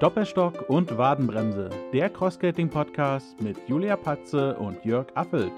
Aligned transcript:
Doppelstock 0.00 0.68
und 0.68 0.98
Wadenbremse, 0.98 1.70
der 1.92 2.10
Crossskating-Podcast 2.10 3.40
mit 3.40 3.56
Julia 3.68 3.96
Patze 3.96 4.56
und 4.56 4.84
Jörg 4.84 5.06
Affelt. 5.14 5.52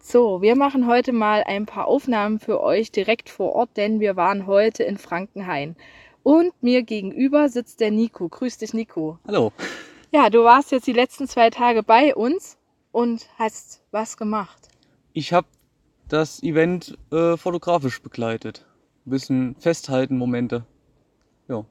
So, 0.00 0.40
wir 0.40 0.54
machen 0.54 0.86
heute 0.86 1.12
mal 1.12 1.42
ein 1.44 1.66
paar 1.66 1.88
Aufnahmen 1.88 2.38
für 2.38 2.60
euch 2.62 2.92
direkt 2.92 3.28
vor 3.28 3.56
Ort, 3.56 3.76
denn 3.76 3.98
wir 3.98 4.14
waren 4.14 4.46
heute 4.46 4.84
in 4.84 4.98
Frankenhain. 4.98 5.74
Und 6.22 6.52
mir 6.62 6.84
gegenüber 6.84 7.48
sitzt 7.48 7.80
der 7.80 7.90
Nico. 7.90 8.28
Grüß 8.28 8.58
dich, 8.58 8.72
Nico. 8.72 9.18
Hallo. 9.26 9.50
Ja, 10.14 10.28
du 10.28 10.44
warst 10.44 10.72
jetzt 10.72 10.86
die 10.86 10.92
letzten 10.92 11.26
zwei 11.26 11.48
Tage 11.48 11.82
bei 11.82 12.14
uns 12.14 12.58
und 12.92 13.26
hast 13.38 13.82
was 13.92 14.18
gemacht. 14.18 14.68
Ich 15.14 15.32
habe 15.32 15.46
das 16.06 16.42
Event 16.42 16.98
äh, 17.10 17.38
fotografisch 17.38 18.02
begleitet. 18.02 18.66
Ein 19.06 19.10
bisschen 19.10 19.56
festhalten, 19.58 20.18
Momente. 20.18 20.66
Ja. 21.48 21.64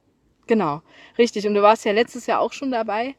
Genau, 0.48 0.82
richtig. 1.20 1.46
Und 1.46 1.54
du 1.54 1.62
warst 1.62 1.86
ja 1.86 1.92
letztes 1.92 2.26
Jahr 2.26 2.40
auch 2.40 2.52
schon 2.52 2.72
dabei. 2.72 3.14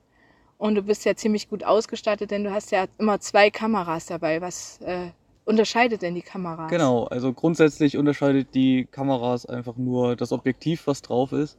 Und 0.59 0.75
du 0.75 0.83
bist 0.83 1.05
ja 1.05 1.15
ziemlich 1.15 1.49
gut 1.49 1.63
ausgestattet, 1.63 2.33
denn 2.33 2.43
du 2.43 2.51
hast 2.53 2.73
ja 2.73 2.87
immer 2.99 3.21
zwei 3.21 3.49
Kameras 3.51 4.07
dabei. 4.07 4.41
Was 4.41 4.81
äh, 4.81 5.11
unterscheidet 5.45 6.03
denn 6.03 6.17
die 6.17 6.23
Kameras? 6.23 6.69
Genau, 6.69 7.05
also 7.05 7.33
grundsätzlich 7.33 7.97
unterscheidet 7.97 8.57
die 8.57 8.89
Kameras 8.91 9.47
einfach 9.47 9.77
nur 9.77 10.17
das 10.17 10.33
Objektiv, 10.33 10.89
was 10.89 11.01
drauf 11.01 11.31
ist, 11.31 11.59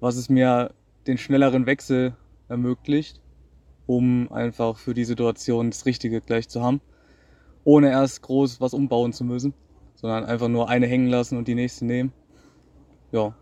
was 0.00 0.16
es 0.16 0.30
mir 0.30 0.72
den 1.06 1.18
schnelleren 1.18 1.66
Wechsel 1.66 2.16
ermöglicht, 2.48 3.20
um 3.86 4.30
einfach 4.32 4.76
für 4.78 4.94
die 4.94 5.04
Situation 5.04 5.70
das 5.70 5.86
Richtige 5.86 6.20
gleich 6.20 6.48
zu 6.48 6.62
haben, 6.62 6.80
ohne 7.64 7.90
erst 7.90 8.22
groß 8.22 8.60
was 8.60 8.74
umbauen 8.74 9.12
zu 9.12 9.24
müssen, 9.24 9.54
sondern 9.94 10.24
einfach 10.24 10.48
nur 10.48 10.68
eine 10.68 10.86
hängen 10.86 11.08
lassen 11.08 11.38
und 11.38 11.48
die 11.48 11.54
nächste 11.54 11.84
nehmen. 11.84 12.12
Ja, 13.12 13.34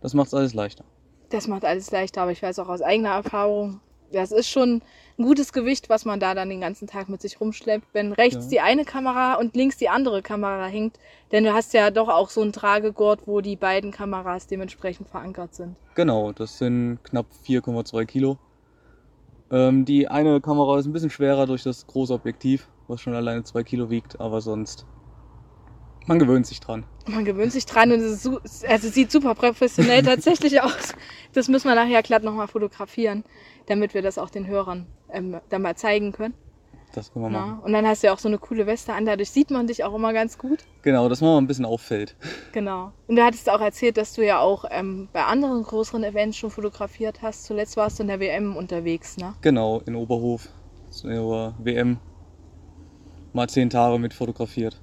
das 0.00 0.14
macht 0.14 0.28
es 0.28 0.34
alles 0.34 0.54
leichter. 0.54 0.84
Das 1.30 1.48
macht 1.48 1.64
alles 1.64 1.90
leichter, 1.90 2.22
aber 2.22 2.32
ich 2.32 2.42
weiß 2.42 2.58
auch 2.58 2.68
aus 2.68 2.82
eigener 2.82 3.10
Erfahrung, 3.10 3.80
das 4.12 4.32
ist 4.32 4.48
schon 4.48 4.82
ein 5.22 5.26
gutes 5.26 5.52
Gewicht, 5.52 5.88
was 5.88 6.04
man 6.04 6.20
da 6.20 6.34
dann 6.34 6.50
den 6.50 6.60
ganzen 6.60 6.86
Tag 6.86 7.08
mit 7.08 7.22
sich 7.22 7.40
rumschleppt, 7.40 7.86
wenn 7.92 8.12
rechts 8.12 8.44
ja. 8.44 8.50
die 8.50 8.60
eine 8.60 8.84
Kamera 8.84 9.34
und 9.34 9.54
links 9.54 9.78
die 9.78 9.88
andere 9.88 10.20
Kamera 10.20 10.66
hängt. 10.66 10.98
Denn 11.30 11.44
du 11.44 11.54
hast 11.54 11.72
ja 11.72 11.90
doch 11.90 12.08
auch 12.08 12.28
so 12.28 12.42
einen 12.42 12.52
Tragegurt, 12.52 13.26
wo 13.26 13.40
die 13.40 13.56
beiden 13.56 13.90
Kameras 13.90 14.46
dementsprechend 14.46 15.08
verankert 15.08 15.54
sind. 15.54 15.76
Genau, 15.94 16.32
das 16.32 16.58
sind 16.58 16.98
knapp 17.04 17.26
4,2 17.46 18.04
Kilo. 18.04 18.38
Ähm, 19.50 19.84
die 19.84 20.08
eine 20.08 20.40
Kamera 20.40 20.78
ist 20.78 20.86
ein 20.86 20.92
bisschen 20.92 21.10
schwerer 21.10 21.46
durch 21.46 21.62
das 21.62 21.86
große 21.86 22.12
Objektiv, 22.12 22.68
was 22.88 23.00
schon 23.00 23.14
alleine 23.14 23.44
2 23.44 23.62
Kilo 23.62 23.90
wiegt, 23.90 24.20
aber 24.20 24.40
sonst 24.40 24.86
man 26.06 26.18
gewöhnt 26.18 26.46
sich 26.46 26.58
dran. 26.58 26.84
Man 27.06 27.24
gewöhnt 27.24 27.52
sich 27.52 27.64
dran 27.64 27.92
und 27.92 28.00
es, 28.00 28.26
ist, 28.26 28.66
also 28.66 28.88
sieht 28.88 29.12
super 29.12 29.34
professionell 29.34 30.02
tatsächlich 30.04 30.60
aus. 30.60 30.94
Das 31.32 31.48
müssen 31.48 31.68
wir 31.68 31.74
nachher 31.74 32.02
glatt 32.02 32.24
nochmal 32.24 32.48
fotografieren, 32.48 33.24
damit 33.66 33.94
wir 33.94 34.02
das 34.02 34.18
auch 34.18 34.30
den 34.30 34.46
Hörern 34.46 34.86
ähm, 35.10 35.40
dann 35.48 35.62
mal 35.62 35.76
zeigen 35.76 36.12
können. 36.12 36.34
Das 36.94 37.10
können 37.12 37.24
wir 37.24 37.30
machen. 37.30 37.60
und 37.60 37.72
dann 37.72 37.86
hast 37.86 38.02
du 38.02 38.08
ja 38.08 38.12
auch 38.12 38.18
so 38.18 38.28
eine 38.28 38.38
coole 38.38 38.66
Weste 38.66 38.92
an, 38.92 39.06
dadurch 39.06 39.30
sieht 39.30 39.50
man 39.50 39.66
dich 39.66 39.82
auch 39.82 39.94
immer 39.94 40.12
ganz 40.12 40.36
gut. 40.36 40.58
Genau, 40.82 41.08
dass 41.08 41.22
man 41.22 41.30
mal 41.30 41.38
ein 41.38 41.46
bisschen 41.46 41.64
auffällt. 41.64 42.16
Genau. 42.52 42.92
Und 43.06 43.16
du 43.16 43.24
hattest 43.24 43.48
auch 43.48 43.60
erzählt, 43.60 43.96
dass 43.96 44.12
du 44.12 44.24
ja 44.24 44.40
auch 44.40 44.66
ähm, 44.70 45.08
bei 45.12 45.24
anderen 45.24 45.62
größeren 45.62 46.04
Events 46.04 46.36
schon 46.36 46.50
fotografiert 46.50 47.22
hast. 47.22 47.44
Zuletzt 47.44 47.78
warst 47.78 47.98
du 47.98 48.02
in 48.02 48.08
der 48.08 48.20
WM 48.20 48.56
unterwegs, 48.56 49.16
ne? 49.16 49.34
Genau, 49.40 49.80
in 49.86 49.94
Oberhof. 49.94 50.48
Zur 50.90 51.54
WM. 51.58 51.98
Mal 53.32 53.48
zehn 53.48 53.70
Tage 53.70 53.98
mit 53.98 54.12
fotografiert. 54.12 54.78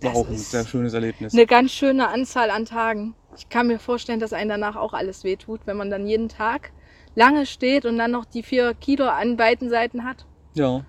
War 0.00 0.14
auch 0.14 0.28
ein 0.28 0.36
sehr 0.36 0.64
schönes 0.64 0.94
Erlebnis. 0.94 1.32
Eine 1.32 1.46
ganz 1.46 1.72
schöne 1.72 2.08
Anzahl 2.08 2.50
an 2.50 2.64
Tagen. 2.64 3.14
Ich 3.36 3.48
kann 3.48 3.66
mir 3.66 3.78
vorstellen, 3.78 4.20
dass 4.20 4.32
einem 4.32 4.50
danach 4.50 4.76
auch 4.76 4.92
alles 4.92 5.24
wehtut, 5.24 5.62
wenn 5.64 5.76
man 5.76 5.90
dann 5.90 6.06
jeden 6.06 6.28
Tag 6.28 6.72
lange 7.14 7.46
steht 7.46 7.84
und 7.84 7.98
dann 7.98 8.10
noch 8.10 8.24
die 8.24 8.42
vier 8.42 8.74
Kilo 8.74 9.06
an 9.06 9.36
beiden 9.36 9.68
Seiten 9.68 10.04
hat. 10.04 10.26
Ja, 10.54 10.84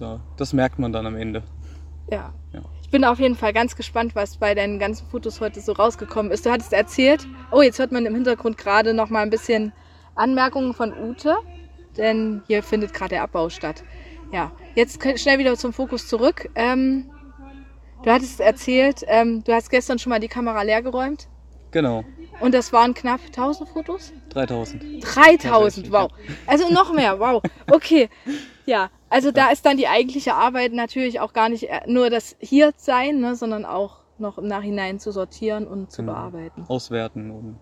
ja 0.00 0.20
das 0.36 0.52
merkt 0.52 0.78
man 0.78 0.92
dann 0.92 1.06
am 1.06 1.16
Ende. 1.16 1.42
Ja. 2.10 2.32
ja. 2.52 2.62
Ich 2.82 2.90
bin 2.90 3.04
auf 3.04 3.18
jeden 3.18 3.34
Fall 3.34 3.52
ganz 3.52 3.76
gespannt, 3.76 4.14
was 4.14 4.38
bei 4.38 4.54
deinen 4.54 4.78
ganzen 4.78 5.06
Fotos 5.08 5.40
heute 5.40 5.60
so 5.60 5.72
rausgekommen 5.72 6.32
ist. 6.32 6.46
Du 6.46 6.50
hattest 6.50 6.72
erzählt, 6.72 7.26
oh, 7.50 7.62
jetzt 7.62 7.78
hört 7.78 7.92
man 7.92 8.06
im 8.06 8.14
Hintergrund 8.14 8.56
gerade 8.56 8.94
noch 8.94 9.10
mal 9.10 9.22
ein 9.22 9.30
bisschen 9.30 9.72
Anmerkungen 10.14 10.72
von 10.74 10.92
Ute, 10.92 11.36
denn 11.96 12.42
hier 12.46 12.62
findet 12.62 12.94
gerade 12.94 13.10
der 13.10 13.22
Abbau 13.22 13.50
statt. 13.50 13.84
Ja, 14.32 14.52
jetzt 14.74 15.02
schnell 15.18 15.38
wieder 15.38 15.56
zum 15.56 15.72
Fokus 15.72 16.08
zurück. 16.08 16.50
Ähm, 16.54 17.10
Du 18.02 18.10
hattest 18.10 18.40
erzählt, 18.40 19.02
ähm, 19.08 19.42
du 19.42 19.52
hast 19.52 19.70
gestern 19.70 19.98
schon 19.98 20.10
mal 20.10 20.20
die 20.20 20.28
Kamera 20.28 20.62
leer 20.62 20.82
geräumt. 20.82 21.28
Genau. 21.72 22.04
Und 22.40 22.54
das 22.54 22.72
waren 22.72 22.94
knapp 22.94 23.20
1000 23.26 23.68
Fotos? 23.68 24.12
3000. 24.30 25.02
3000, 25.02 25.92
wow. 25.92 26.10
Also 26.46 26.68
noch 26.72 26.92
mehr, 26.92 27.18
wow. 27.18 27.42
Okay. 27.70 28.08
Ja, 28.66 28.90
also 29.08 29.30
da 29.30 29.50
ist 29.50 29.64
dann 29.64 29.76
die 29.76 29.88
eigentliche 29.88 30.34
Arbeit 30.34 30.72
natürlich 30.72 31.20
auch 31.20 31.32
gar 31.32 31.48
nicht 31.48 31.64
äh, 31.64 31.80
nur 31.86 32.10
das 32.10 32.36
hier 32.38 32.72
sein, 32.76 33.20
ne, 33.20 33.34
sondern 33.34 33.64
auch 33.64 34.00
noch 34.18 34.38
im 34.38 34.46
Nachhinein 34.46 34.98
zu 34.98 35.10
sortieren 35.10 35.66
und 35.66 35.90
zu 35.90 36.02
genau. 36.02 36.12
bearbeiten. 36.12 36.64
Auswerten 36.68 37.30
und 37.30 37.58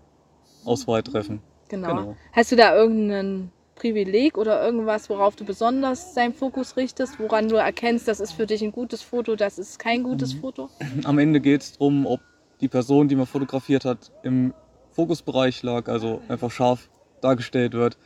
Auswahl 0.65 1.03
treffen. 1.03 1.41
Genau. 1.69 1.87
genau. 1.87 2.17
Hast 2.33 2.51
du 2.51 2.55
da 2.55 2.75
irgendeinen 2.75 3.51
Privileg 3.75 4.37
oder 4.37 4.63
irgendwas, 4.63 5.09
worauf 5.09 5.35
du 5.35 5.45
besonders 5.45 6.13
deinen 6.13 6.33
Fokus 6.33 6.77
richtest, 6.77 7.19
woran 7.19 7.47
du 7.47 7.55
erkennst, 7.55 8.07
das 8.07 8.19
ist 8.19 8.33
für 8.33 8.47
dich 8.47 8.61
ein 8.63 8.71
gutes 8.71 9.01
Foto, 9.01 9.35
das 9.35 9.59
ist 9.59 9.79
kein 9.79 10.03
gutes 10.03 10.35
mhm. 10.35 10.39
Foto? 10.39 10.69
Am 11.03 11.19
Ende 11.19 11.39
geht 11.39 11.61
es 11.61 11.73
darum, 11.73 12.05
ob 12.05 12.19
die 12.59 12.67
Person, 12.67 13.07
die 13.07 13.15
man 13.15 13.27
fotografiert 13.27 13.85
hat, 13.85 14.11
im 14.23 14.53
Fokusbereich 14.97 15.61
lag, 15.61 15.87
also 15.89 16.21
einfach 16.27 16.49
scharf 16.49 16.89
dargestellt 17.21 17.73
wird, 17.73 17.99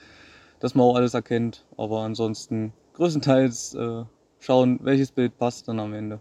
dass 0.60 0.76
man 0.76 0.86
auch 0.86 0.96
alles 0.96 1.14
erkennt. 1.14 1.66
Aber 1.78 2.02
ansonsten 2.02 2.74
größtenteils 2.96 3.76
äh, 3.76 4.04
schauen, 4.40 4.78
welches 4.84 5.14
Bild 5.14 5.38
passt 5.38 5.70
dann 5.70 5.80
am 5.80 5.94
Ende. 5.94 6.20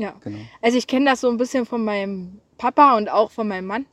Ja, 0.00 0.16
genau. 0.18 0.40
Also 0.60 0.78
ich 0.78 0.88
kenne 0.88 1.06
das 1.06 1.20
so 1.20 1.30
ein 1.30 1.36
bisschen 1.36 1.64
von 1.64 1.84
meinem 1.84 2.40
Papa 2.58 2.96
und 2.96 3.08
auch 3.08 3.30
von 3.30 3.46
meinem 3.46 3.66
Mann. 3.66 3.86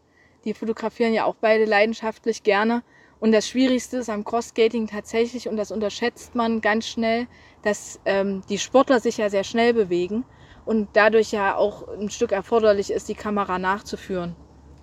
Die 0.44 0.56
fotografieren 0.56 1.14
ja 1.14 1.26
auch 1.26 1.36
beide 1.36 1.66
leidenschaftlich 1.66 2.42
gerne. 2.42 2.82
Und 3.20 3.32
das 3.32 3.48
Schwierigste 3.48 3.98
ist 3.98 4.10
am 4.10 4.24
Cross-Skating 4.24 4.88
tatsächlich, 4.88 5.48
und 5.48 5.58
das 5.58 5.72
unterschätzt 5.72 6.34
man 6.34 6.62
ganz 6.62 6.88
schnell, 6.88 7.28
dass 7.62 8.00
ähm, 8.06 8.42
die 8.50 8.58
Sportler 8.58 9.00
sich 9.02 9.18
ja 9.18 9.30
sehr 9.30 9.44
schnell 9.44 9.76
bewegen 9.76 10.26
und 10.66 10.88
dadurch 10.94 11.32
ja 11.32 11.56
auch 11.56 11.88
ein 11.90 12.10
Stück 12.10 12.32
erforderlich 12.32 12.90
ist, 12.90 13.08
die 13.08 13.16
Kamera 13.16 13.60
nachzuführen. 13.60 14.36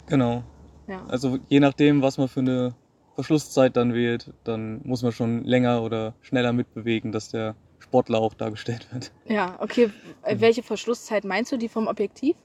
Genau. 0.06 0.44
Ja. 0.86 1.04
Also 1.06 1.38
je 1.48 1.60
nachdem, 1.60 2.02
was 2.02 2.19
man 2.19 2.28
für 2.28 2.41
eine 2.41 2.74
Verschlusszeit 3.14 3.76
dann 3.76 3.94
wählt, 3.94 4.32
dann 4.44 4.80
muss 4.84 5.02
man 5.02 5.12
schon 5.12 5.44
länger 5.44 5.82
oder 5.82 6.14
schneller 6.20 6.52
mitbewegen, 6.52 7.12
dass 7.12 7.30
der 7.30 7.56
Sportler 7.78 8.19
auch 8.19 8.34
dargestellt 8.34 8.86
wird. 8.92 9.12
Ja, 9.26 9.56
okay. 9.60 9.86
Mhm. 9.86 10.41
Welche 10.41 10.62
Verschlusszeit 10.62 11.24
meinst 11.24 11.52
du, 11.52 11.56
die 11.56 11.69
vom 11.69 11.86
Objektiv? 11.86 12.36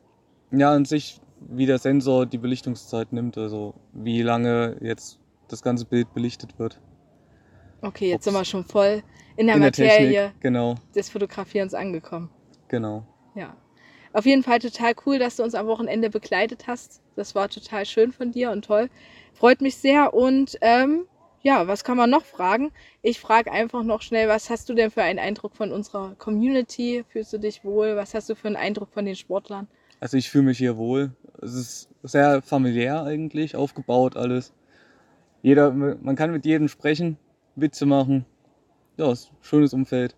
Ja, 0.51 0.73
an 0.73 0.85
sich, 0.85 1.19
wie 1.39 1.65
der 1.65 1.77
Sensor 1.77 2.25
die 2.25 2.37
Belichtungszeit 2.37 3.13
nimmt, 3.13 3.37
also 3.37 3.73
wie 3.93 4.21
lange 4.21 4.77
jetzt 4.81 5.19
das 5.47 5.61
ganze 5.61 5.85
Bild 5.85 6.13
belichtet 6.13 6.57
wird. 6.59 6.79
Okay, 7.81 8.09
jetzt 8.09 8.17
Ob's 8.17 8.23
sind 8.25 8.33
wir 8.33 8.45
schon 8.45 8.63
voll 8.63 9.03
in 9.35 9.47
der 9.47 9.55
in 9.55 9.61
Materie 9.61 9.89
der 9.89 10.27
Technik, 10.27 10.41
genau. 10.41 10.75
des 10.95 11.09
Fotografierens 11.09 11.73
angekommen. 11.73 12.29
Genau. 12.67 13.05
Ja. 13.35 13.55
Auf 14.13 14.25
jeden 14.25 14.43
Fall 14.43 14.59
total 14.59 14.93
cool, 15.05 15.19
dass 15.19 15.37
du 15.37 15.43
uns 15.43 15.55
am 15.55 15.67
Wochenende 15.67 16.09
begleitet 16.09 16.67
hast. 16.67 17.01
Das 17.15 17.35
war 17.35 17.49
total 17.49 17.85
schön 17.85 18.11
von 18.11 18.31
dir 18.31 18.51
und 18.51 18.65
toll. 18.65 18.89
Freut 19.33 19.61
mich 19.61 19.77
sehr. 19.77 20.13
Und 20.13 20.57
ähm, 20.61 21.05
ja, 21.41 21.67
was 21.67 21.83
kann 21.83 21.97
man 21.97 22.09
noch 22.09 22.25
fragen? 22.25 22.71
Ich 23.01 23.19
frage 23.19 23.51
einfach 23.51 23.83
noch 23.83 24.01
schnell, 24.01 24.27
was 24.27 24.49
hast 24.49 24.69
du 24.69 24.73
denn 24.73 24.91
für 24.91 25.03
einen 25.03 25.19
Eindruck 25.19 25.55
von 25.55 25.71
unserer 25.71 26.15
Community? 26.15 27.05
Fühlst 27.09 27.33
du 27.33 27.37
dich 27.37 27.63
wohl? 27.63 27.95
Was 27.95 28.13
hast 28.13 28.29
du 28.29 28.35
für 28.35 28.47
einen 28.47 28.57
Eindruck 28.57 28.91
von 28.91 29.05
den 29.05 29.15
Sportlern? 29.15 29.67
Also 29.99 30.17
ich 30.17 30.29
fühle 30.29 30.45
mich 30.45 30.57
hier 30.57 30.77
wohl. 30.77 31.11
Es 31.41 31.53
ist 31.53 31.89
sehr 32.03 32.41
familiär 32.41 33.03
eigentlich 33.03 33.55
aufgebaut 33.55 34.17
alles 34.17 34.53
jeder, 35.41 35.71
man 35.71 36.15
kann 36.15 36.31
mit 36.31 36.45
jedem 36.45 36.67
sprechen, 36.67 37.17
Witze 37.55 37.85
machen. 37.85 38.25
Ja, 38.97 39.11
ist 39.11 39.31
ein 39.31 39.37
schönes 39.41 39.73
Umfeld. 39.73 40.15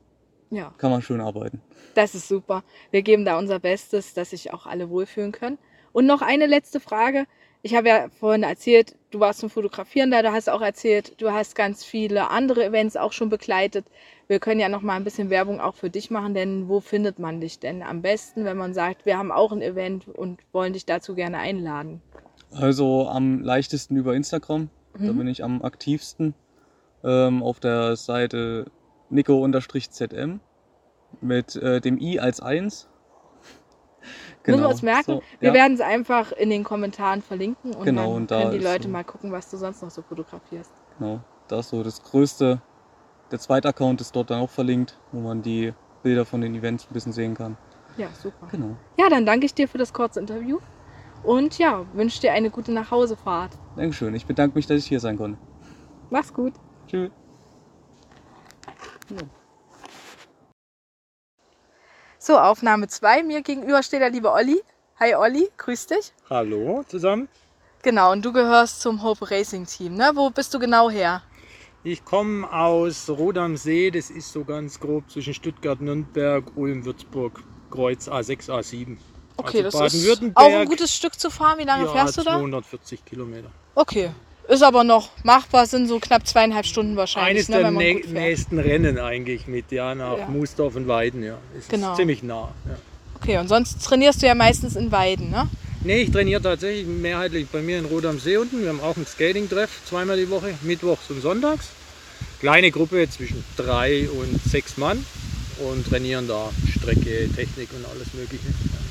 Ja. 0.54 0.74
Kann 0.78 0.92
man 0.92 1.02
schön 1.02 1.22
arbeiten. 1.22 1.62
Das 1.96 2.16
ist 2.16 2.28
super. 2.28 2.64
Wir 2.92 3.02
geben 3.02 3.26
da 3.26 3.38
unser 3.38 3.60
Bestes, 3.60 4.14
dass 4.14 4.32
sich 4.32 4.54
auch 4.54 4.66
alle 4.66 4.90
wohlfühlen 4.90 5.32
können. 5.32 5.58
Und 5.92 6.06
noch 6.06 6.22
eine 6.22 6.48
letzte 6.48 6.80
Frage. 6.80 7.26
Ich 7.62 7.76
habe 7.76 7.88
ja 7.88 8.10
vorhin 8.20 8.44
erzählt, 8.44 8.96
du 9.12 9.22
warst 9.22 9.40
zum 9.40 9.50
Fotografieren 9.50 10.12
da, 10.12 10.22
du 10.22 10.34
hast 10.34 10.50
auch 10.50 10.62
erzählt, 10.62 11.22
du 11.22 11.32
hast 11.32 11.56
ganz 11.56 11.86
viele 11.86 12.30
andere 12.30 12.66
Events 12.66 12.98
auch 12.98 13.14
schon 13.14 13.30
begleitet. 13.30 13.86
Wir 14.28 14.40
können 14.40 14.60
ja 14.60 14.68
noch 14.68 14.82
mal 14.82 14.96
ein 14.96 15.06
bisschen 15.06 15.30
Werbung 15.30 15.62
auch 15.62 15.76
für 15.76 15.90
dich 15.90 16.12
machen, 16.12 16.34
denn 16.34 16.68
wo 16.68 16.82
findet 16.82 17.20
man 17.20 17.40
dich 17.40 17.60
denn 17.60 17.82
am 17.82 18.02
besten, 18.02 18.44
wenn 18.44 18.58
man 18.58 18.74
sagt, 18.74 19.06
wir 19.06 19.18
haben 19.18 19.32
auch 19.32 19.54
ein 19.54 19.62
Event 19.62 20.10
und 20.10 20.42
wollen 20.52 20.74
dich 20.74 20.86
dazu 20.86 21.16
gerne 21.16 21.38
einladen? 21.38 22.02
Also 22.52 23.08
am 23.08 23.42
leichtesten 23.42 23.96
über 23.96 24.14
Instagram. 24.14 24.70
Mhm. 24.98 25.08
Da 25.08 25.12
bin 25.14 25.28
ich 25.28 25.44
am 25.44 25.62
aktivsten. 25.62 26.34
Ähm, 27.04 27.44
auf 27.44 27.60
der 27.60 27.96
Seite 27.96 28.66
Nico-ZM 29.13 30.39
mit 31.21 31.56
äh, 31.56 31.80
dem 31.80 31.98
I 32.00 32.19
als 32.19 32.39
1. 32.42 32.88
Müssen 34.45 34.60
wir 34.62 34.69
uns 34.69 34.81
merken. 34.81 35.04
so, 35.06 35.24
Wir 35.39 35.50
ja. 35.50 35.54
werden 35.54 35.74
es 35.75 35.80
einfach 35.81 36.31
in 36.33 36.50
den 36.50 36.63
Kommentaren 36.63 37.21
verlinken 37.21 37.74
und 37.74 37.86
Genau, 37.86 38.07
dann 38.07 38.15
und 38.24 38.31
da 38.31 38.42
können 38.42 38.51
die 38.60 38.63
Leute 38.65 38.83
so- 38.83 38.89
mal 38.89 39.04
gucken, 39.04 39.31
was 39.31 39.50
du 39.50 39.57
sonst 39.57 39.81
noch 39.81 39.92
so 39.92 40.01
fotografierst. 40.01 40.71
Genau, 40.98 41.21
da 41.48 41.60
ist 41.60 41.69
so 41.69 41.83
das 41.83 42.01
größte. 42.04 42.60
Der 43.31 43.39
zweite 43.39 43.69
Account 43.69 44.01
ist 44.01 44.15
dort 44.15 44.30
dann 44.30 44.42
auch 44.42 44.50
verlinkt, 44.50 44.98
wo 45.12 45.21
man 45.21 45.42
die 45.42 45.74
Bilder 46.04 46.25
von 46.25 46.42
den 46.42 46.54
Events 46.56 46.86
ein 46.89 46.94
bisschen 46.94 47.13
sehen 47.13 47.36
kann. 47.36 47.57
Ja, 47.98 48.10
super. 48.21 48.48
Genau. 48.51 48.75
Ja, 48.98 49.10
dann 49.10 49.25
danke 49.25 49.45
ich 49.45 49.54
dir 49.54 49.68
für 49.68 49.77
das 49.77 49.94
kurze 49.94 50.19
Interview 50.19 50.60
und 51.24 51.57
ja, 51.57 51.86
wünsche 51.94 52.19
dir 52.19 52.33
eine 52.33 52.50
gute 52.50 52.71
Nachhausefahrt. 52.74 53.51
Dankeschön. 53.77 54.13
Ich 54.13 54.25
bedanke 54.25 54.57
mich, 54.57 54.68
dass 54.68 54.80
ich 54.80 54.88
hier 54.88 55.00
sein 55.00 55.18
konnte. 55.18 55.38
Mach's 56.10 56.33
gut. 56.33 56.54
Tschüss. 56.88 57.12
So, 62.19 62.39
Aufnahme 62.39 62.88
2. 62.88 63.24
Mir 63.24 63.42
gegenüber 63.42 63.83
steht 63.83 64.01
der 64.01 64.10
liebe 64.10 64.31
Olli. 64.31 64.62
Hi 65.00 65.15
Olli, 65.15 65.50
grüß 65.57 65.88
dich. 65.88 66.13
Hallo 66.30 66.83
zusammen. 66.88 67.27
Genau, 67.81 68.13
und 68.13 68.24
du 68.24 68.31
gehörst 68.31 68.80
zum 68.80 69.04
Hope 69.04 69.30
Racing 69.30 69.65
Team, 69.65 69.95
ne? 69.95 70.12
Wo 70.15 70.30
bist 70.30 70.54
du 70.54 70.60
genau 70.60 70.89
her? 70.89 71.21
Ich 71.83 72.06
komme 72.06 72.50
aus 72.50 73.10
Rot 73.10 73.38
am 73.38 73.57
See, 73.57 73.92
das 73.92 74.10
ist 74.10 74.31
so 74.31 74.45
ganz 74.45 74.80
grob 74.80 75.12
zwischen 75.12 75.33
Stuttgart, 75.33 75.81
Nürnberg, 75.81 76.45
Ulm, 76.56 76.86
Würzburg, 76.86 77.44
Kreuz 77.69 78.07
A6, 78.07 78.50
A7. 78.50 78.95
Okay, 79.36 79.65
also 79.65 79.80
das 79.80 79.94
ist 79.94 80.21
auch 80.36 80.45
ein 80.45 80.68
gutes 80.68 80.95
Stück 80.95 81.19
zu 81.19 81.30
fahren. 81.30 81.60
Wie 81.60 81.65
lange 81.65 81.83
ja, 81.86 81.92
fährst 81.92 82.18
du 82.18 82.24
da? 82.24 82.38
240 82.38 83.04
Kilometer. 83.04 83.51
Okay, 83.75 84.12
ist 84.48 84.63
aber 84.63 84.84
noch 84.84 85.10
machbar, 85.24 85.66
sind 85.66 85.88
so 85.88 86.00
knapp 86.00 86.28
zweieinhalb 86.28 86.66
Stunden 86.66 86.95
wahrscheinlich, 86.95 87.50
Eines 87.50 87.50
ne, 87.50 87.60
der 87.60 87.72
nä 87.72 88.01
nächsten 88.12 88.60
Rennen 88.60 88.98
eigentlich 89.00 89.48
mit, 89.48 89.72
ja, 89.72 89.95
nach 89.95 90.18
Ja. 90.18 90.28
Moosdorf 90.28 90.75
und 90.75 90.88
Weiden, 90.88 91.24
ja. 91.24 91.38
Es 91.57 91.68
Genau. 91.68 91.92
ist 91.92 91.98
ziemlich 91.98 92.24
nah. 92.24 92.54
Ja. 92.68 92.75
Okay, 93.22 93.38
und 93.38 93.48
sonst 93.48 93.84
trainierst 93.84 94.22
du 94.22 94.28
ja 94.28 94.36
meistens 94.36 94.75
in 94.75 94.92
Weiden, 94.92 95.30
ne? 95.30 95.50
Nee, 95.86 96.01
ich 96.04 96.12
trainiere 96.12 96.42
tatsächlich 96.42 96.86
mehrheitlich 96.88 97.48
bei 97.50 97.62
mir 97.62 97.78
in 97.80 97.86
Rot 97.86 98.06
am 98.06 98.19
See 98.19 98.38
unten. 98.38 98.62
Wir 98.62 98.69
haben 98.69 98.80
auch 98.81 98.95
einen 98.95 99.06
Skating-Treff 99.06 99.69
zweimal 99.86 100.18
die 100.18 100.30
Woche, 100.30 100.54
mittwochs 100.62 101.10
und 101.10 101.22
sonntags. 101.22 101.68
Kleine 102.39 102.72
Gruppe 102.72 103.10
zwischen 103.10 103.44
drei 103.57 104.07
und 104.10 104.42
sechs 104.50 104.78
Mann 104.78 105.06
und 105.69 105.86
trainieren 105.88 106.28
da 106.28 106.50
Strecke, 106.78 107.30
Technik 107.36 107.69
und 107.74 107.86
alles 107.86 108.13
Mögliche. 108.13 108.44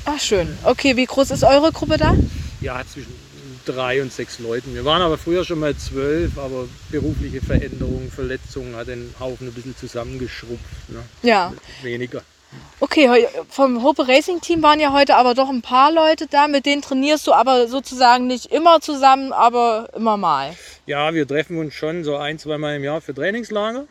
Ach 0.05 0.19
schön. 0.19 0.55
Okay, 0.63 0.95
wie 0.97 1.05
groß 1.05 1.31
ist 1.31 1.43
eure 1.43 1.71
Gruppe 1.71 1.97
da? 1.97 2.15
Ja, 2.61 2.81
zwischen 2.91 3.13
drei 3.65 4.01
und 4.01 4.11
sechs 4.11 4.39
Leuten. 4.39 4.73
Wir 4.73 4.85
waren 4.85 5.01
aber 5.01 5.17
früher 5.17 5.43
schon 5.43 5.59
mal 5.59 5.75
zwölf, 5.75 6.37
aber 6.37 6.67
berufliche 6.89 7.41
Veränderungen, 7.41 8.11
Verletzungen 8.11 8.75
hat 8.75 8.87
den 8.87 9.13
Haufen 9.19 9.47
ein 9.47 9.53
bisschen 9.53 9.75
zusammengeschrubbt. 9.75 10.89
Ne? 10.89 11.03
Ja. 11.21 11.53
Weniger. 11.81 12.21
Okay, 12.79 13.27
vom 13.49 13.81
Hope 13.83 14.07
Racing 14.07 14.41
Team 14.41 14.61
waren 14.61 14.79
ja 14.79 14.91
heute 14.91 15.15
aber 15.15 15.33
doch 15.33 15.49
ein 15.49 15.61
paar 15.61 15.91
Leute 15.91 16.27
da, 16.27 16.47
mit 16.47 16.65
denen 16.65 16.81
trainierst 16.81 17.25
du 17.25 17.33
aber 17.33 17.67
sozusagen 17.67 18.27
nicht 18.27 18.51
immer 18.51 18.81
zusammen, 18.81 19.31
aber 19.31 19.89
immer 19.95 20.17
mal. 20.17 20.55
Ja, 20.85 21.13
wir 21.13 21.27
treffen 21.27 21.57
uns 21.57 21.73
schon 21.73 22.03
so 22.03 22.17
ein, 22.17 22.37
zweimal 22.37 22.75
im 22.75 22.83
Jahr 22.83 23.01
für 23.01 23.13
Trainingslager. 23.13 23.87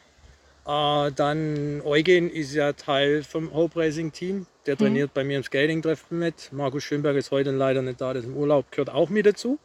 Äh, 0.66 1.12
dann 1.12 1.82
Eugen 1.84 2.30
ist 2.30 2.54
ja 2.54 2.72
Teil 2.72 3.24
vom 3.24 3.52
Hope 3.52 3.80
Racing 3.80 4.12
Team. 4.12 4.46
Der 4.66 4.76
trainiert 4.76 5.12
bei 5.12 5.24
mir 5.24 5.38
im 5.38 5.42
Skating-Treff 5.42 6.04
mit. 6.10 6.52
Markus 6.52 6.84
Schönberg 6.84 7.16
ist 7.16 7.32
heute 7.32 7.50
leider 7.50 7.82
nicht 7.82 8.00
da, 8.00 8.12
der 8.12 8.22
ist 8.22 8.28
im 8.28 8.36
Urlaub, 8.36 8.70
gehört 8.70 8.90
auch 8.90 9.08
mit 9.08 9.26
dazu. 9.26 9.58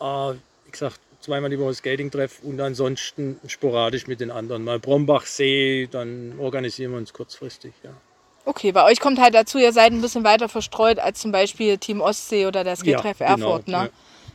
Äh, 0.00 0.04
wie 0.04 0.70
gesagt, 0.72 0.98
zweimal 1.20 1.50
die 1.50 1.58
Woche 1.58 1.74
Skating-Treff 1.74 2.40
und 2.42 2.60
ansonsten 2.60 3.38
sporadisch 3.46 4.08
mit 4.08 4.20
den 4.20 4.32
anderen. 4.32 4.64
Mal 4.64 4.80
Brombachsee, 4.80 5.88
dann 5.90 6.34
organisieren 6.38 6.90
wir 6.90 6.98
uns 6.98 7.12
kurzfristig. 7.12 7.72
Ja. 7.84 7.90
Okay, 8.44 8.72
bei 8.72 8.84
euch 8.84 9.00
kommt 9.00 9.20
halt 9.20 9.34
dazu, 9.34 9.58
ihr 9.58 9.72
seid 9.72 9.92
ein 9.92 10.00
bisschen 10.00 10.24
weiter 10.24 10.48
verstreut 10.48 10.98
als 10.98 11.20
zum 11.20 11.32
Beispiel 11.32 11.78
Team 11.78 12.00
Ostsee 12.00 12.46
oder 12.46 12.64
der 12.64 12.76
Skate-Treff 12.76 13.20
Ja, 13.20 13.34
genau, 13.34 13.48
Erfurt, 13.48 13.68
ne? 13.68 13.72
ja. 13.74 13.88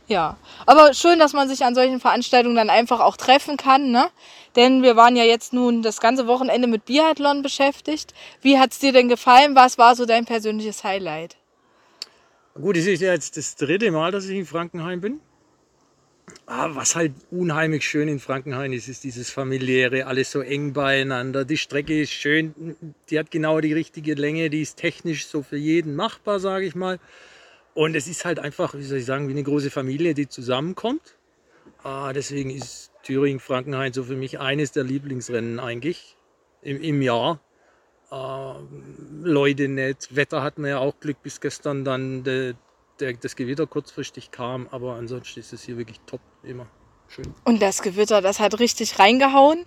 Ja, 0.08 0.36
aber 0.66 0.94
schön, 0.94 1.18
dass 1.18 1.32
man 1.32 1.48
sich 1.48 1.64
an 1.64 1.74
solchen 1.74 2.00
Veranstaltungen 2.00 2.56
dann 2.56 2.70
einfach 2.70 3.00
auch 3.00 3.16
treffen 3.16 3.56
kann, 3.56 3.90
ne? 3.92 4.10
Denn 4.56 4.82
wir 4.82 4.96
waren 4.96 5.16
ja 5.16 5.24
jetzt 5.24 5.52
nun 5.52 5.82
das 5.82 6.00
ganze 6.00 6.26
Wochenende 6.26 6.68
mit 6.68 6.84
Biathlon 6.84 7.42
beschäftigt. 7.42 8.12
Wie 8.42 8.58
hat's 8.58 8.78
dir 8.78 8.92
denn 8.92 9.08
gefallen? 9.08 9.54
Was 9.54 9.78
war 9.78 9.94
so 9.94 10.04
dein 10.04 10.24
persönliches 10.24 10.84
Highlight? 10.84 11.36
Gut, 12.54 12.76
es 12.76 12.86
ist 12.86 13.00
jetzt 13.00 13.36
das 13.36 13.56
dritte 13.56 13.90
Mal, 13.90 14.12
dass 14.12 14.26
ich 14.26 14.36
in 14.36 14.44
Frankenheim 14.44 15.00
bin. 15.00 15.20
Ah, 16.46 16.68
was 16.72 16.96
halt 16.96 17.12
unheimlich 17.30 17.88
schön 17.88 18.08
in 18.08 18.18
Frankenheim 18.18 18.72
ist, 18.72 18.88
ist 18.88 19.04
dieses 19.04 19.30
familiäre, 19.30 20.06
alles 20.06 20.30
so 20.30 20.40
eng 20.40 20.72
beieinander. 20.72 21.44
Die 21.44 21.56
Strecke 21.56 22.02
ist 22.02 22.12
schön, 22.12 22.76
die 23.08 23.18
hat 23.18 23.30
genau 23.30 23.60
die 23.60 23.72
richtige 23.72 24.14
Länge, 24.14 24.50
die 24.50 24.60
ist 24.60 24.76
technisch 24.76 25.26
so 25.26 25.42
für 25.42 25.56
jeden 25.56 25.94
machbar, 25.94 26.40
sage 26.40 26.66
ich 26.66 26.74
mal. 26.74 26.98
Und 27.74 27.94
es 27.94 28.06
ist 28.06 28.24
halt 28.24 28.38
einfach, 28.38 28.74
wie 28.74 28.82
soll 28.82 28.98
ich 28.98 29.06
sagen, 29.06 29.28
wie 29.28 29.32
eine 29.32 29.42
große 29.42 29.70
Familie, 29.70 30.14
die 30.14 30.28
zusammenkommt. 30.28 31.16
Ah, 31.82 32.12
deswegen 32.12 32.50
ist 32.50 32.92
Thüringen-Frankenhain 33.02 33.92
so 33.92 34.04
für 34.04 34.16
mich 34.16 34.38
eines 34.38 34.72
der 34.72 34.84
Lieblingsrennen 34.84 35.58
eigentlich 35.58 36.16
im, 36.60 36.80
im 36.80 37.02
Jahr. 37.02 37.40
Äh, 38.10 38.54
Leute 39.22 39.68
nicht. 39.68 40.14
Wetter 40.14 40.42
hatten 40.42 40.62
wir 40.62 40.70
ja 40.70 40.78
auch 40.78 41.00
Glück, 41.00 41.22
bis 41.22 41.40
gestern 41.40 41.84
dann 41.84 42.24
de, 42.24 42.54
der, 43.00 43.14
das 43.14 43.36
Gewitter 43.36 43.66
kurzfristig 43.66 44.30
kam. 44.30 44.68
Aber 44.70 44.94
ansonsten 44.94 45.40
ist 45.40 45.52
es 45.52 45.62
hier 45.62 45.78
wirklich 45.78 46.00
top, 46.06 46.20
immer 46.42 46.66
schön. 47.08 47.34
Und 47.44 47.62
das 47.62 47.82
Gewitter, 47.82 48.20
das 48.20 48.38
hat 48.38 48.58
richtig 48.60 48.98
reingehauen, 48.98 49.64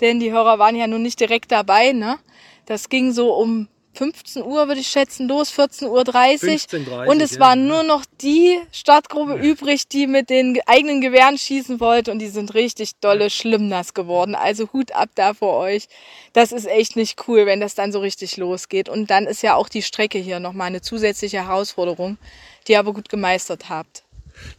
denn 0.00 0.20
die 0.20 0.32
Hörer 0.32 0.58
waren 0.58 0.76
ja 0.76 0.86
nun 0.86 1.02
nicht 1.02 1.20
direkt 1.20 1.50
dabei, 1.50 1.92
ne? 1.92 2.18
Das 2.66 2.88
ging 2.88 3.12
so 3.12 3.34
um 3.34 3.68
15 3.98 4.44
Uhr, 4.44 4.68
würde 4.68 4.80
ich 4.80 4.86
schätzen, 4.86 5.26
los, 5.26 5.50
14.30 5.52 5.88
Uhr. 5.88 6.04
15:30, 6.04 7.06
und 7.08 7.20
es 7.20 7.32
ja. 7.32 7.40
war 7.40 7.56
nur 7.56 7.82
noch 7.82 8.04
die 8.20 8.56
Startgruppe 8.70 9.34
übrig, 9.34 9.88
die 9.88 10.06
mit 10.06 10.30
den 10.30 10.54
ge- 10.54 10.62
eigenen 10.66 11.00
Gewehren 11.00 11.36
schießen 11.36 11.80
wollte. 11.80 12.12
Und 12.12 12.20
die 12.20 12.28
sind 12.28 12.54
richtig 12.54 12.92
dolle 13.00 13.28
schlimmnass 13.28 13.94
geworden. 13.94 14.36
Also 14.36 14.68
Hut 14.72 14.92
ab 14.92 15.10
da 15.16 15.34
vor 15.34 15.56
euch. 15.58 15.88
Das 16.32 16.52
ist 16.52 16.66
echt 16.66 16.94
nicht 16.94 17.26
cool, 17.26 17.44
wenn 17.46 17.60
das 17.60 17.74
dann 17.74 17.90
so 17.90 17.98
richtig 17.98 18.36
losgeht. 18.36 18.88
Und 18.88 19.10
dann 19.10 19.26
ist 19.26 19.42
ja 19.42 19.56
auch 19.56 19.68
die 19.68 19.82
Strecke 19.82 20.18
hier 20.18 20.38
nochmal 20.38 20.68
eine 20.68 20.80
zusätzliche 20.80 21.44
Herausforderung, 21.48 22.18
die 22.66 22.72
ihr 22.72 22.78
aber 22.78 22.92
gut 22.92 23.08
gemeistert 23.08 23.68
habt. 23.68 24.04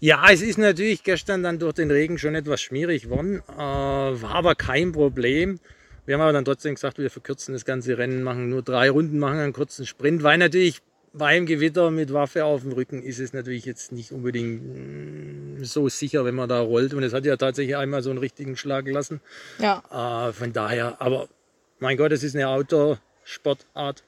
Ja, 0.02 0.26
es 0.30 0.42
ist 0.42 0.58
natürlich 0.58 1.04
gestern 1.04 1.44
dann 1.44 1.60
durch 1.60 1.76
den 1.76 1.90
Regen 1.90 2.18
schon 2.18 2.36
etwas 2.36 2.60
schwierig 2.60 3.04
geworden, 3.04 3.42
äh, 3.50 3.58
war 3.58 4.36
aber 4.36 4.56
kein 4.56 4.92
Problem. 4.92 5.62
Wir 6.06 6.16
haben 6.16 6.22
aber 6.22 6.34
dann 6.34 6.46
trotzdem 6.46 6.76
gesagt, 6.76 6.98
wir 6.98 7.10
verkürzen 7.10 7.54
das 7.54 7.66
ganze 7.66 7.98
Rennen, 7.98 8.24
machen 8.24 8.50
nur 8.50 8.62
drei 8.62 8.90
Runden, 8.90 9.20
machen 9.20 9.40
einen 9.40 9.54
kurzen 9.54 9.86
Sprint, 9.86 10.24
weil 10.24 10.38
natürlich 10.38 10.82
beim 11.14 11.46
Gewitter 11.46 11.92
mit 11.92 12.14
Waffe 12.14 12.46
auf 12.46 12.62
dem 12.62 12.72
Rücken 12.72 13.02
ist 13.02 13.20
es 13.20 13.34
natürlich 13.34 13.66
jetzt 13.66 13.92
nicht 13.92 14.12
unbedingt 14.12 15.60
mm, 15.60 15.64
so 15.64 15.90
sicher, 15.90 16.26
wenn 16.26 16.36
man 16.36 16.50
da 16.50 16.62
rollt. 16.62 16.94
Und 16.94 17.04
es 17.04 17.14
hat 17.14 17.26
ja 17.26 17.36
tatsächlich 17.38 17.76
einmal 17.76 18.02
so 18.02 18.10
einen 18.10 18.20
richtigen 18.20 18.58
Schlag 18.58 18.86
gelassen. 18.86 19.22
Ja. 19.60 20.30
Äh, 20.30 20.34
von 20.34 20.54
daher, 20.54 21.02
aber 21.02 21.28
mein 21.80 21.98
Gott, 21.98 22.12
es 22.12 22.24
ist 22.24 22.36
eine 22.36 22.48
Outdoor-Sportart. 22.50 24.04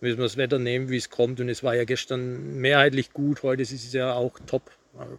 Müssen 0.00 0.18
wir 0.18 0.24
das 0.24 0.36
Wetter 0.36 0.58
nehmen, 0.58 0.88
wie 0.90 0.96
es 0.96 1.10
kommt. 1.10 1.40
Und 1.40 1.48
es 1.48 1.62
war 1.62 1.74
ja 1.74 1.84
gestern 1.84 2.56
mehrheitlich 2.56 3.12
gut. 3.12 3.42
Heute 3.42 3.62
ist 3.62 3.72
es 3.72 3.92
ja 3.92 4.14
auch 4.14 4.38
top. 4.46 4.70
Also 4.98 5.18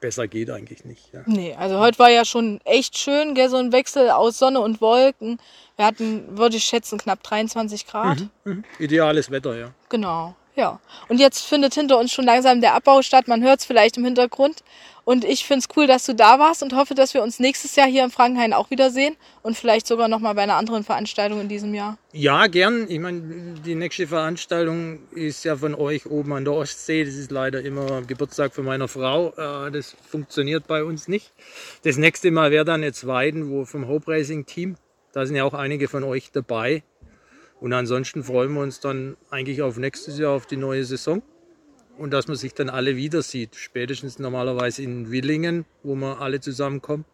besser 0.00 0.28
geht 0.28 0.50
eigentlich 0.50 0.84
nicht. 0.84 1.12
Ja. 1.12 1.22
Nee, 1.26 1.54
also 1.54 1.78
heute 1.78 1.98
war 1.98 2.10
ja 2.10 2.24
schon 2.24 2.60
echt 2.64 2.96
schön, 2.98 3.34
gell, 3.34 3.48
so 3.48 3.56
ein 3.56 3.72
Wechsel 3.72 4.10
aus 4.10 4.38
Sonne 4.38 4.60
und 4.60 4.80
Wolken. 4.80 5.38
Wir 5.76 5.86
hatten, 5.86 6.36
würde 6.36 6.56
ich 6.56 6.64
schätzen, 6.64 6.98
knapp 6.98 7.22
23 7.22 7.86
Grad. 7.86 8.26
Mhm. 8.44 8.64
Ideales 8.78 9.30
Wetter, 9.30 9.56
ja. 9.56 9.70
Genau, 9.88 10.34
ja. 10.58 10.80
Und 11.08 11.18
jetzt 11.18 11.46
findet 11.46 11.74
hinter 11.74 11.98
uns 11.98 12.12
schon 12.12 12.26
langsam 12.26 12.60
der 12.60 12.74
Abbau 12.74 13.00
statt. 13.00 13.28
Man 13.28 13.42
hört 13.42 13.60
es 13.60 13.66
vielleicht 13.66 13.96
im 13.96 14.04
Hintergrund. 14.04 14.62
Und 15.04 15.24
ich 15.24 15.46
finde 15.46 15.60
es 15.60 15.74
cool, 15.74 15.86
dass 15.86 16.04
du 16.04 16.14
da 16.14 16.38
warst 16.38 16.62
und 16.62 16.74
hoffe, 16.74 16.94
dass 16.94 17.14
wir 17.14 17.22
uns 17.22 17.38
nächstes 17.38 17.76
Jahr 17.76 17.86
hier 17.86 18.04
in 18.04 18.10
Frankenhain 18.10 18.52
auch 18.52 18.68
wiedersehen 18.68 19.16
und 19.40 19.56
vielleicht 19.56 19.86
sogar 19.86 20.06
nochmal 20.06 20.34
bei 20.34 20.42
einer 20.42 20.56
anderen 20.56 20.84
Veranstaltung 20.84 21.40
in 21.40 21.48
diesem 21.48 21.72
Jahr. 21.72 21.96
Ja, 22.12 22.46
gern. 22.46 22.84
Ich 22.90 22.98
meine, 22.98 23.22
die 23.64 23.74
nächste 23.74 24.06
Veranstaltung 24.06 24.98
ist 25.12 25.44
ja 25.44 25.56
von 25.56 25.74
euch 25.74 26.04
oben 26.04 26.34
an 26.34 26.44
der 26.44 26.52
Ostsee. 26.52 27.06
Das 27.06 27.14
ist 27.14 27.30
leider 27.30 27.62
immer 27.62 28.02
Geburtstag 28.02 28.52
von 28.52 28.66
meiner 28.66 28.86
Frau. 28.86 29.32
Äh, 29.38 29.70
Das 29.70 29.96
funktioniert 30.10 30.66
bei 30.66 30.84
uns 30.84 31.08
nicht. 31.08 31.32
Das 31.84 31.96
nächste 31.96 32.30
Mal 32.30 32.50
wäre 32.50 32.66
dann 32.66 32.82
jetzt 32.82 33.06
Weiden, 33.06 33.48
wo 33.50 33.64
vom 33.64 33.88
Hope 33.88 34.10
Racing 34.12 34.44
Team. 34.44 34.76
Da 35.12 35.24
sind 35.24 35.36
ja 35.36 35.44
auch 35.44 35.54
einige 35.54 35.88
von 35.88 36.04
euch 36.04 36.32
dabei. 36.32 36.82
Und 37.60 37.72
ansonsten 37.72 38.22
freuen 38.22 38.52
wir 38.54 38.60
uns 38.60 38.80
dann 38.80 39.16
eigentlich 39.30 39.62
auf 39.62 39.76
nächstes 39.78 40.18
Jahr, 40.18 40.32
auf 40.32 40.46
die 40.46 40.56
neue 40.56 40.84
Saison. 40.84 41.22
Und 41.96 42.12
dass 42.12 42.28
man 42.28 42.36
sich 42.36 42.54
dann 42.54 42.68
alle 42.70 42.94
wieder 42.96 43.22
sieht. 43.22 43.56
Spätestens 43.56 44.20
normalerweise 44.20 44.82
in 44.82 45.10
Willingen, 45.10 45.64
wo 45.82 45.96
wir 45.96 46.20
alle 46.20 46.40
zusammenkommen. 46.40 47.04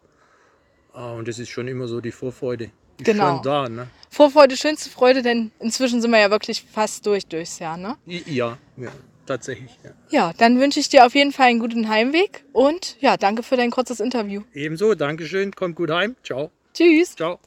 Ah, 0.93 1.11
Und 1.13 1.27
das 1.27 1.39
ist 1.39 1.49
schon 1.49 1.67
immer 1.67 1.87
so 1.87 2.01
die 2.01 2.11
Vorfreude. 2.11 2.65
Ist 2.97 3.05
Genau. 3.05 3.41
da, 3.41 3.67
ne? 3.67 3.87
Vorfreude, 4.09 4.55
schönste 4.55 4.89
Freude, 4.89 5.21
denn 5.21 5.51
inzwischen 5.59 6.01
sind 6.01 6.11
wir 6.11 6.19
ja 6.19 6.31
wirklich 6.31 6.63
fast 6.63 7.05
durch 7.05 7.25
durchs 7.25 7.59
Jahr, 7.59 7.75
ne? 7.77 7.97
Ja, 8.05 8.57
ja 8.77 8.91
tatsächlich. 9.25 9.77
Ja. 9.83 9.91
Ja, 10.09 10.33
dann 10.37 10.59
wünsche 10.59 10.79
ich 10.79 10.87
dir 10.87 11.05
auf 11.05 11.13
jeden 11.15 11.33
Fall 11.33 11.47
einen 11.47 11.59
guten 11.59 11.89
Heimweg 11.89 12.45
und 12.53 12.95
ja, 13.01 13.17
danke 13.17 13.43
für 13.43 13.57
dein 13.57 13.71
kurzes 13.71 13.99
Interview. 13.99 14.43
Ebenso, 14.53 14.95
Dankeschön, 14.95 15.51
kommt 15.51 15.75
gut 15.75 15.89
heim. 15.91 16.15
Ciao. 16.23 16.51
Tschüss. 16.73 17.15
Ciao. 17.15 17.39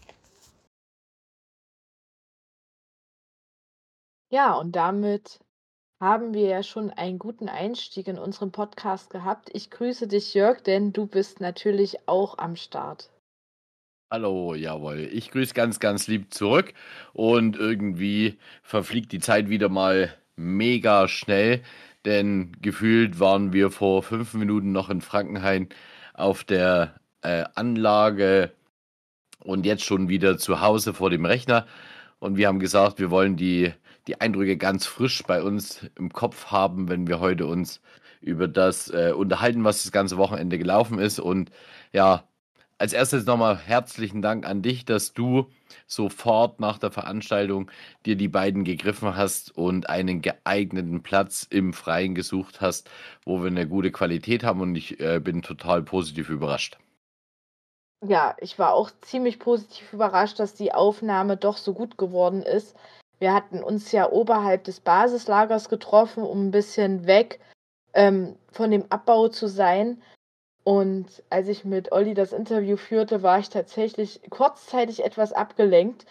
Ja, 4.31 4.55
und 4.55 4.77
damit 4.77 5.41
haben 6.01 6.35
wir 6.35 6.47
ja 6.47 6.63
schon 6.63 6.91
einen 6.91 7.19
guten 7.19 7.49
Einstieg 7.49 8.09
in 8.09 8.19
unseren 8.19 8.53
Podcast 8.53 9.09
gehabt. 9.09 9.49
Ich 9.55 9.71
grüße 9.71 10.07
dich, 10.07 10.35
Jörg, 10.35 10.61
denn 10.61 10.93
du 10.93 11.07
bist 11.07 11.41
natürlich 11.41 12.07
auch 12.07 12.37
am 12.37 12.55
Start. 12.55 13.11
Hallo, 14.11 14.55
jawohl. 14.55 15.09
Ich 15.13 15.31
grüße 15.31 15.55
ganz, 15.55 15.81
ganz 15.81 16.09
lieb 16.09 16.33
zurück 16.33 16.75
und 17.15 17.57
irgendwie 17.57 18.39
verfliegt 18.63 19.13
die 19.13 19.19
Zeit 19.19 19.49
wieder 19.49 19.71
mal 19.71 20.15
mega 20.37 21.09
schnell, 21.09 21.63
denn 22.05 22.53
gefühlt 22.61 23.21
waren 23.21 23.53
wir 23.53 23.71
vor 23.71 24.03
fünf 24.03 24.35
Minuten 24.35 24.73
noch 24.73 24.91
in 24.91 25.01
Frankenhain 25.01 25.69
auf 26.15 26.45
der 26.45 26.95
äh, 27.23 27.45
Anlage 27.55 28.53
und 29.43 29.67
jetzt 29.67 29.85
schon 29.85 30.09
wieder 30.09 30.39
zu 30.39 30.61
Hause 30.61 30.95
vor 30.95 31.11
dem 31.11 31.25
Rechner. 31.25 31.67
Und 32.19 32.37
wir 32.37 32.49
haben 32.49 32.61
gesagt, 32.61 32.99
wir 32.99 33.11
wollen 33.11 33.37
die, 33.37 33.73
die 34.09 34.21
Eindrücke 34.21 34.57
ganz 34.57 34.87
frisch 34.87 35.23
bei 35.25 35.43
uns 35.43 35.87
im 35.97 36.13
Kopf 36.13 36.47
haben, 36.47 36.89
wenn 36.89 37.07
wir 37.07 37.21
heute 37.21 37.47
uns 37.47 37.81
über 38.21 38.49
das 38.49 38.89
äh, 38.91 39.13
unterhalten, 39.15 39.65
was 39.65 39.83
das 39.85 39.93
ganze 39.93 40.17
Wochenende 40.17 40.59
gelaufen 40.59 40.99
ist. 40.99 41.21
Und 41.21 41.51
ja, 41.93 42.25
als 42.79 42.93
erstes 42.93 43.27
nochmal 43.27 43.59
herzlichen 43.59 44.23
Dank 44.23 44.47
an 44.47 44.63
dich, 44.63 44.85
dass 44.85 45.13
du 45.13 45.51
sofort 45.87 46.59
nach 46.59 46.79
der 46.79 46.91
Veranstaltung 46.91 47.71
dir 48.07 48.17
die 48.17 48.29
beiden 48.29 48.65
gegriffen 48.65 49.15
hast 49.15 49.57
und 49.57 49.89
einen 49.91 50.23
geeigneten 50.23 51.03
Platz 51.03 51.47
im 51.49 51.73
Freien 51.73 52.15
gesucht 52.15 52.61
hast, 52.61 52.91
wo 53.25 53.41
wir 53.41 53.49
eine 53.49 53.69
gute 53.69 53.93
Qualität 53.93 54.43
haben. 54.43 54.61
Und 54.61 54.75
ich 54.75 55.01
äh, 55.01 55.21
bin 55.21 55.43
total 55.43 55.83
positiv 55.83 56.31
überrascht. 56.31 56.79
Ja, 58.07 58.37
ich 58.41 58.59
war 58.61 58.75
auch 58.75 58.91
ziemlich 59.03 59.41
positiv 59.41 59.93
überrascht, 59.93 60.39
dass 60.39 60.55
die 60.55 60.73
Aufnahme 60.73 61.37
doch 61.37 61.57
so 61.57 61.75
gut 61.75 61.99
geworden 61.99 62.43
ist. 62.43 62.77
Wir 63.19 63.35
hatten 63.35 63.63
uns 63.63 63.93
ja 63.93 64.11
oberhalb 64.11 64.65
des 64.65 64.81
Basislagers 64.81 65.69
getroffen, 65.69 66.23
um 66.23 66.47
ein 66.47 66.51
bisschen 66.51 67.07
weg 67.07 67.41
ähm, 67.95 68.37
von 68.53 68.71
dem 68.71 68.85
Abbau 68.91 69.29
zu 69.29 69.49
sein. 69.49 70.01
Und 70.65 71.23
als 71.31 71.49
ich 71.49 71.65
mit 71.65 71.93
Olli 71.93 72.15
das 72.15 72.33
Interview 72.33 72.77
führte, 72.77 73.23
war 73.23 73.39
ich 73.39 73.49
tatsächlich 73.49 74.21
kurzzeitig 74.31 75.05
etwas 75.05 75.33
abgelenkt, 75.33 76.07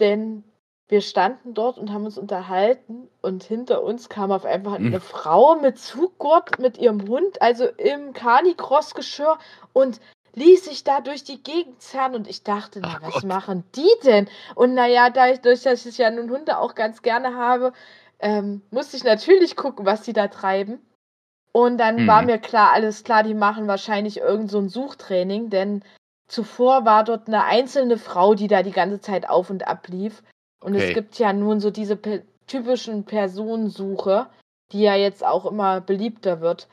denn 0.00 0.44
wir 0.88 1.00
standen 1.00 1.54
dort 1.54 1.78
und 1.78 1.92
haben 1.92 2.04
uns 2.04 2.18
unterhalten 2.18 3.08
und 3.22 3.42
hinter 3.42 3.82
uns 3.82 4.08
kam 4.08 4.30
auf 4.30 4.44
einmal 4.44 4.76
eine 4.76 4.96
hm. 4.96 5.00
Frau 5.00 5.56
mit 5.56 5.78
Zuggurt 5.78 6.58
mit 6.58 6.76
ihrem 6.76 7.08
Hund, 7.08 7.40
also 7.40 7.64
im 7.64 8.12
Canicross-Geschirr 8.12 9.38
und 9.72 10.00
ließ 10.34 10.64
sich 10.64 10.84
da 10.84 11.00
durch 11.00 11.24
die 11.24 11.42
Gegend 11.42 11.80
zerren 11.80 12.14
und 12.14 12.28
ich 12.28 12.42
dachte, 12.42 12.80
na, 12.80 12.98
was 13.00 13.14
Gott. 13.14 13.24
machen 13.24 13.64
die 13.74 13.90
denn? 14.04 14.28
Und 14.54 14.74
naja, 14.74 15.10
dadurch, 15.10 15.62
dass 15.62 15.86
ich 15.86 15.98
ja 15.98 16.10
nun 16.10 16.30
Hunde 16.30 16.58
auch 16.58 16.74
ganz 16.74 17.02
gerne 17.02 17.36
habe, 17.36 17.72
ähm, 18.18 18.62
musste 18.70 18.96
ich 18.96 19.04
natürlich 19.04 19.56
gucken, 19.56 19.86
was 19.86 20.02
die 20.02 20.12
da 20.12 20.28
treiben. 20.28 20.80
Und 21.52 21.78
dann 21.78 22.02
mhm. 22.02 22.06
war 22.08 22.22
mir 22.22 22.38
klar, 22.38 22.72
alles 22.72 23.04
klar, 23.04 23.22
die 23.22 23.34
machen 23.34 23.68
wahrscheinlich 23.68 24.18
irgend 24.18 24.50
so 24.50 24.58
ein 24.58 24.68
Suchtraining, 24.68 25.50
denn 25.50 25.84
zuvor 26.26 26.84
war 26.84 27.04
dort 27.04 27.28
eine 27.28 27.44
einzelne 27.44 27.96
Frau, 27.96 28.34
die 28.34 28.48
da 28.48 28.62
die 28.62 28.72
ganze 28.72 29.00
Zeit 29.00 29.28
auf 29.28 29.50
und 29.50 29.68
ab 29.68 29.86
lief. 29.88 30.22
Und 30.60 30.74
okay. 30.74 30.88
es 30.88 30.94
gibt 30.94 31.18
ja 31.18 31.32
nun 31.32 31.60
so 31.60 31.70
diese 31.70 31.96
pe 31.96 32.24
typischen 32.46 33.04
Personensuche, 33.04 34.26
die 34.70 34.82
ja 34.82 34.94
jetzt 34.94 35.24
auch 35.24 35.46
immer 35.46 35.80
beliebter 35.80 36.42
wird 36.42 36.68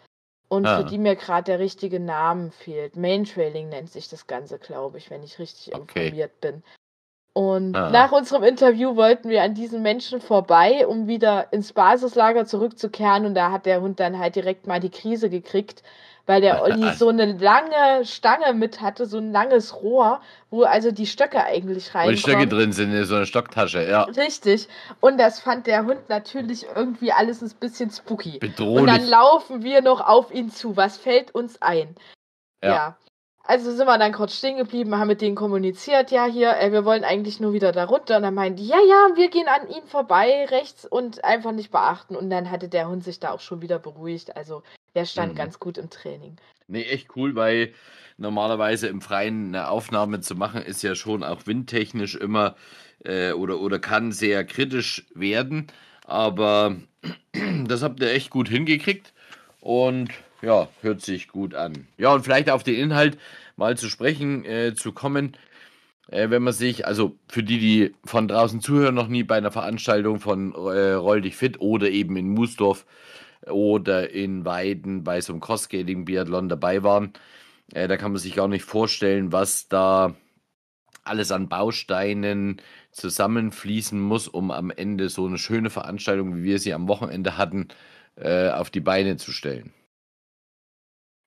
und 0.52 0.66
ah. 0.66 0.80
für 0.80 0.84
die 0.84 0.98
mir 0.98 1.16
gerade 1.16 1.46
der 1.46 1.60
richtige 1.60 2.02
Name 2.02 2.52
fehlt. 2.52 2.98
Main-Trailing 2.98 3.70
nennt 3.70 3.90
sich 3.90 4.10
das 4.10 4.28
Ganze, 4.28 4.60
glaube 4.60 4.98
ich, 4.98 5.10
wenn 5.10 5.24
ich 5.24 5.40
richtig 5.40 5.74
okay. 5.74 6.08
informiert 6.08 6.42
bin. 6.42 6.62
Und 7.34 7.76
ah. 7.76 7.90
nach 7.90 8.12
unserem 8.12 8.44
Interview 8.44 8.96
wollten 8.96 9.30
wir 9.30 9.42
an 9.44 9.54
diesen 9.54 9.82
Menschen 9.82 10.20
vorbei, 10.20 10.86
um 10.86 11.08
wieder 11.08 11.52
ins 11.52 11.72
Basislager 11.72 12.46
zurückzukehren. 12.46 13.26
Und 13.26 13.36
da 13.36 13.52
hat 13.52 13.66
der 13.66 13.82
Hund 13.82 14.00
dann 14.00 14.20
halt 14.20 14.36
direkt 14.36 14.68
mal 14.68 14.80
die 14.80 14.90
Krise 14.90 15.30
gekriegt 15.30 15.84
weil 16.26 16.42
der 16.42 16.62
Olli 16.62 16.94
so 16.94 17.10
eine 17.10 17.34
lange 17.34 18.06
Stange 18.06 18.54
mit 18.54 18.82
hatte, 18.82 19.06
so 19.06 19.18
ein 19.18 19.32
langes 19.32 19.76
Rohr, 19.82 20.22
wo 20.50 20.64
also 20.64 20.92
die 20.92 21.08
Stöcke 21.08 21.44
eigentlich 21.44 21.94
rein. 21.96 22.08
Wo 22.08 22.12
die 22.12 22.18
Stöcke 22.18 22.48
drin 22.48 22.72
sind, 22.72 22.94
in 22.94 23.06
so 23.06 23.16
einer 23.16 23.26
Stocktasche, 23.26 23.88
ja. 23.88 24.04
Richtig. 24.04 24.68
Und 25.00 25.20
das 25.20 25.40
fand 25.40 25.68
der 25.68 25.86
Hund 25.86 26.10
natürlich 26.10 26.66
irgendwie 26.76 27.12
alles 27.12 27.42
ein 27.42 27.52
bisschen 27.60 27.90
spooky. 27.90 28.40
Bedrohlich. 28.40 28.82
Und 28.82 28.88
dann 28.88 29.08
laufen 29.08 29.64
wir 29.64 29.82
noch 29.82 30.00
auf 30.02 30.32
ihn 30.34 30.50
zu. 30.50 30.78
Was 30.78 30.98
fällt 30.98 31.34
uns 31.34 31.62
ein? 31.62 31.96
ja. 32.64 32.70
ja. 32.70 32.98
Also 33.44 33.72
sind 33.72 33.88
wir 33.88 33.98
dann 33.98 34.14
kurz 34.14 34.38
stehen 34.38 34.58
geblieben, 34.58 34.96
haben 34.96 35.08
mit 35.08 35.22
denen 35.22 35.36
kommuniziert, 35.36 36.12
ja, 36.12 36.26
hier, 36.26 36.58
äh, 36.58 36.72
wir 36.72 36.86
wollen 36.86 37.04
eigentlich 37.04 37.40
nur 37.40 37.54
wieder 37.54 37.72
da 37.72 37.86
runter. 37.86 38.18
Und 38.18 38.24
dann 38.24 38.36
meinten 38.36 38.58
die, 38.58 38.68
ja, 38.68 38.78
ja, 38.78 39.16
wir 39.16 39.30
gehen 39.30 39.48
an 39.48 39.68
ihnen 39.68 39.88
vorbei 39.88 40.46
rechts 40.50 40.86
und 40.86 41.24
einfach 41.24 41.52
nicht 41.52 41.72
beachten. 41.72 42.16
Und 42.16 42.30
dann 42.30 42.52
hatte 42.52 42.70
der 42.70 42.88
Hund 42.88 43.04
sich 43.04 43.20
da 43.20 43.32
auch 43.32 43.40
schon 43.40 43.62
wieder 43.62 43.80
beruhigt. 43.80 44.36
Also 44.36 44.64
der 44.96 45.06
stand 45.06 45.34
mhm. 45.34 45.38
ganz 45.38 45.60
gut 45.60 45.78
im 45.78 45.90
Training. 45.90 46.38
Nee, 46.68 46.84
echt 46.84 47.16
cool, 47.16 47.36
weil 47.36 47.74
normalerweise 48.18 48.88
im 48.88 49.02
Freien 49.02 49.48
eine 49.48 49.70
Aufnahme 49.70 50.22
zu 50.22 50.36
machen, 50.36 50.62
ist 50.62 50.84
ja 50.84 50.96
schon 50.96 51.24
auch 51.24 51.48
windtechnisch 51.48 52.16
immer 52.16 52.56
äh, 53.04 53.32
oder, 53.34 53.60
oder 53.60 53.80
kann 53.80 54.12
sehr 54.12 54.46
kritisch 54.46 55.06
werden. 55.16 55.68
Aber 56.06 56.76
das 57.66 57.82
habt 57.82 58.00
ihr 58.02 58.12
echt 58.12 58.30
gut 58.30 58.48
hingekriegt 58.48 59.14
und 59.60 60.10
ja, 60.42 60.68
hört 60.82 61.02
sich 61.02 61.28
gut 61.28 61.56
an. 61.56 61.88
Ja, 61.98 62.14
und 62.14 62.24
vielleicht 62.24 62.50
auf 62.50 62.64
den 62.64 62.76
Inhalt 62.76 63.18
mal 63.56 63.78
zu 63.78 63.90
sprechen 63.90 64.46
äh, 64.46 64.74
zu 64.76 64.92
kommen. 64.92 65.38
Äh, 66.08 66.30
wenn 66.30 66.44
man 66.44 66.54
sich, 66.54 66.86
also 66.86 67.16
für 67.28 67.44
die, 67.44 67.60
die 67.60 67.96
von 68.04 68.28
draußen 68.28 68.62
zuhören, 68.62 68.96
noch 68.96 69.08
nie 69.08 69.24
bei 69.24 69.38
einer 69.38 69.52
Veranstaltung 69.52 70.20
von 70.20 70.54
äh, 70.54 70.92
Roll 70.94 71.22
dich 71.22 71.36
fit 71.36 71.62
oder 71.62 71.90
eben 71.90 72.18
in 72.18 72.30
Musdorf 72.30 72.86
oder 73.48 74.12
in 74.12 74.46
Weiden 74.46 75.04
bei 75.04 75.22
so 75.22 75.34
einem 75.34 75.42
Cross-Skating-Biathlon 75.42 76.50
dabei 76.50 76.84
waren. 76.84 77.14
Äh, 77.74 77.88
da 77.88 77.98
kann 77.98 78.12
man 78.12 78.20
sich 78.20 78.36
gar 78.36 78.48
nicht 78.48 78.66
vorstellen, 78.66 79.32
was 79.32 79.68
da 79.68 80.16
alles 81.04 81.32
an 81.32 81.50
Bausteinen 81.50 82.62
zusammenfließen 82.92 84.00
muss, 84.00 84.28
um 84.28 84.52
am 84.52 84.70
Ende 84.70 85.10
so 85.10 85.26
eine 85.26 85.38
schöne 85.38 85.70
Veranstaltung, 85.70 86.36
wie 86.36 86.44
wir 86.44 86.60
sie 86.60 86.74
am 86.74 86.88
Wochenende 86.88 87.38
hatten, 87.38 87.70
äh, 88.16 88.50
auf 88.50 88.70
die 88.70 88.82
Beine 88.82 89.18
zu 89.18 89.32
stellen. 89.32 89.74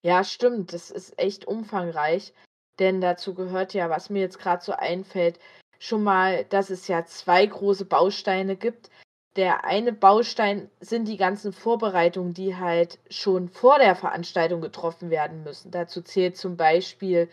Ja, 0.05 0.23
stimmt. 0.23 0.73
Das 0.73 0.91
ist 0.91 1.19
echt 1.19 1.47
umfangreich. 1.47 2.33
Denn 2.79 3.01
dazu 3.01 3.35
gehört 3.35 3.73
ja, 3.75 3.89
was 3.91 4.11
mir 4.11 4.21
jetzt 4.21 4.39
gerade 4.39 4.63
so 4.63 4.73
einfällt, 4.73 5.39
schon 5.79 6.03
mal, 6.03 6.45
dass 6.47 6.71
es 6.71 6.89
ja 6.89 7.05
zwei 7.07 7.47
große 7.47 7.85
Bausteine 7.87 8.57
gibt, 8.57 8.91
der 9.37 9.65
eine 9.65 9.93
Baustein 9.93 10.71
sind 10.81 11.09
die 11.09 11.17
ganzen 11.17 11.53
Vorbereitungen, 11.53 12.35
die 12.35 12.57
halt 12.57 12.99
schon 13.11 13.49
vor 13.49 13.79
der 13.79 13.97
Veranstaltung 13.97 14.61
getroffen 14.61 15.11
werden 15.11 15.43
müssen. 15.43 15.71
Dazu 15.71 16.03
zählt 16.03 16.37
zum 16.37 16.57
Beispiel, 16.57 17.29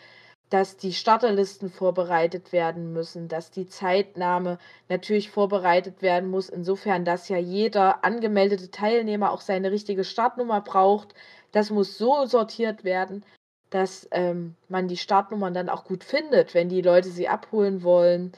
dass 0.49 0.75
die 0.77 0.93
Starterlisten 0.93 1.69
vorbereitet 1.69 2.51
werden 2.51 2.91
müssen, 2.93 3.27
dass 3.29 3.51
die 3.51 3.67
Zeitnahme 3.67 4.59
natürlich 4.89 5.31
vorbereitet 5.31 6.01
werden 6.01 6.29
muss, 6.29 6.49
insofern, 6.49 7.05
dass 7.05 7.29
ja 7.29 7.37
jeder 7.37 8.03
angemeldete 8.03 8.69
Teilnehmer 8.69 9.31
auch 9.31 9.41
seine 9.41 9.71
richtige 9.71 10.03
Startnummer 10.03 10.61
braucht. 10.61 11.13
Das 11.51 11.69
muss 11.69 11.97
so 11.97 12.25
sortiert 12.25 12.83
werden, 12.83 13.25
dass 13.69 14.07
ähm, 14.11 14.55
man 14.67 14.87
die 14.87 14.97
Startnummern 14.97 15.53
dann 15.53 15.69
auch 15.69 15.85
gut 15.85 16.03
findet, 16.03 16.53
wenn 16.53 16.69
die 16.69 16.81
Leute 16.81 17.09
sie 17.09 17.27
abholen 17.27 17.83
wollen. 17.83 18.33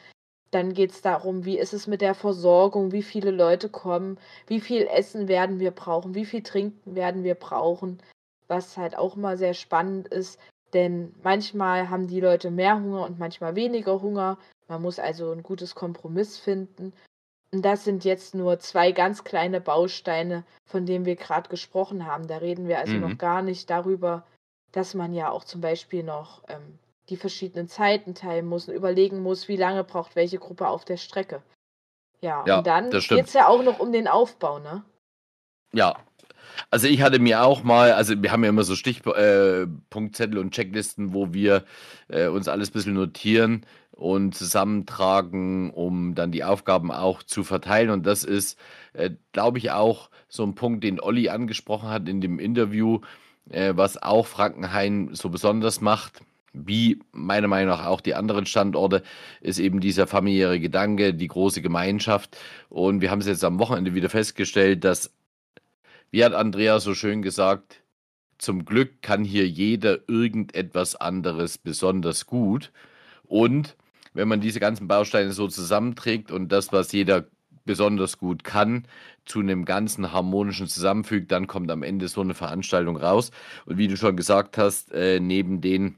Dann 0.51 0.74
geht 0.74 0.91
es 0.91 1.01
darum, 1.01 1.46
wie 1.46 1.58
ist 1.58 1.74
es 1.74 1.88
mit 1.88 2.01
der 2.01 2.13
Versorgung, 2.13 2.91
wie 2.91 3.01
viele 3.01 3.32
Leute 3.32 3.70
kommen, 3.70 4.20
wie 4.48 4.62
viel 4.62 4.88
Essen 4.88 5.27
werden 5.27 5.60
wir 5.60 5.72
brauchen, 5.72 6.13
wie 6.13 6.25
viel 6.25 6.43
Trinken 6.43 6.96
werden 6.96 7.24
wir 7.24 7.34
brauchen, 7.34 8.01
was 8.48 8.77
halt 8.77 8.96
auch 8.96 9.17
immer 9.17 9.36
sehr 9.36 9.55
spannend 9.55 10.08
ist, 10.08 10.39
denn 10.74 11.13
manchmal 11.24 11.89
haben 11.89 12.08
die 12.08 12.20
Leute 12.20 12.51
mehr 12.51 12.75
Hunger 12.75 13.05
und 13.05 13.17
manchmal 13.17 13.55
weniger 13.55 14.01
Hunger. 14.01 14.38
Man 14.67 14.82
muss 14.82 15.00
also 15.00 15.32
ein 15.32 15.43
gutes 15.43 15.74
Kompromiss 15.74 16.38
finden. 16.38 16.93
Und 17.53 17.62
das 17.62 17.83
sind 17.83 18.03
jetzt 18.03 18.33
nur 18.33 18.57
zwei 18.57 18.91
ganz 18.91 19.24
kleine 19.24 19.62
Bausteine, 19.62 20.43
von 20.65 20.88
denen 20.88 21.05
wir 21.05 21.15
gerade 21.15 21.50
gesprochen 21.50 22.07
haben. 22.07 22.27
Da 22.27 22.38
reden 22.38 22.67
wir 22.67 22.79
also 22.79 22.95
mhm. 22.95 23.01
noch 23.01 23.17
gar 23.19 23.43
nicht 23.43 23.69
darüber, 23.69 24.25
dass 24.72 24.95
man 24.95 25.13
ja 25.13 25.29
auch 25.29 25.43
zum 25.43 25.62
Beispiel 25.62 26.01
noch 26.01 26.41
ähm, 26.48 26.79
die 27.10 27.15
verschiedenen 27.15 27.67
Zeiten 27.67 28.15
teilen 28.15 28.48
muss 28.48 28.67
und 28.67 28.74
überlegen 28.74 29.22
muss, 29.22 29.48
wie 29.48 29.55
lange 29.55 29.83
braucht 29.83 30.15
welche 30.15 30.39
Gruppe 30.39 30.67
auf 30.67 30.83
der 30.83 30.98
Strecke. 30.98 31.43
Ja, 32.22 32.43
ja 32.48 32.57
und 32.57 32.65
dann 32.65 32.89
geht 32.89 33.27
es 33.27 33.33
ja 33.33 33.48
auch 33.48 33.62
noch 33.62 33.77
um 33.79 33.91
den 33.91 34.07
Aufbau, 34.07 34.57
ne? 34.57 34.83
Ja. 35.74 35.95
Also 36.72 36.88
ich 36.88 37.01
hatte 37.01 37.19
mir 37.19 37.43
auch 37.43 37.63
mal, 37.63 37.93
also 37.93 38.22
wir 38.22 38.31
haben 38.31 38.43
ja 38.43 38.50
immer 38.50 38.63
so 38.63 38.75
Stichpunktzettel 38.75 40.38
äh, 40.38 40.39
und 40.39 40.51
Checklisten, 40.51 41.13
wo 41.13 41.33
wir 41.33 41.65
äh, 42.07 42.27
uns 42.27 42.48
alles 42.48 42.69
ein 42.69 42.74
bisschen 42.74 42.93
notieren 42.93 43.65
und 43.96 44.36
zusammentragen, 44.36 45.70
um 45.72 46.16
dann 46.16 46.32
die 46.32 46.44
Aufgaben 46.44 46.92
auch 46.92 47.24
zu 47.24 47.44
verteilen. 47.44 47.90
Und 47.90 48.06
das 48.06 48.24
ist, 48.24 48.60
äh, 48.94 49.12
glaube 49.32 49.58
ich, 49.60 49.72
auch 49.72 50.10
so 50.28 50.44
ein 50.44 50.56
Punkt, 50.56 50.84
den 50.84 51.00
Olli 51.00 51.30
angesprochen 51.30 51.90
hat 51.90 52.10
in 52.10 52.22
dem 52.22 52.40
Interview, 52.40 53.02
äh, 53.50 53.74
was 53.76 54.02
auch 54.02 54.26
Frankenhain 54.26 55.10
so 55.14 55.30
besonders 55.30 55.82
macht 55.82 56.22
wie 56.54 57.00
meiner 57.12 57.48
Meinung 57.48 57.70
nach 57.76 57.86
auch 57.86 58.00
die 58.00 58.14
anderen 58.16 58.46
Standorte, 58.46 59.04
ist 59.42 59.60
eben 59.60 59.80
dieser 59.80 60.08
familiäre 60.08 60.60
Gedanke, 60.60 61.14
die 61.14 61.28
große 61.28 61.62
Gemeinschaft. 61.62 62.38
Und 62.70 63.02
wir 63.02 63.12
haben 63.12 63.20
es 63.20 63.28
jetzt 63.28 63.44
am 63.44 63.60
Wochenende 63.60 63.96
wieder 63.96 64.10
festgestellt, 64.10 64.84
dass, 64.84 65.12
wie 66.12 66.24
hat 66.24 66.34
Andrea 66.34 66.80
so 66.80 66.94
schön 66.94 67.22
gesagt, 67.22 67.82
zum 68.38 68.66
Glück 68.66 69.02
kann 69.02 69.24
hier 69.24 69.48
jeder 69.48 70.08
irgendetwas 70.08 70.96
anderes 70.96 71.58
besonders 71.58 72.28
gut. 72.28 72.72
Und 73.24 73.76
wenn 74.13 74.27
man 74.27 74.41
diese 74.41 74.60
ganzen 74.60 74.88
Bausteine 74.88 75.32
so 75.34 75.48
zusammenträgt 75.48 76.32
und 76.32 76.51
das, 76.51 76.72
was 76.72 76.91
jeder 76.91 77.27
besonders 77.65 78.17
gut 78.17 78.43
kann, 78.43 78.88
zu 79.25 79.39
einem 79.39 79.65
ganzen 79.65 80.12
harmonischen 80.12 80.67
zusammenfügt, 80.67 81.32
dann 81.32 81.48
kommt 81.48 81.72
am 81.72 81.84
Ende 81.84 82.08
so 82.08 82.22
eine 82.22 82.34
Veranstaltung 82.34 82.98
raus. 82.98 83.32
Und 83.65 83.77
wie 83.77 83.88
du 83.88 83.98
schon 83.98 84.17
gesagt 84.17 84.58
hast, 84.58 84.91
äh, 84.91 85.20
neben 85.20 85.62
den 85.62 85.98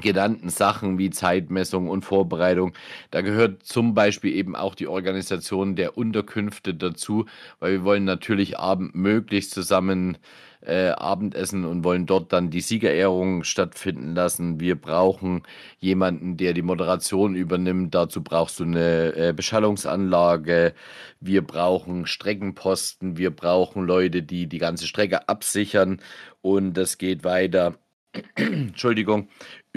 genannten 0.00 0.50
Sachen 0.50 0.98
wie 0.98 1.10
Zeitmessung 1.10 1.88
und 1.88 2.04
Vorbereitung. 2.04 2.72
Da 3.10 3.20
gehört 3.20 3.62
zum 3.62 3.94
Beispiel 3.94 4.34
eben 4.34 4.56
auch 4.56 4.74
die 4.74 4.88
Organisation 4.88 5.76
der 5.76 5.96
Unterkünfte 5.98 6.74
dazu, 6.74 7.26
weil 7.60 7.72
wir 7.72 7.84
wollen 7.84 8.04
natürlich 8.04 8.58
abend 8.58 8.94
möglichst 8.94 9.52
zusammen 9.52 10.18
äh, 10.60 10.88
Abendessen 10.90 11.64
und 11.64 11.84
wollen 11.84 12.06
dort 12.06 12.32
dann 12.32 12.50
die 12.50 12.60
Siegerehrung 12.60 13.44
stattfinden 13.44 14.14
lassen. 14.14 14.60
Wir 14.60 14.74
brauchen 14.74 15.42
jemanden, 15.78 16.36
der 16.36 16.52
die 16.52 16.62
Moderation 16.62 17.34
übernimmt. 17.34 17.94
Dazu 17.94 18.22
brauchst 18.22 18.60
du 18.60 18.64
eine 18.64 19.14
äh, 19.14 19.32
Beschallungsanlage. 19.32 20.74
Wir 21.20 21.42
brauchen 21.42 22.06
Streckenposten. 22.06 23.16
Wir 23.16 23.30
brauchen 23.30 23.84
Leute, 23.84 24.22
die 24.22 24.46
die 24.46 24.58
ganze 24.58 24.86
Strecke 24.86 25.28
absichern. 25.28 26.00
Und 26.42 26.74
das 26.74 26.98
geht 26.98 27.24
weiter 27.24 27.78
Entschuldigung, 28.36 29.28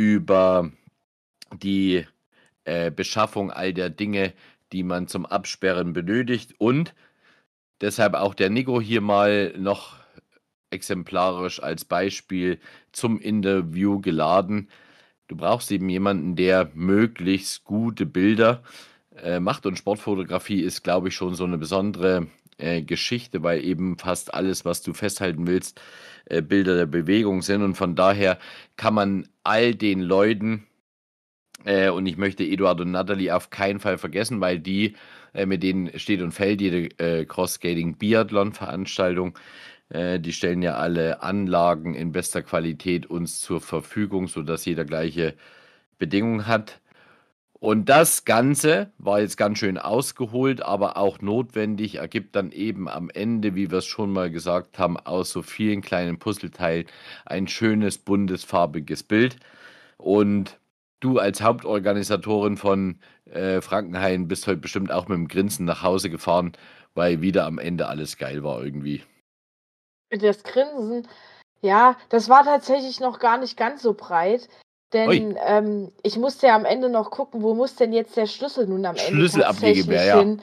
über 0.02 0.72
die 1.54 2.06
äh, 2.66 2.90
Beschaffung 2.90 3.52
all 3.52 3.72
der 3.72 3.92
Dinge, 3.92 4.34
die 4.72 4.82
man 4.82 5.08
zum 5.08 5.28
Absperren 5.28 5.94
benötigt 5.94 6.56
und 6.58 6.96
deshalb 7.82 8.16
auch 8.16 8.34
der 8.34 8.50
Nico 8.50 8.82
hier 8.82 9.02
mal 9.02 9.54
noch 9.58 9.98
exemplarisch 10.72 11.62
als 11.62 11.86
Beispiel 11.86 12.60
zum 12.92 13.20
Interview 13.20 14.00
geladen. 14.00 14.70
Du 15.28 15.36
brauchst 15.36 15.72
eben 15.72 15.90
jemanden, 15.90 16.36
der 16.36 16.72
möglichst 16.74 17.64
gute 17.64 18.08
Bilder 18.08 18.64
äh, 19.16 19.40
macht 19.40 19.68
und 19.68 19.78
Sportfotografie 19.78 20.62
ist, 20.62 20.84
glaube 20.84 21.10
ich, 21.10 21.16
schon 21.16 21.36
so 21.36 21.44
eine 21.44 21.60
besondere 21.60 22.28
äh, 22.62 22.82
Geschichte, 22.82 23.44
weil 23.44 23.64
eben 23.64 23.98
fast 23.98 24.34
alles, 24.34 24.66
was 24.66 24.82
du 24.82 24.94
festhalten 24.94 25.48
willst, 25.48 25.82
äh, 26.26 26.42
Bilder 26.42 26.76
der 26.76 26.86
Bewegung 26.86 27.42
sind. 27.42 27.64
Und 27.64 27.76
von 27.76 27.96
daher 27.96 28.38
kann 28.78 28.94
man 28.94 29.28
all 29.44 29.76
den 29.76 30.02
Leuten, 30.02 30.68
äh, 31.66 31.90
und 31.90 32.06
ich 32.06 32.18
möchte 32.18 32.44
Eduard 32.44 32.82
und 32.82 32.92
Natalie 32.92 33.36
auf 33.36 33.50
keinen 33.50 33.80
Fall 33.80 33.98
vergessen, 33.98 34.42
weil 34.42 34.60
die, 34.60 34.96
äh, 35.34 35.46
mit 35.46 35.64
denen 35.64 35.98
steht 36.00 36.22
und 36.22 36.32
fällt 36.32 36.62
jede 36.62 36.90
äh, 37.00 37.26
Cross-Skating-Biathlon-Veranstaltung. 37.26 39.38
Die 39.94 40.32
stellen 40.32 40.62
ja 40.62 40.76
alle 40.76 41.22
Anlagen 41.22 41.96
in 41.96 42.14
bester 42.14 42.42
Qualität 42.44 43.08
uns 43.08 43.42
zur 43.42 43.60
Verfügung, 43.60 44.30
sodass 44.30 44.64
jeder 44.64 44.86
gleiche 44.86 45.34
Bedingungen 46.00 46.48
hat. 46.48 46.81
Und 47.62 47.90
das 47.90 48.26
Ganze 48.26 48.92
war 48.98 49.20
jetzt 49.22 49.38
ganz 49.38 49.60
schön 49.60 49.78
ausgeholt, 49.78 50.64
aber 50.64 50.98
auch 50.98 51.22
notwendig, 51.22 51.96
ergibt 51.96 52.36
dann 52.36 52.52
eben 52.52 52.90
am 52.90 53.12
Ende, 53.12 53.54
wie 53.54 53.70
wir 53.70 53.78
es 53.78 53.86
schon 53.86 54.12
mal 54.12 54.32
gesagt 54.32 54.80
haben, 54.80 54.98
aus 54.98 55.30
so 55.30 55.44
vielen 55.44 55.82
kleinen 55.82 56.18
Puzzleteilen 56.18 56.88
ein 57.24 57.48
schönes, 57.48 58.00
buntes, 58.00 58.44
farbiges 58.44 59.04
Bild. 59.04 59.36
Und 59.98 60.60
du 61.02 61.20
als 61.20 61.44
Hauptorganisatorin 61.44 62.58
von 62.58 63.00
äh, 63.26 63.62
Frankenhain 63.62 64.28
bist 64.28 64.48
heute 64.48 64.58
bestimmt 64.58 64.92
auch 64.92 65.08
mit 65.08 65.20
dem 65.20 65.28
Grinsen 65.28 65.68
nach 65.68 65.84
Hause 65.84 66.10
gefahren, 66.10 66.54
weil 66.96 67.22
wieder 67.22 67.46
am 67.46 67.60
Ende 67.60 67.88
alles 67.88 68.18
geil 68.18 68.44
war 68.44 68.64
irgendwie. 68.64 69.04
Das 70.10 70.42
Grinsen, 70.42 71.08
ja, 71.62 71.96
das 72.10 72.28
war 72.28 72.44
tatsächlich 72.44 73.00
noch 73.00 73.20
gar 73.20 73.38
nicht 73.38 73.56
ganz 73.56 73.84
so 73.84 73.94
breit. 73.94 74.50
Denn 74.94 75.38
ähm, 75.46 75.92
ich 76.04 76.18
musste 76.18 76.48
ja 76.48 76.56
am 76.56 76.66
Ende 76.66 76.90
noch 76.90 77.12
gucken, 77.12 77.42
wo 77.42 77.54
muss 77.54 77.76
denn 77.76 77.94
jetzt 77.94 78.18
der 78.18 78.26
Schlüssel 78.28 78.68
nun 78.68 78.86
am 78.86 78.96
Ende 78.96 79.08
Schlüssel 79.12 79.42
tatsächlich 79.44 79.84
abgegeben, 79.86 80.08
ja, 80.08 80.20
hin. 80.20 80.42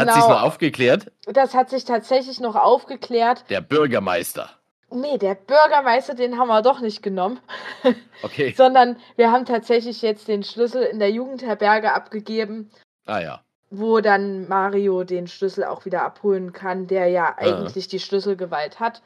Hat 0.00 0.08
sich 0.12 0.22
Genau, 0.22 0.28
noch 0.28 0.42
aufgeklärt? 0.42 1.10
das 1.26 1.54
hat 1.54 1.70
sich 1.70 1.84
tatsächlich 1.84 2.40
noch 2.40 2.54
aufgeklärt. 2.56 3.44
Der 3.50 3.60
Bürgermeister. 3.62 4.50
Nee, 4.90 5.18
der 5.18 5.34
Bürgermeister, 5.34 6.14
den 6.14 6.38
haben 6.38 6.48
wir 6.48 6.62
doch 6.62 6.80
nicht 6.80 7.02
genommen, 7.02 7.40
Okay. 8.22 8.54
sondern 8.56 8.96
wir 9.16 9.32
haben 9.32 9.44
tatsächlich 9.44 10.00
jetzt 10.02 10.28
den 10.28 10.42
Schlüssel 10.42 10.82
in 10.82 10.98
der 10.98 11.10
Jugendherberge 11.10 11.92
abgegeben, 11.92 12.70
Ah 13.06 13.20
ja. 13.20 13.40
wo 13.70 14.00
dann 14.00 14.46
Mario 14.48 15.04
den 15.04 15.26
Schlüssel 15.26 15.64
auch 15.64 15.84
wieder 15.84 16.02
abholen 16.02 16.52
kann, 16.52 16.86
der 16.86 17.08
ja 17.08 17.26
Ah. 17.26 17.34
eigentlich 17.38 17.88
die 17.88 18.00
Schlüsselgewalt 18.00 18.80
hat. 18.80 19.02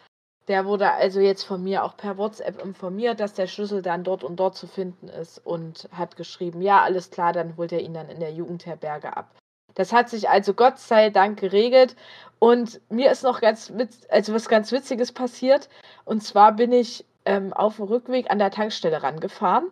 Der 0.48 0.66
wurde 0.66 0.90
also 0.90 1.20
jetzt 1.20 1.44
von 1.44 1.62
mir 1.62 1.84
auch 1.84 1.96
per 1.96 2.18
WhatsApp 2.18 2.60
informiert, 2.62 3.20
dass 3.20 3.32
der 3.34 3.46
Schlüssel 3.46 3.80
dann 3.80 4.02
dort 4.02 4.24
und 4.24 4.36
dort 4.36 4.56
zu 4.56 4.66
finden 4.66 5.08
ist 5.08 5.38
und 5.46 5.88
hat 5.92 6.16
geschrieben, 6.16 6.60
ja, 6.62 6.82
alles 6.82 7.10
klar, 7.10 7.32
dann 7.32 7.56
holt 7.56 7.70
er 7.72 7.80
ihn 7.80 7.94
dann 7.94 8.08
in 8.08 8.18
der 8.20 8.32
Jugendherberge 8.32 9.16
ab. 9.16 9.30
Das 9.74 9.92
hat 9.92 10.10
sich 10.10 10.28
also 10.28 10.52
Gott 10.52 10.78
sei 10.78 11.10
Dank 11.10 11.38
geregelt 11.40 11.96
und 12.38 12.80
mir 12.90 13.10
ist 13.10 13.22
noch 13.22 13.40
ganz 13.40 13.72
also 14.10 14.34
was 14.34 14.48
ganz 14.48 14.70
Witziges 14.72 15.12
passiert 15.12 15.68
und 16.04 16.22
zwar 16.22 16.52
bin 16.52 16.72
ich 16.72 17.06
ähm, 17.24 17.52
auf 17.52 17.76
dem 17.76 17.86
Rückweg 17.86 18.30
an 18.30 18.38
der 18.38 18.50
Tankstelle 18.50 19.02
rangefahren, 19.02 19.70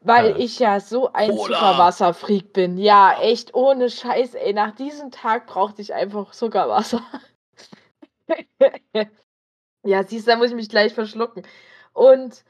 weil 0.00 0.30
Ja. 0.30 0.36
ich 0.36 0.58
ja 0.60 0.80
so 0.80 1.12
ein. 1.12 1.36
Zuckerwasserfreak 1.36 2.52
bin. 2.52 2.78
Ja, 2.78 3.18
echt 3.20 3.54
ohne 3.54 3.90
Scheiß, 3.90 4.34
ey. 4.36 4.52
Nach 4.54 4.70
diesem 4.74 5.10
Tag 5.10 5.46
brauchte 5.48 5.82
ich 5.82 5.92
einfach 5.92 6.30
Zuckerwasser. 6.30 7.02
ja, 9.86 10.04
siehst 10.04 10.26
du, 10.26 10.32
da 10.32 10.36
muss 10.36 10.50
ich 10.50 10.56
mich 10.56 10.68
gleich 10.68 10.94
verschlucken. 10.94 11.46
Und 11.92 12.44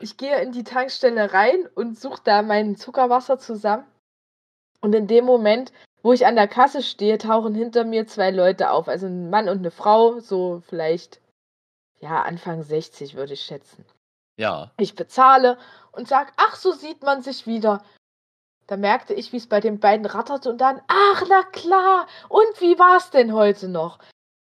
ich 0.00 0.16
gehe 0.16 0.40
in 0.40 0.52
die 0.52 0.64
Tankstelle 0.64 1.32
rein 1.32 1.68
und 1.74 1.98
suche 1.98 2.20
da 2.24 2.42
mein 2.42 2.76
Zuckerwasser 2.76 3.38
zusammen. 3.38 3.86
Und 4.80 4.94
in 4.94 5.06
dem 5.06 5.24
Moment, 5.24 5.72
wo 6.02 6.12
ich 6.12 6.26
an 6.26 6.36
der 6.36 6.48
Kasse 6.48 6.82
stehe, 6.82 7.18
tauchen 7.18 7.54
hinter 7.54 7.84
mir 7.84 8.06
zwei 8.06 8.30
Leute 8.30 8.70
auf. 8.70 8.88
Also 8.88 9.06
ein 9.06 9.30
Mann 9.30 9.48
und 9.48 9.58
eine 9.58 9.70
Frau, 9.70 10.20
so 10.20 10.62
vielleicht, 10.66 11.20
ja, 11.98 12.22
Anfang 12.22 12.62
60 12.62 13.14
würde 13.14 13.34
ich 13.34 13.42
schätzen. 13.42 13.84
Ja. 14.36 14.70
Ich 14.78 14.94
bezahle 14.94 15.58
und 15.90 16.06
sag, 16.06 16.32
ach, 16.36 16.54
so 16.54 16.72
sieht 16.72 17.02
man 17.02 17.22
sich 17.22 17.46
wieder. 17.46 17.82
Da 18.68 18.76
merkte 18.76 19.14
ich, 19.14 19.32
wie 19.32 19.38
es 19.38 19.48
bei 19.48 19.60
den 19.60 19.80
beiden 19.80 20.06
ratterte 20.06 20.50
und 20.50 20.58
dann, 20.58 20.80
ach, 20.86 21.24
na 21.28 21.42
klar, 21.42 22.06
und 22.28 22.60
wie 22.60 22.78
war 22.78 22.98
es 22.98 23.10
denn 23.10 23.32
heute 23.32 23.66
noch? 23.66 23.98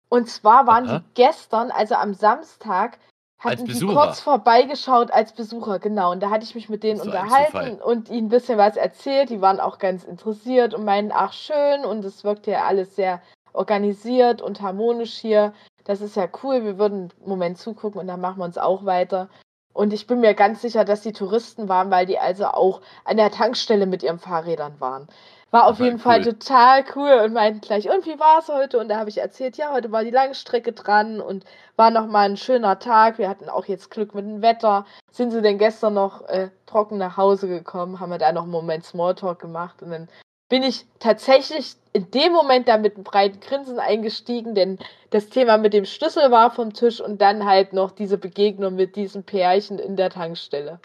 Und 0.10 0.30
zwar 0.30 0.68
waren 0.68 0.88
Aha. 0.88 1.00
die 1.00 1.04
gestern, 1.14 1.72
also 1.72 1.96
am 1.96 2.14
Samstag, 2.14 3.00
hatten 3.40 3.66
die 3.66 3.80
kurz 3.80 4.20
vorbeigeschaut 4.22 5.12
als 5.12 5.34
Besucher, 5.34 5.80
genau. 5.80 6.12
Und 6.12 6.22
da 6.22 6.30
hatte 6.30 6.44
ich 6.44 6.56
mich 6.56 6.70
mit 6.70 6.84
denen 6.84 7.00
So 7.00 7.06
unterhalten 7.06 7.82
und 7.82 8.10
ihnen 8.10 8.28
ein 8.28 8.30
bisschen 8.30 8.58
was 8.58 8.78
erzählt. 8.78 9.30
Die 9.30 9.42
waren 9.42 9.60
auch 9.60 9.78
ganz 9.78 10.04
interessiert 10.04 10.74
und 10.74 10.86
meinen, 10.86 11.12
ach 11.14 11.34
schön, 11.34 11.86
und 11.86 12.04
es 12.06 12.24
wirkt 12.24 12.48
ja 12.48 12.66
alles 12.66 12.96
sehr 12.96 13.22
organisiert 13.54 14.42
und 14.42 14.62
harmonisch 14.62 15.14
hier. 15.14 15.54
Das 15.84 16.02
ist 16.02 16.16
ja 16.16 16.28
cool, 16.44 16.64
wir 16.64 16.80
würden 16.80 17.12
einen 17.20 17.30
Moment 17.30 17.58
zugucken 17.58 18.02
und 18.02 18.08
dann 18.08 18.22
machen 18.22 18.40
wir 18.40 18.46
uns 18.46 18.58
auch 18.58 18.86
weiter. 18.86 19.30
Und 19.74 19.92
ich 19.92 20.08
bin 20.08 20.22
mir 20.22 20.34
ganz 20.34 20.62
sicher, 20.62 20.86
dass 20.86 21.02
die 21.02 21.12
Touristen 21.12 21.68
waren, 21.68 21.92
weil 21.92 22.06
die 22.06 22.18
also 22.18 22.46
auch 22.46 22.82
an 23.04 23.18
der 23.18 23.30
Tankstelle 23.30 23.86
mit 23.86 24.04
ihren 24.04 24.20
Fahrrädern 24.20 24.80
waren. 24.80 25.08
War 25.56 25.68
auf 25.68 25.78
Total 25.78 25.86
jeden 25.86 26.00
Fall 26.00 26.20
cool. 26.20 26.34
total 26.34 26.84
cool 26.98 27.24
und 27.24 27.32
meinten 27.32 27.62
gleich, 27.62 27.90
und 27.90 28.06
wie 28.06 28.20
war 28.20 28.40
es 28.40 28.50
heute? 28.50 28.78
Und 28.78 28.90
da 28.90 28.98
habe 28.98 29.10
ich 29.10 29.20
erzählt, 29.20 29.56
ja, 29.56 29.72
heute 29.72 29.90
war 29.90 30.04
die 30.04 30.12
Langstrecke 30.12 30.74
dran 30.74 31.22
und 31.22 31.46
war 31.78 31.92
nochmal 31.92 32.30
ein 32.30 32.36
schöner 32.36 32.78
Tag. 32.78 33.20
Wir 33.20 33.30
hatten 33.30 33.48
auch 33.48 33.66
jetzt 33.66 33.90
Glück 33.90 34.14
mit 34.14 34.26
dem 34.26 34.42
Wetter. 34.42 34.86
Sind 35.14 35.32
sie 35.32 35.42
denn 35.42 35.58
gestern 35.58 35.94
noch 35.94 36.28
äh, 36.28 36.50
trocken 36.66 36.98
nach 36.98 37.16
Hause 37.16 37.48
gekommen? 37.48 38.02
Haben 38.02 38.10
wir 38.10 38.18
da 38.18 38.34
noch 38.34 38.44
einen 38.44 38.52
Moment 38.52 38.84
Smalltalk 38.84 39.40
gemacht 39.40 39.82
und 39.82 39.92
dann 39.92 40.10
bin 40.50 40.62
ich 40.62 40.86
tatsächlich 41.00 41.76
in 41.94 42.12
dem 42.12 42.34
Moment 42.34 42.68
da 42.68 42.78
mit 42.78 42.96
einem 42.96 43.06
breiten 43.06 43.40
Grinsen 43.40 43.80
eingestiegen, 43.80 44.56
denn 44.56 44.78
das 45.12 45.30
Thema 45.30 45.58
mit 45.58 45.72
dem 45.72 45.86
Schlüssel 45.86 46.32
war 46.32 46.52
vom 46.52 46.74
Tisch 46.74 47.00
und 47.00 47.22
dann 47.22 47.46
halt 47.46 47.72
noch 47.72 47.92
diese 47.92 48.18
Begegnung 48.18 48.76
mit 48.76 48.98
diesem 48.98 49.24
Pärchen 49.24 49.80
in 49.80 49.96
der 49.96 50.10
Tankstelle. 50.10 50.82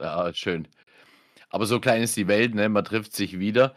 Ja, 0.00 0.32
schön. 0.32 0.68
Aber 1.50 1.66
so 1.66 1.80
klein 1.80 2.02
ist 2.02 2.16
die 2.16 2.28
Welt, 2.28 2.54
ne? 2.54 2.68
Man 2.68 2.84
trifft 2.84 3.16
sich 3.16 3.40
wieder. 3.40 3.74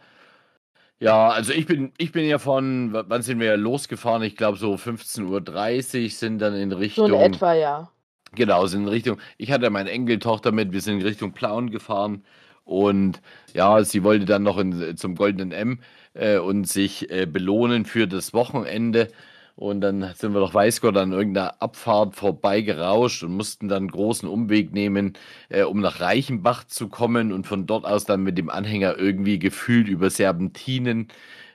Ja, 0.98 1.28
also 1.28 1.52
ich 1.52 1.66
bin, 1.66 1.92
ich 1.98 2.12
bin 2.12 2.24
ja 2.26 2.38
von, 2.38 2.92
wann 2.92 3.22
sind 3.22 3.38
wir 3.38 3.56
losgefahren? 3.56 4.22
Ich 4.22 4.36
glaube 4.36 4.56
so 4.58 4.74
15.30 4.74 6.04
Uhr 6.04 6.10
sind 6.10 6.38
dann 6.38 6.54
in 6.54 6.70
So 6.70 6.78
Richtung. 6.78 7.10
in 7.20 7.20
etwa, 7.20 7.52
ja. 7.54 7.90
Genau, 8.34 8.66
sind 8.66 8.82
in 8.82 8.88
Richtung. 8.88 9.20
Ich 9.38 9.52
hatte 9.52 9.70
meine 9.70 9.90
Enkeltochter 9.90 10.52
mit, 10.52 10.72
wir 10.72 10.80
sind 10.80 11.00
in 11.00 11.06
Richtung 11.06 11.32
Plauen 11.32 11.70
gefahren 11.70 12.24
und 12.64 13.20
ja, 13.54 13.82
sie 13.84 14.02
wollte 14.04 14.24
dann 14.26 14.42
noch 14.42 14.58
in, 14.58 14.96
zum 14.96 15.14
Goldenen 15.16 15.52
M 15.52 15.80
äh, 16.14 16.38
und 16.38 16.66
sich 16.66 17.10
äh, 17.10 17.26
belohnen 17.26 17.84
für 17.86 18.06
das 18.08 18.32
Wochenende. 18.34 19.08
Und 19.56 19.80
dann 19.80 20.12
sind 20.14 20.34
wir 20.34 20.40
doch 20.40 20.52
weiß 20.52 20.82
Gott 20.82 20.98
an 20.98 21.12
irgendeiner 21.12 21.62
Abfahrt 21.62 22.14
vorbeigerauscht 22.14 23.22
und 23.22 23.32
mussten 23.32 23.68
dann 23.68 23.84
einen 23.84 23.90
großen 23.90 24.28
Umweg 24.28 24.72
nehmen, 24.72 25.14
äh, 25.48 25.62
um 25.62 25.80
nach 25.80 26.00
Reichenbach 26.00 26.64
zu 26.64 26.88
kommen 26.88 27.32
und 27.32 27.46
von 27.46 27.66
dort 27.66 27.86
aus 27.86 28.04
dann 28.04 28.22
mit 28.22 28.36
dem 28.36 28.50
Anhänger 28.50 28.98
irgendwie 28.98 29.38
gefühlt 29.38 29.88
über 29.88 30.10
Serpentinen 30.10 31.08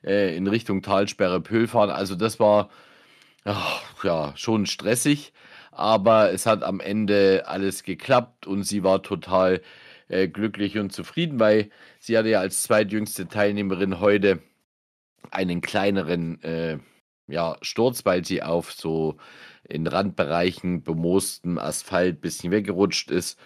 äh, 0.03 0.35
in 0.35 0.47
Richtung 0.47 0.81
Talsperre 0.81 1.41
Pöhl 1.41 1.67
fahren. 1.67 1.91
Also 1.91 2.15
das 2.15 2.39
war 2.39 2.69
ach, 3.45 4.03
ja 4.03 4.33
schon 4.35 4.65
stressig, 4.65 5.31
aber 5.71 6.33
es 6.33 6.47
hat 6.47 6.63
am 6.63 6.79
Ende 6.79 7.43
alles 7.47 7.83
geklappt 7.83 8.47
und 8.47 8.63
sie 8.63 8.83
war 8.83 9.03
total 9.03 9.61
äh, 10.09 10.27
glücklich 10.27 10.77
und 10.79 10.91
zufrieden, 10.91 11.39
weil 11.39 11.69
sie 11.99 12.17
hatte 12.17 12.29
ja 12.29 12.39
als 12.39 12.63
zweitjüngste 12.63 13.27
Teilnehmerin 13.27 13.99
heute 13.99 14.39
einen 15.31 15.61
kleineren 15.61 16.41
äh, 16.43 16.79
ja, 17.27 17.57
Sturz, 17.61 18.05
weil 18.05 18.25
sie 18.25 18.43
auf 18.43 18.71
so 18.71 19.17
in 19.63 19.87
Randbereichen 19.87 20.83
bemoostem 20.83 21.57
Asphalt 21.57 22.21
bisschen 22.21 22.51
weggerutscht 22.51 23.11
ist. 23.11 23.39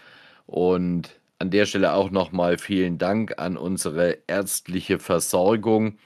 Und 0.46 1.20
an 1.40 1.52
der 1.52 1.66
Stelle 1.66 1.94
auch 1.94 2.12
nochmal 2.12 2.58
vielen 2.58 2.98
Dank 2.98 3.40
an 3.40 3.58
unsere 3.58 4.20
ärztliche 4.28 5.00
Versorgung, 5.00 5.98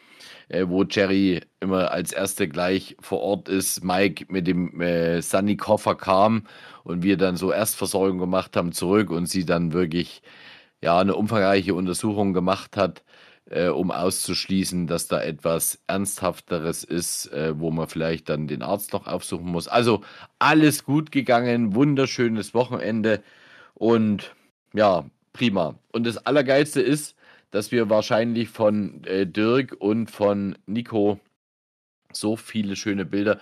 äh, 0.49 0.65
wo 0.67 0.83
Jerry 0.83 1.41
immer 1.59 1.91
als 1.91 2.11
Erste 2.11 2.47
gleich 2.47 2.97
vor 2.99 3.21
Ort 3.21 3.49
ist. 3.49 3.83
Mike 3.83 4.25
mit 4.29 4.47
dem 4.47 4.81
äh, 4.81 5.21
Sunny-Koffer 5.21 5.95
kam 5.95 6.47
und 6.83 7.03
wir 7.03 7.17
dann 7.17 7.37
so 7.37 7.51
Erstversorgung 7.51 8.17
gemacht 8.17 8.55
haben 8.57 8.71
zurück 8.71 9.11
und 9.11 9.27
sie 9.27 9.45
dann 9.45 9.73
wirklich 9.73 10.21
ja 10.81 10.99
eine 10.99 11.15
umfangreiche 11.15 11.73
Untersuchung 11.75 12.33
gemacht 12.33 12.77
hat 12.77 13.03
äh, 13.49 13.67
um 13.67 13.91
auszuschließen, 13.91 14.87
dass 14.87 15.07
da 15.07 15.21
etwas 15.21 15.79
Ernsthafteres 15.87 16.83
ist, 16.83 17.31
äh, 17.33 17.59
wo 17.59 17.71
man 17.71 17.87
vielleicht 17.87 18.29
dann 18.29 18.47
den 18.47 18.61
Arzt 18.61 18.93
noch 18.93 19.07
aufsuchen 19.07 19.47
muss. 19.47 19.67
Also 19.67 20.01
alles 20.39 20.85
gut 20.85 21.11
gegangen, 21.11 21.75
wunderschönes 21.75 22.53
Wochenende 22.53 23.23
und 23.73 24.35
ja, 24.73 25.05
prima. 25.33 25.75
Und 25.91 26.05
das 26.05 26.17
Allergeilste 26.25 26.81
ist, 26.81 27.15
dass 27.51 27.71
wir 27.71 27.89
wahrscheinlich 27.89 28.49
von 28.49 29.03
äh, 29.05 29.25
Dirk 29.25 29.75
und 29.79 30.11
von 30.11 30.57
Nico 30.65 31.19
so 32.11 32.35
viele 32.35 32.75
schöne 32.75 33.05
Bilder 33.05 33.35
äh, 33.35 33.39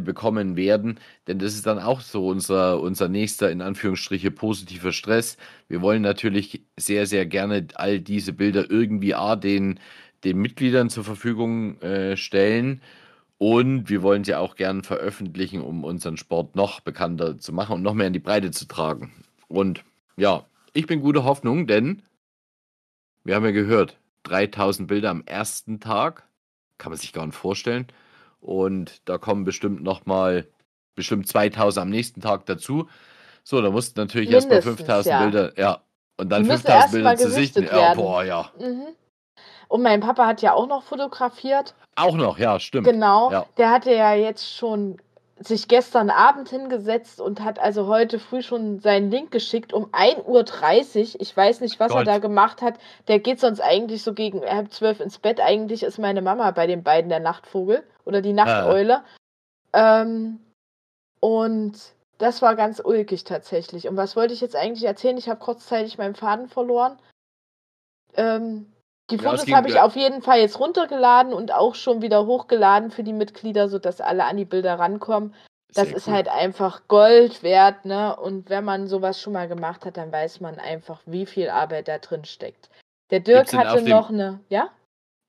bekommen 0.00 0.56
werden. 0.56 0.98
Denn 1.26 1.38
das 1.38 1.54
ist 1.54 1.66
dann 1.66 1.78
auch 1.78 2.00
so 2.00 2.26
unser, 2.26 2.80
unser 2.80 3.08
nächster, 3.08 3.50
in 3.50 3.62
Anführungsstriche, 3.62 4.30
positiver 4.30 4.92
Stress. 4.92 5.36
Wir 5.68 5.82
wollen 5.82 6.02
natürlich 6.02 6.62
sehr, 6.76 7.06
sehr 7.06 7.26
gerne 7.26 7.66
all 7.74 8.00
diese 8.00 8.32
Bilder 8.32 8.70
irgendwie 8.70 9.14
A, 9.14 9.36
den, 9.36 9.78
den 10.24 10.38
Mitgliedern 10.38 10.90
zur 10.90 11.04
Verfügung 11.04 11.80
äh, 11.80 12.16
stellen. 12.16 12.82
Und 13.38 13.88
wir 13.88 14.02
wollen 14.02 14.24
sie 14.24 14.34
auch 14.34 14.56
gern 14.56 14.82
veröffentlichen, 14.82 15.62
um 15.62 15.84
unseren 15.84 16.16
Sport 16.16 16.56
noch 16.56 16.80
bekannter 16.80 17.38
zu 17.38 17.52
machen 17.52 17.76
und 17.76 17.82
noch 17.82 17.94
mehr 17.94 18.08
in 18.08 18.12
die 18.12 18.18
Breite 18.18 18.50
zu 18.50 18.66
tragen. 18.66 19.12
Und 19.46 19.84
ja, 20.16 20.44
ich 20.72 20.86
bin 20.86 21.00
guter 21.00 21.24
Hoffnung, 21.24 21.68
denn 21.68 22.02
wir 23.24 23.36
haben 23.36 23.44
ja 23.44 23.52
gehört, 23.52 23.98
3000 24.24 24.88
Bilder 24.88 25.10
am 25.10 25.22
ersten 25.24 25.80
Tag. 25.80 26.26
Kann 26.78 26.90
man 26.90 26.98
sich 26.98 27.12
gar 27.12 27.26
nicht 27.26 27.36
vorstellen. 27.36 27.86
Und 28.40 29.08
da 29.08 29.18
kommen 29.18 29.44
bestimmt 29.44 29.82
nochmal, 29.82 30.46
bestimmt 30.94 31.28
2000 31.28 31.82
am 31.82 31.90
nächsten 31.90 32.20
Tag 32.20 32.46
dazu. 32.46 32.88
So, 33.42 33.60
da 33.60 33.70
mussten 33.70 33.98
natürlich 34.00 34.30
erstmal 34.30 34.62
5000 34.62 35.06
ja. 35.06 35.22
Bilder, 35.22 35.58
ja. 35.58 35.82
Und 36.16 36.30
dann 36.30 36.42
Die 36.42 36.48
müssen 36.48 36.66
5000 36.66 36.82
erst 36.82 36.92
Bilder 36.92 37.16
zu 37.16 37.30
sichten. 37.30 37.64
Ja, 37.64 37.94
boah, 37.94 38.24
ja. 38.24 38.50
Mhm. 38.58 38.88
Und 39.68 39.82
mein 39.82 40.00
Papa 40.00 40.26
hat 40.26 40.42
ja 40.42 40.54
auch 40.54 40.66
noch 40.66 40.82
fotografiert. 40.82 41.74
Auch 41.96 42.16
noch, 42.16 42.38
ja, 42.38 42.58
stimmt. 42.58 42.86
Genau. 42.86 43.30
Ja. 43.30 43.46
Der 43.56 43.70
hatte 43.70 43.92
ja 43.94 44.14
jetzt 44.14 44.54
schon 44.54 44.98
sich 45.40 45.68
gestern 45.68 46.10
Abend 46.10 46.48
hingesetzt 46.48 47.20
und 47.20 47.42
hat 47.42 47.58
also 47.58 47.86
heute 47.86 48.18
früh 48.18 48.42
schon 48.42 48.80
seinen 48.80 49.10
Link 49.10 49.30
geschickt 49.30 49.72
um 49.72 49.86
1.30 49.86 50.24
Uhr. 51.14 51.20
Ich 51.20 51.36
weiß 51.36 51.60
nicht, 51.60 51.78
was 51.78 51.92
er 51.92 51.98
Gott. 51.98 52.06
da 52.06 52.18
gemacht 52.18 52.62
hat. 52.62 52.78
Der 53.06 53.18
geht 53.18 53.40
sonst 53.40 53.60
eigentlich 53.60 54.02
so 54.02 54.14
gegen 54.14 54.42
halb 54.42 54.72
zwölf 54.72 55.00
ins 55.00 55.18
Bett. 55.18 55.40
Eigentlich 55.40 55.82
ist 55.82 55.98
meine 55.98 56.22
Mama 56.22 56.50
bei 56.50 56.66
den 56.66 56.82
beiden 56.82 57.08
der 57.08 57.20
Nachtvogel 57.20 57.84
oder 58.04 58.20
die 58.20 58.32
Nachteule. 58.32 59.02
Ähm, 59.72 60.40
und 61.20 61.78
das 62.18 62.42
war 62.42 62.56
ganz 62.56 62.80
ulkig 62.84 63.24
tatsächlich. 63.24 63.88
Und 63.88 63.96
was 63.96 64.16
wollte 64.16 64.34
ich 64.34 64.40
jetzt 64.40 64.56
eigentlich 64.56 64.84
erzählen? 64.84 65.18
Ich 65.18 65.28
habe 65.28 65.40
kurzzeitig 65.40 65.98
meinen 65.98 66.16
Faden 66.16 66.48
verloren. 66.48 66.98
Ähm, 68.14 68.72
die 69.10 69.16
Ja, 69.16 69.22
Fotos 69.22 69.44
ging- 69.46 69.54
habe 69.54 69.68
ich 69.68 69.78
auf 69.78 69.96
jeden 69.96 70.22
Fall 70.22 70.40
jetzt 70.40 70.58
runtergeladen 70.58 71.32
und 71.32 71.52
auch 71.52 71.74
schon 71.74 72.02
wieder 72.02 72.26
hochgeladen 72.26 72.90
für 72.90 73.02
die 73.02 73.12
Mitglieder, 73.12 73.68
sodass 73.68 74.00
alle 74.00 74.24
an 74.24 74.36
die 74.36 74.44
Bilder 74.44 74.78
rankommen. 74.78 75.34
Das 75.74 75.88
Sehr 75.88 75.96
ist 75.96 76.06
cool. 76.06 76.14
halt 76.14 76.28
einfach 76.28 76.82
Gold 76.88 77.42
wert, 77.42 77.84
ne? 77.84 78.16
Und 78.16 78.48
wenn 78.48 78.64
man 78.64 78.86
sowas 78.86 79.20
schon 79.20 79.34
mal 79.34 79.48
gemacht 79.48 79.84
hat, 79.84 79.96
dann 79.98 80.10
weiß 80.10 80.40
man 80.40 80.58
einfach, 80.58 81.00
wie 81.04 81.26
viel 81.26 81.50
Arbeit 81.50 81.88
da 81.88 81.98
drin 81.98 82.24
steckt. 82.24 82.70
Der 83.10 83.20
Dirk 83.20 83.52
hatte 83.52 83.82
noch 83.88 84.08
eine, 84.10 84.40
ja? 84.48 84.70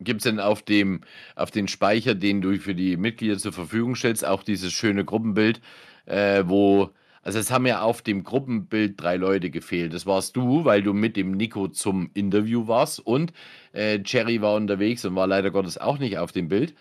Gibt 0.02 0.20
es 0.22 0.24
denn 0.24 0.40
auf 0.40 0.62
dem, 0.62 1.02
auf 1.36 1.52
den 1.52 1.68
Speicher, 1.68 2.16
den 2.16 2.42
du 2.42 2.58
für 2.58 2.74
die 2.74 2.96
Mitglieder 2.96 3.38
zur 3.38 3.52
Verfügung 3.52 3.96
stellst, 3.96 4.26
auch 4.26 4.44
dieses 4.44 4.72
schöne 4.72 5.04
Gruppenbild, 5.04 5.60
äh, 6.06 6.44
wo, 6.46 6.90
also 7.22 7.40
es 7.40 7.52
haben 7.52 7.66
ja 7.66 7.82
auf 7.82 8.02
dem 8.02 8.24
Gruppenbild 8.24 9.02
drei 9.02 9.18
Leute 9.18 9.50
gefehlt. 9.50 9.94
Das 9.94 10.06
warst 10.06 10.36
du, 10.36 10.66
weil 10.66 10.82
du 10.84 10.94
mit 10.94 11.18
dem 11.18 11.32
Nico 11.32 11.68
zum 11.68 12.12
Interview 12.14 12.68
warst 12.68 13.00
und 13.06 13.34
äh, 13.74 14.00
Cherry 14.02 14.42
war 14.42 14.56
unterwegs 14.56 15.06
und 15.06 15.16
war 15.16 15.28
leider 15.28 15.52
Gottes 15.52 15.78
auch 15.78 15.98
nicht 15.98 16.18
auf 16.18 16.32
dem 16.32 16.48
Bild. 16.48 16.76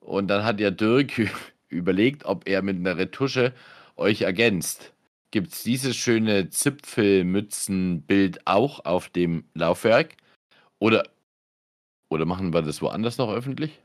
Und 0.00 0.28
dann 0.28 0.44
hat 0.44 0.60
ja 0.60 0.70
Dirk 0.70 1.12
überlegt, 1.68 2.24
ob 2.24 2.48
er 2.48 2.62
mit 2.62 2.76
einer 2.76 2.96
Retusche 2.96 3.52
euch 3.96 4.22
ergänzt. 4.22 4.92
Gibt 5.30 5.52
es 5.52 5.62
dieses 5.62 5.96
schöne 5.96 6.50
Zipfelmützenbild 6.50 8.46
auch 8.46 8.84
auf 8.84 9.08
dem 9.08 9.44
Laufwerk? 9.54 10.16
Oder, 10.78 11.04
oder 12.10 12.26
machen 12.26 12.52
wir 12.52 12.62
das 12.62 12.82
woanders 12.82 13.16
noch 13.16 13.32
öffentlich? 13.32 13.80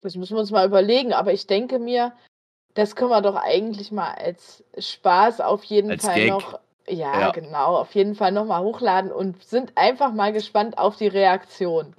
Das 0.00 0.16
müssen 0.16 0.34
wir 0.34 0.40
uns 0.40 0.50
mal 0.50 0.66
überlegen, 0.66 1.12
aber 1.12 1.32
ich 1.32 1.46
denke 1.46 1.78
mir, 1.78 2.12
das 2.78 2.94
können 2.94 3.10
wir 3.10 3.22
doch 3.22 3.34
eigentlich 3.34 3.90
mal 3.90 4.12
als 4.14 4.62
Spaß 4.78 5.40
auf 5.40 5.64
jeden 5.64 5.90
Als 5.90 6.04
Fall 6.04 6.14
Gag. 6.14 6.28
noch, 6.30 6.60
ja, 6.86 7.20
Ja. 7.20 7.30
genau, 7.32 7.76
auf 7.76 7.92
jeden 7.96 8.14
Fall 8.14 8.30
noch 8.30 8.44
mal 8.44 8.62
hochladen 8.62 9.10
und 9.10 9.42
sind 9.42 9.76
einfach 9.76 10.12
mal 10.12 10.32
gespannt 10.32 10.78
auf 10.78 10.94
die 10.96 11.08
Reaktion, 11.08 11.96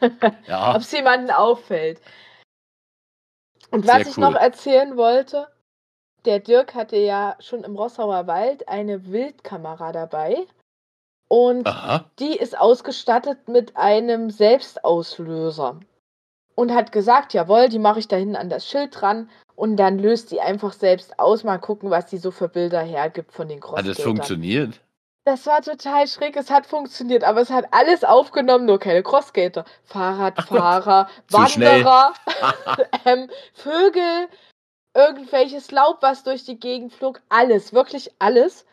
Ja, 0.46 0.76
ob 0.76 0.82
es 0.82 0.92
jemanden 0.92 1.32
auffällt. 1.32 2.00
Und 3.72 3.84
was 3.88 4.04
Sehr 4.04 4.06
ich 4.12 4.16
cool. 4.18 4.30
noch 4.30 4.36
erzählen 4.36 4.96
wollte, 4.96 5.48
der 6.24 6.38
Dirk 6.38 6.76
hatte 6.76 6.96
ja 6.98 7.34
schon 7.40 7.64
im 7.64 7.74
Rossauer 7.74 8.28
Wald 8.28 8.68
eine 8.68 9.06
Wildkamera 9.06 9.90
dabei 9.90 10.46
und 11.26 11.66
aha. 11.66 12.04
die 12.20 12.36
ist 12.36 12.56
ausgestattet 12.56 13.48
mit 13.48 13.76
einem 13.76 14.30
Selbstauslöser. 14.30 15.80
Und 16.54 16.70
hat 16.72 16.92
gesagt, 16.92 17.32
jawohl, 17.32 17.70
die 17.70 17.78
mache 17.80 17.98
ich 17.98 18.06
da 18.06 18.14
hinten 18.16 18.36
an 18.36 18.50
das 18.50 18.68
Schild 18.68 19.00
dran 19.00 19.30
und 19.56 19.76
dann 19.76 19.98
löst 19.98 20.30
die 20.30 20.40
einfach 20.40 20.72
selbst 20.72 21.18
aus. 21.18 21.44
Mal 21.44 21.58
gucken, 21.58 21.90
was 21.90 22.06
die 22.06 22.18
so 22.18 22.30
für 22.30 22.48
Bilder 22.48 22.80
hergibt 22.80 23.32
von 23.32 23.48
den 23.48 23.58
Hat 23.58 23.64
Crossgatern. 23.64 23.92
es 23.92 24.02
funktioniert? 24.02 24.80
Das 25.24 25.46
war 25.46 25.62
total 25.62 26.08
schräg, 26.08 26.36
es 26.36 26.50
hat 26.50 26.66
funktioniert, 26.66 27.22
aber 27.22 27.40
es 27.40 27.50
hat 27.50 27.66
alles 27.70 28.02
aufgenommen, 28.02 28.66
nur 28.66 28.80
keine 28.80 29.04
Crossgater. 29.04 29.64
Fahrradfahrer. 29.84 31.08
Wanderer, 31.30 32.12
ähm, 33.04 33.30
Vögel, 33.54 34.28
irgendwelches 34.94 35.70
Laub, 35.70 35.98
was 36.02 36.24
durch 36.24 36.44
die 36.44 36.58
Gegend 36.58 36.92
flog, 36.92 37.20
alles, 37.28 37.72
wirklich 37.72 38.10
alles. 38.18 38.66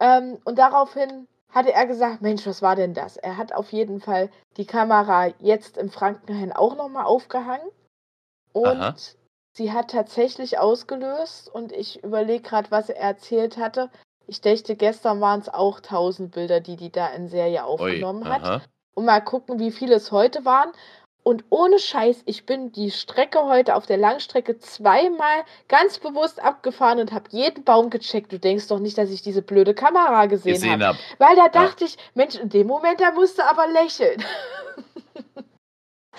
Ähm, 0.00 0.38
und 0.44 0.58
daraufhin 0.58 1.26
hatte 1.50 1.72
er 1.72 1.86
gesagt, 1.86 2.22
Mensch, 2.22 2.46
was 2.46 2.62
war 2.62 2.76
denn 2.76 2.94
das? 2.94 3.16
Er 3.16 3.36
hat 3.36 3.52
auf 3.52 3.72
jeden 3.72 4.00
Fall 4.00 4.30
die 4.56 4.66
Kamera 4.66 5.28
jetzt 5.40 5.76
im 5.76 5.90
Frankenhain 5.90 6.52
auch 6.52 6.76
nochmal 6.76 7.04
aufgehangen. 7.04 7.68
Und 8.52 8.66
Aha. 8.66 8.94
Sie 9.58 9.72
hat 9.72 9.90
tatsächlich 9.90 10.58
ausgelöst 10.58 11.50
und 11.52 11.72
ich 11.72 12.02
überlege 12.02 12.42
gerade, 12.42 12.70
was 12.70 12.88
er 12.88 13.00
erzählt 13.00 13.58
hatte. 13.58 13.90
Ich 14.26 14.40
dachte, 14.40 14.76
gestern 14.76 15.20
waren 15.20 15.40
es 15.40 15.48
auch 15.48 15.78
1000 15.78 16.32
Bilder, 16.32 16.60
die 16.60 16.76
die 16.76 16.92
da 16.92 17.08
in 17.08 17.28
Serie 17.28 17.64
aufgenommen 17.64 18.26
hat 18.26 18.42
aha. 18.42 18.62
und 18.94 19.04
mal 19.04 19.20
gucken, 19.20 19.58
wie 19.58 19.72
viele 19.72 19.96
es 19.96 20.12
heute 20.12 20.44
waren. 20.44 20.70
Und 21.24 21.44
ohne 21.50 21.78
Scheiß, 21.78 22.22
ich 22.24 22.46
bin 22.46 22.72
die 22.72 22.90
Strecke 22.90 23.44
heute 23.44 23.74
auf 23.74 23.84
der 23.84 23.98
Langstrecke 23.98 24.58
zweimal 24.60 25.44
ganz 25.66 25.98
bewusst 25.98 26.42
abgefahren 26.42 27.00
und 27.00 27.12
habe 27.12 27.26
jeden 27.30 27.64
Baum 27.64 27.90
gecheckt. 27.90 28.32
Du 28.32 28.38
denkst 28.38 28.68
doch 28.68 28.78
nicht, 28.78 28.96
dass 28.96 29.10
ich 29.10 29.20
diese 29.20 29.42
blöde 29.42 29.74
Kamera 29.74 30.26
gesehen, 30.26 30.54
Gesehen 30.54 30.84
habe. 30.84 30.86
hab. 30.86 30.96
Weil 31.18 31.36
da 31.36 31.48
dachte 31.48 31.84
ich, 31.84 31.98
Mensch, 32.14 32.36
in 32.36 32.48
dem 32.48 32.66
Moment, 32.66 33.00
da 33.00 33.10
musste 33.12 33.44
aber 33.44 33.66
lächeln. 33.66 34.24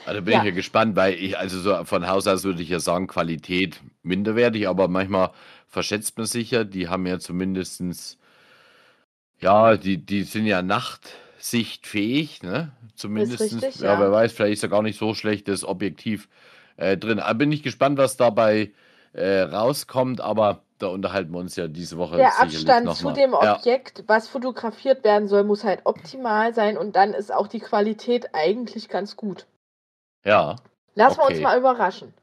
Also 0.10 0.24
bin 0.24 0.34
Ja. 0.34 0.40
ich 0.40 0.46
ja 0.46 0.52
gespannt, 0.52 0.96
weil 0.96 1.14
ich, 1.14 1.38
also 1.38 1.60
so 1.60 1.84
von 1.86 2.08
Haus 2.08 2.26
aus 2.26 2.44
würde 2.44 2.64
ich 2.64 2.70
ja 2.70 2.80
sagen, 2.80 3.06
Qualität 3.06 3.80
minderwertig, 4.02 4.68
aber 4.68 4.88
manchmal 4.88 5.30
verschätzt 5.68 6.18
man 6.18 6.26
sich 6.26 6.50
ja. 6.50 6.64
Die 6.64 6.88
haben 6.88 7.06
ja 7.06 7.20
zumindestens, 7.20 8.18
ja, 9.40 9.78
die, 9.78 10.04
die 10.04 10.24
sind 10.24 10.48
ja 10.48 10.64
nachtsichtfähig, 10.64 12.42
ne? 12.42 12.72
Zumindest. 12.96 13.40
richtig, 13.40 13.76
ja, 13.82 13.94
ja. 13.94 14.00
wer 14.00 14.12
weiß, 14.12 14.34
vielleicht 14.34 14.54
ist 14.54 14.64
ja 14.64 14.70
gar 14.70 14.82
nicht 14.82 14.98
so 14.98 15.14
schlecht 15.14 15.48
das 15.48 15.64
Objektiv 15.64 16.28
äh, 16.78 16.98
drin. 16.98 17.20
Aber 17.20 17.36
bin 17.36 17.52
ich 17.52 17.62
gespannt, 17.62 18.00
was 18.00 18.18
dabei 18.18 18.72
äh, 19.14 19.42
rauskommt, 19.42 20.22
aber 20.22 20.64
da 20.80 20.88
unterhalten 20.88 21.32
wir 21.34 21.40
uns 21.40 21.56
ja 21.56 21.68
diese 21.68 21.98
Woche. 21.98 22.18
Der 22.18 22.42
Abstand 22.42 22.96
zu 22.96 23.12
dem 23.12 23.36
Objekt, 23.36 24.00
ja. 24.00 24.04
was 24.08 24.28
fotografiert 24.28 25.04
werden 25.04 25.28
soll, 25.28 25.44
muss 25.44 25.64
halt 25.64 25.82
optimal 25.84 26.56
sein 26.56 26.80
und 26.80 26.96
dann 26.96 27.14
ist 27.14 27.32
auch 27.32 27.48
die 27.48 27.60
Qualität 27.60 28.34
eigentlich 28.34 28.90
ganz 28.90 29.16
gut. 29.16 29.46
Ja. 30.24 30.58
Lassen 30.96 31.20
okay. 31.20 31.30
wir 31.30 31.36
uns 31.36 31.44
mal 31.44 31.58
überraschen. 31.58 32.14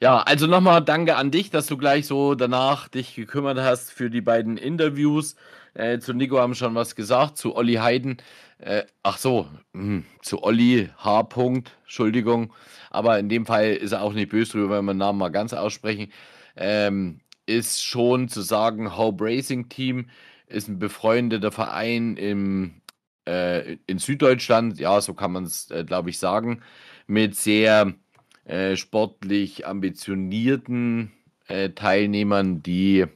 Ja, 0.00 0.18
also 0.18 0.48
nochmal 0.48 0.82
danke 0.82 1.14
an 1.14 1.30
dich, 1.30 1.50
dass 1.50 1.66
du 1.66 1.76
gleich 1.76 2.06
so 2.06 2.34
danach 2.34 2.88
dich 2.88 3.14
gekümmert 3.14 3.58
hast 3.60 3.92
für 3.92 4.10
die 4.10 4.20
beiden 4.20 4.56
Interviews. 4.56 5.36
Äh, 5.74 6.00
zu 6.00 6.12
Nico 6.12 6.38
haben 6.40 6.56
schon 6.56 6.74
was 6.74 6.96
gesagt, 6.96 7.38
zu 7.38 7.54
Olli 7.54 7.74
Heiden. 7.74 8.16
Äh, 8.58 8.82
ach 9.02 9.18
so, 9.18 9.46
mh, 9.72 9.82
hm, 9.82 10.04
zu 10.20 10.42
Olli 10.42 10.90
H. 10.98 11.20
-Punkt, 11.20 11.68
Entschuldigung. 11.82 12.52
Aber 12.90 13.18
in 13.18 13.28
dem 13.28 13.46
Fall 13.46 13.74
ist 13.74 13.92
er 13.92 14.02
auch 14.02 14.12
nicht 14.12 14.30
böse 14.30 14.52
drüber, 14.52 14.78
wenn 14.78 14.84
wir 14.86 14.92
den 14.94 14.98
Namen 14.98 15.18
mal 15.18 15.30
ganz 15.30 15.52
aussprechen. 15.52 16.12
Ähm, 16.56 17.20
ist 17.46 17.84
schon 17.84 18.28
zu 18.28 18.42
sagen, 18.42 18.96
Hope 18.96 19.24
Racing 19.24 19.68
Team 19.68 20.08
ist 20.46 20.68
ein 20.68 20.78
befreundeter 20.78 21.52
Verein 21.52 22.16
im, 22.16 22.81
äh, 23.26 23.76
in 23.86 23.98
Süddeutschland. 23.98 24.78
Ja, 24.78 25.00
so 25.00 25.14
kann 25.14 25.32
man 25.32 25.44
es, 25.44 25.70
äh, 25.70 25.84
glaube 25.84 26.10
ich, 26.10 26.18
sagen. 26.18 26.62
Mit 27.06 27.36
sehr 27.36 27.94
äh, 28.44 28.76
sportlich 28.76 29.66
ambitionierten 29.66 31.12
äh, 31.48 31.70
Teilnehmern, 31.70 32.62
die 32.62 33.06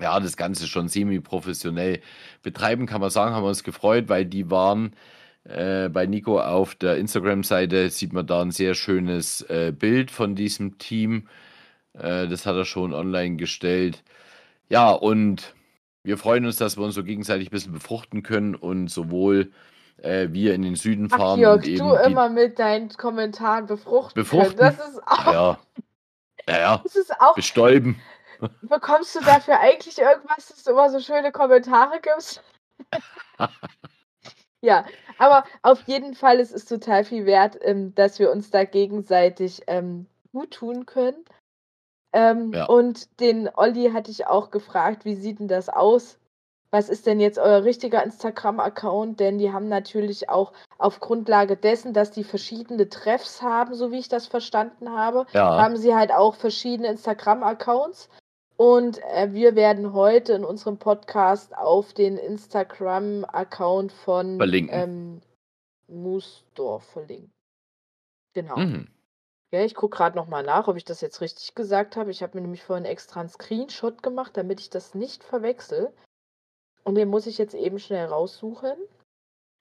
ja 0.00 0.20
das 0.20 0.36
Ganze 0.36 0.66
schon 0.66 0.88
semi-professionell 0.88 2.00
betreiben, 2.42 2.86
kann 2.86 3.00
man 3.00 3.10
sagen, 3.10 3.34
haben 3.34 3.44
wir 3.44 3.48
uns 3.48 3.64
gefreut, 3.64 4.08
weil 4.08 4.26
die 4.26 4.50
waren 4.50 4.94
äh, 5.44 5.88
bei 5.88 6.06
Nico 6.06 6.40
auf 6.40 6.74
der 6.74 6.98
Instagram-Seite, 6.98 7.88
sieht 7.90 8.12
man 8.12 8.26
da 8.26 8.42
ein 8.42 8.50
sehr 8.50 8.74
schönes 8.74 9.42
äh, 9.42 9.72
Bild 9.76 10.10
von 10.10 10.34
diesem 10.34 10.78
Team. 10.78 11.28
Das 11.98 12.44
hat 12.44 12.54
er 12.56 12.66
schon 12.66 12.92
online 12.92 13.36
gestellt. 13.36 14.04
Ja, 14.68 14.90
und 14.90 15.55
wir 16.06 16.18
freuen 16.18 16.46
uns, 16.46 16.56
dass 16.56 16.76
wir 16.76 16.84
uns 16.84 16.94
so 16.94 17.02
gegenseitig 17.02 17.48
ein 17.48 17.50
bisschen 17.50 17.72
befruchten 17.72 18.22
können 18.22 18.54
und 18.54 18.86
sowohl 18.88 19.50
äh, 19.98 20.28
wir 20.30 20.54
in 20.54 20.62
den 20.62 20.76
Süden 20.76 21.10
fahren. 21.10 21.34
Ach, 21.34 21.36
Jörg, 21.36 21.62
du 21.62 21.94
immer 21.94 22.28
mit 22.28 22.60
deinen 22.60 22.90
Kommentaren 22.90 23.66
befruchten. 23.66 24.14
Befruchten? 24.14 24.56
Das 24.56 24.78
ist 24.78 25.02
auch. 25.04 25.32
Ja, 25.32 25.58
ja, 26.48 26.58
ja. 26.58 26.80
Das 26.84 26.94
ist 26.94 27.20
auch. 27.20 27.34
Bestäuben. 27.34 28.00
Bekommst 28.62 29.16
du 29.16 29.20
dafür 29.20 29.58
eigentlich 29.58 29.98
irgendwas, 29.98 30.46
dass 30.48 30.62
du 30.62 30.70
immer 30.70 30.90
so 30.90 31.00
schöne 31.00 31.32
Kommentare 31.32 32.00
gibst? 32.00 32.40
ja, 34.60 34.84
aber 35.18 35.44
auf 35.62 35.82
jeden 35.88 36.14
Fall 36.14 36.38
ist 36.38 36.54
es 36.54 36.66
total 36.66 37.04
viel 37.04 37.26
wert, 37.26 37.58
ähm, 37.62 37.94
dass 37.96 38.20
wir 38.20 38.30
uns 38.30 38.50
da 38.50 38.64
gegenseitig 38.64 39.62
ähm, 39.66 40.06
gut 40.32 40.52
tun 40.52 40.86
können. 40.86 41.24
Ähm, 42.16 42.52
ja. 42.52 42.64
Und 42.66 43.20
den 43.20 43.48
Olli 43.54 43.90
hatte 43.92 44.10
ich 44.10 44.26
auch 44.26 44.50
gefragt, 44.50 45.04
wie 45.04 45.14
sieht 45.14 45.38
denn 45.38 45.48
das 45.48 45.68
aus? 45.68 46.18
was 46.70 46.88
ist 46.88 47.06
denn 47.06 47.20
jetzt 47.20 47.38
euer 47.38 47.64
richtiger 47.64 48.02
Instagram-Account? 48.02 49.20
Denn 49.20 49.38
die 49.38 49.52
haben 49.52 49.68
natürlich 49.68 50.28
auch 50.28 50.52
auf 50.78 51.00
Grundlage 51.00 51.56
dessen, 51.56 51.92
dass 51.92 52.10
die 52.10 52.24
verschiedene 52.24 52.88
Treffs 52.88 53.40
haben, 53.40 53.74
so 53.74 53.92
wie 53.92 53.98
ich 53.98 54.08
das 54.08 54.26
verstanden 54.26 54.90
habe, 54.90 55.26
ja. 55.32 55.58
haben 55.58 55.76
sie 55.76 55.94
halt 55.94 56.12
auch 56.12 56.34
verschiedene 56.34 56.88
Instagram-Accounts. 56.88 58.10
Und 58.58 59.02
äh, 59.04 59.32
wir 59.32 59.54
werden 59.54 59.92
heute 59.92 60.32
in 60.32 60.44
unserem 60.44 60.78
Podcast 60.78 61.56
auf 61.56 61.92
den 61.92 62.16
Instagram-Account 62.16 63.92
von 63.92 64.38
ähm, 64.40 65.20
Moosdorf 65.88 66.84
verlinken. 66.84 67.32
Genau. 68.34 68.56
Mhm. 68.56 68.88
Ja, 69.56 69.64
ich 69.64 69.74
gucke 69.74 69.96
gerade 69.96 70.16
nochmal 70.16 70.42
nach, 70.42 70.68
ob 70.68 70.76
ich 70.76 70.84
das 70.84 71.00
jetzt 71.00 71.22
richtig 71.22 71.54
gesagt 71.54 71.96
habe. 71.96 72.10
Ich 72.10 72.22
habe 72.22 72.36
mir 72.36 72.42
nämlich 72.42 72.62
vorhin 72.62 72.84
extra 72.84 73.20
einen 73.20 73.30
Screenshot 73.30 74.02
gemacht, 74.02 74.36
damit 74.36 74.60
ich 74.60 74.68
das 74.68 74.94
nicht 74.94 75.24
verwechsel. 75.24 75.92
Und 76.84 76.94
den 76.96 77.08
muss 77.08 77.26
ich 77.26 77.38
jetzt 77.38 77.54
eben 77.54 77.78
schnell 77.78 78.06
raussuchen. 78.06 78.76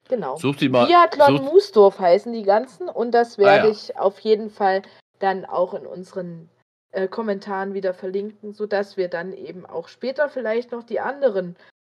Genau. 0.10 0.36
Such 0.36 0.58
die 0.58 0.70
mal. 0.70 0.86
Biathlon 0.86 1.38
such... 1.38 1.46
Moosdorf 1.46 2.00
heißen 2.00 2.34
die 2.34 2.44
ganzen. 2.44 2.90
Und 2.90 3.12
das 3.12 3.38
werde 3.38 3.64
ah, 3.64 3.66
ja. 3.66 3.72
ich 3.72 3.98
auf 3.98 4.20
jeden 4.20 4.50
Fall 4.50 4.82
dann 5.20 5.46
auch 5.46 5.74
in 5.74 5.88
unseren 5.88 6.50
äh, 6.92 7.08
Kommentaren 7.08 7.74
wieder 7.74 7.94
verlinken, 7.94 8.54
sodass 8.54 8.98
wir 8.98 9.08
dann 9.08 9.32
eben 9.32 9.66
auch 9.66 9.88
später 9.88 10.30
vielleicht 10.30 10.74
noch 10.74 10.84
die 10.84 11.00
anderen 11.00 11.56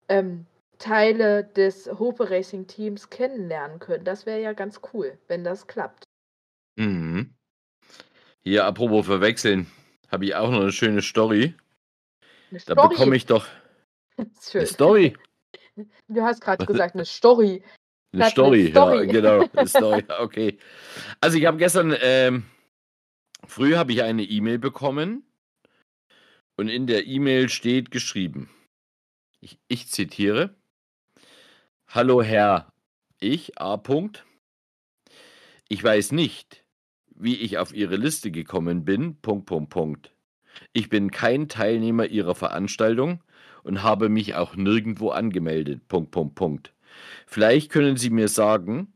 ähm, 0.08 0.46
Teile 0.78 1.44
des 1.44 1.90
Hope 2.00 2.30
Racing 2.30 2.68
Teams 2.68 3.10
kennenlernen 3.10 3.80
können. 3.80 4.06
Das 4.06 4.26
wäre 4.28 4.40
ja 4.40 4.54
ganz 4.54 4.82
cool, 4.94 5.18
wenn 5.28 5.44
das 5.44 5.66
klappt. 5.66 6.04
Mhm. 6.78 7.34
Hier, 8.48 8.64
apropos 8.64 9.06
verwechseln, 9.06 9.68
habe 10.10 10.24
ich 10.24 10.34
auch 10.34 10.50
noch 10.50 10.62
eine 10.62 10.72
schöne 10.72 11.02
Story. 11.02 11.54
Eine 12.50 12.62
Story. 12.62 12.76
Da 12.78 12.88
bekomme 12.88 13.18
ich 13.18 13.26
doch. 13.26 13.46
Eine 14.54 14.66
Story. 14.66 15.18
Du 16.08 16.22
hast 16.22 16.40
gerade 16.40 16.66
gesagt, 16.66 16.96
eine 16.96 17.04
Story. 17.04 17.62
Eine 18.14 18.30
Story, 18.30 18.70
Story, 18.70 19.06
ja, 19.06 19.12
genau. 19.12 19.50
Eine 19.54 19.68
Story, 19.68 20.06
okay. 20.20 20.58
Also 21.20 21.38
ich 21.38 21.46
habe 21.46 21.58
gestern, 21.58 21.94
ähm, 22.00 22.46
früh 23.46 23.76
habe 23.76 23.92
ich 23.92 24.02
eine 24.02 24.24
E-Mail 24.24 24.60
bekommen 24.60 25.24
und 26.56 26.70
in 26.70 26.88
der 26.88 27.06
E-Mail 27.06 27.50
steht 27.50 27.92
geschrieben, 27.92 28.50
ich, 29.42 29.60
ich 29.68 29.90
zitiere, 29.90 30.56
Hallo 31.90 32.24
Herr, 32.24 32.72
ich, 33.20 33.60
A. 33.60 33.74
-Punkt. 33.74 34.24
Ich 35.68 35.84
weiß 35.84 36.14
nicht, 36.14 36.64
wie 37.20 37.36
ich 37.36 37.58
auf 37.58 37.74
Ihre 37.74 37.96
Liste 37.96 38.32
gekommen 38.32 38.86
bin, 38.86 39.20
Punkt, 39.22 39.46
Punkt, 39.46 39.70
Punkt. 39.70 40.14
Ich 40.74 40.90
bin 40.90 41.12
kein 41.12 41.50
Teilnehmer 41.50 42.08
Ihrer 42.08 42.36
Veranstaltung 42.36 43.24
und 43.64 43.84
habe 43.84 44.10
mich 44.10 44.36
auch 44.36 44.56
nirgendwo 44.56 45.10
angemeldet. 45.10 45.88
Punkt, 45.88 46.12
Punkt, 46.12 46.36
Punkt. 46.36 46.74
Vielleicht 47.26 47.72
können 47.72 47.98
Sie 47.98 48.10
mir 48.10 48.28
sagen, 48.28 48.94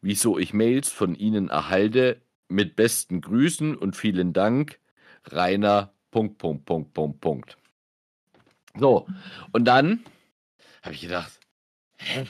wieso 0.00 0.38
ich 0.38 0.54
Mails 0.54 0.90
von 0.90 1.14
Ihnen 1.14 1.48
erhalte 1.48 2.22
mit 2.48 2.76
besten 2.76 3.20
Grüßen 3.20 3.76
und 3.76 3.96
vielen 3.96 4.32
Dank, 4.32 4.80
Rainer. 5.24 5.92
Punkt, 6.10 6.38
Punkt, 6.38 6.64
Punkt, 6.64 6.94
Punkt, 6.94 7.20
Punkt. 7.20 7.58
So, 8.78 9.06
und 9.52 9.64
dann 9.64 10.04
habe 10.82 10.94
ich 10.94 11.00
gedacht, 11.00 11.40
hä? 11.98 12.26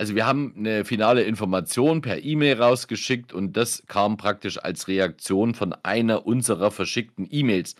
Also 0.00 0.14
wir 0.14 0.26
haben 0.26 0.54
eine 0.56 0.86
finale 0.86 1.24
Information 1.24 2.00
per 2.00 2.24
E-Mail 2.24 2.54
rausgeschickt 2.54 3.34
und 3.34 3.54
das 3.58 3.82
kam 3.86 4.16
praktisch 4.16 4.56
als 4.56 4.88
Reaktion 4.88 5.52
von 5.52 5.74
einer 5.82 6.24
unserer 6.24 6.70
verschickten 6.70 7.28
E-Mails. 7.30 7.76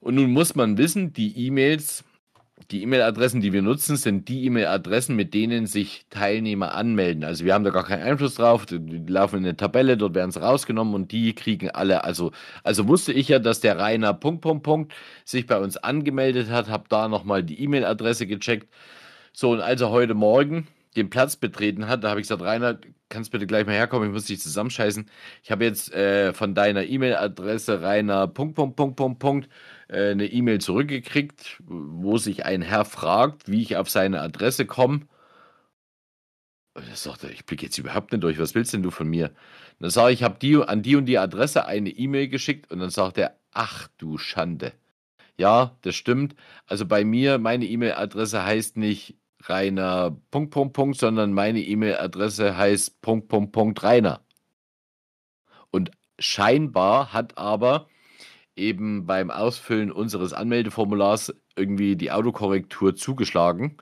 Und 0.00 0.16
nun 0.16 0.32
muss 0.32 0.54
man 0.54 0.76
wissen, 0.76 1.14
die 1.14 1.46
E-Mails 1.46 2.04
die 2.70 2.82
E-Mail-Adressen, 2.82 3.40
die 3.40 3.54
wir 3.54 3.62
nutzen, 3.62 3.96
sind 3.96 4.28
die 4.28 4.44
E-Mail-Adressen, 4.44 5.16
mit 5.16 5.32
denen 5.32 5.66
sich 5.66 6.04
Teilnehmer 6.10 6.74
anmelden. 6.74 7.24
Also 7.24 7.46
wir 7.46 7.54
haben 7.54 7.64
da 7.64 7.70
gar 7.70 7.84
keinen 7.84 8.02
Einfluss 8.02 8.34
drauf. 8.34 8.66
Die, 8.66 8.76
laufen 9.06 9.38
in 9.38 9.44
eine 9.44 9.56
Tabelle, 9.56 9.96
dort 9.96 10.14
werden 10.14 10.30
sie 10.30 10.42
rausgenommen 10.42 10.94
und 10.94 11.10
die 11.10 11.34
kriegen 11.34 11.70
alle. 11.70 12.04
Also, 12.04 12.32
also 12.62 12.86
wusste 12.86 13.14
ich 13.14 13.28
ja, 13.28 13.38
dass 13.38 13.60
der 13.60 13.78
Rainer 13.78 14.12
Punkt, 14.12 14.42
Punkt, 14.42 14.62
Punkt 14.62 14.92
sich 15.24 15.46
bei 15.46 15.58
uns 15.58 15.78
angemeldet 15.78 16.50
hat, 16.50 16.68
habe 16.68 16.84
da 16.90 17.08
nochmal 17.08 17.42
die 17.42 17.62
E-Mail-Adresse 17.62 18.26
gecheckt. 18.26 18.68
So, 19.32 19.52
und 19.52 19.60
als 19.60 19.80
er 19.80 19.90
heute 19.90 20.14
Morgen 20.14 20.68
den 20.96 21.10
Platz 21.10 21.36
betreten 21.36 21.88
hat, 21.88 22.04
da 22.04 22.10
habe 22.10 22.20
ich 22.20 22.24
gesagt, 22.24 22.42
Rainer, 22.42 22.78
kannst 23.08 23.30
bitte 23.32 23.46
gleich 23.46 23.66
mal 23.66 23.74
herkommen, 23.74 24.08
ich 24.08 24.14
muss 24.14 24.26
dich 24.26 24.40
zusammenscheißen. 24.40 25.10
Ich 25.42 25.50
habe 25.50 25.64
jetzt 25.64 25.92
äh, 25.92 26.32
von 26.32 26.54
deiner 26.54 26.84
E-Mail-Adresse 26.84 27.82
Rainer 27.82 28.26
Punkt, 28.28 28.54
Punkt, 28.54 28.76
Punkt, 28.76 28.96
Punkt, 28.96 29.18
Punkt 29.18 29.48
äh, 29.88 30.10
eine 30.10 30.26
E-Mail 30.26 30.60
zurückgekriegt, 30.60 31.62
wo 31.66 32.18
sich 32.18 32.44
ein 32.44 32.62
Herr 32.62 32.84
fragt, 32.84 33.50
wie 33.50 33.62
ich 33.62 33.76
auf 33.76 33.90
seine 33.90 34.20
Adresse 34.20 34.66
komme. 34.66 35.06
Und 36.74 36.88
er 36.88 36.96
sagte, 36.96 37.28
ich 37.30 37.46
blicke 37.46 37.66
jetzt 37.66 37.78
überhaupt 37.78 38.12
nicht 38.12 38.22
durch, 38.24 38.38
was 38.38 38.54
willst 38.54 38.72
denn 38.72 38.82
du 38.82 38.90
von 38.90 39.08
mir? 39.08 39.26
Und 39.26 39.34
dann 39.80 39.90
sage 39.90 40.12
ich, 40.12 40.20
ich 40.20 40.24
habe 40.24 40.38
die, 40.40 40.56
an 40.56 40.82
die 40.82 40.96
und 40.96 41.06
die 41.06 41.18
Adresse 41.18 41.66
eine 41.66 41.90
E-Mail 41.90 42.28
geschickt 42.28 42.70
und 42.70 42.80
dann 42.80 42.90
sagt 42.90 43.18
er, 43.18 43.38
ach 43.52 43.88
du 43.98 44.18
Schande. 44.18 44.72
Ja, 45.36 45.76
das 45.82 45.94
stimmt. 45.96 46.34
Also 46.66 46.86
bei 46.86 47.04
mir, 47.04 47.38
meine 47.38 47.66
E-Mail-Adresse 47.66 48.44
heißt 48.44 48.76
nicht 48.76 49.16
Rainer 49.48 50.16
Punkt, 50.30 50.50
Punkt, 50.50 50.74
Punkt, 50.74 50.98
sondern 50.98 51.32
meine 51.32 51.60
E-Mail-Adresse 51.60 52.56
heißt 52.56 53.00
Punkt, 53.02 53.28
Punkt, 53.28 53.52
Punkt, 53.52 53.82
Rainer. 53.82 54.20
Und 55.70 55.90
scheinbar 56.18 57.12
hat 57.12 57.36
aber 57.36 57.88
eben 58.56 59.06
beim 59.06 59.30
Ausfüllen 59.30 59.90
unseres 59.90 60.32
Anmeldeformulars 60.32 61.34
irgendwie 61.56 61.96
die 61.96 62.12
Autokorrektur 62.12 62.94
zugeschlagen 62.94 63.76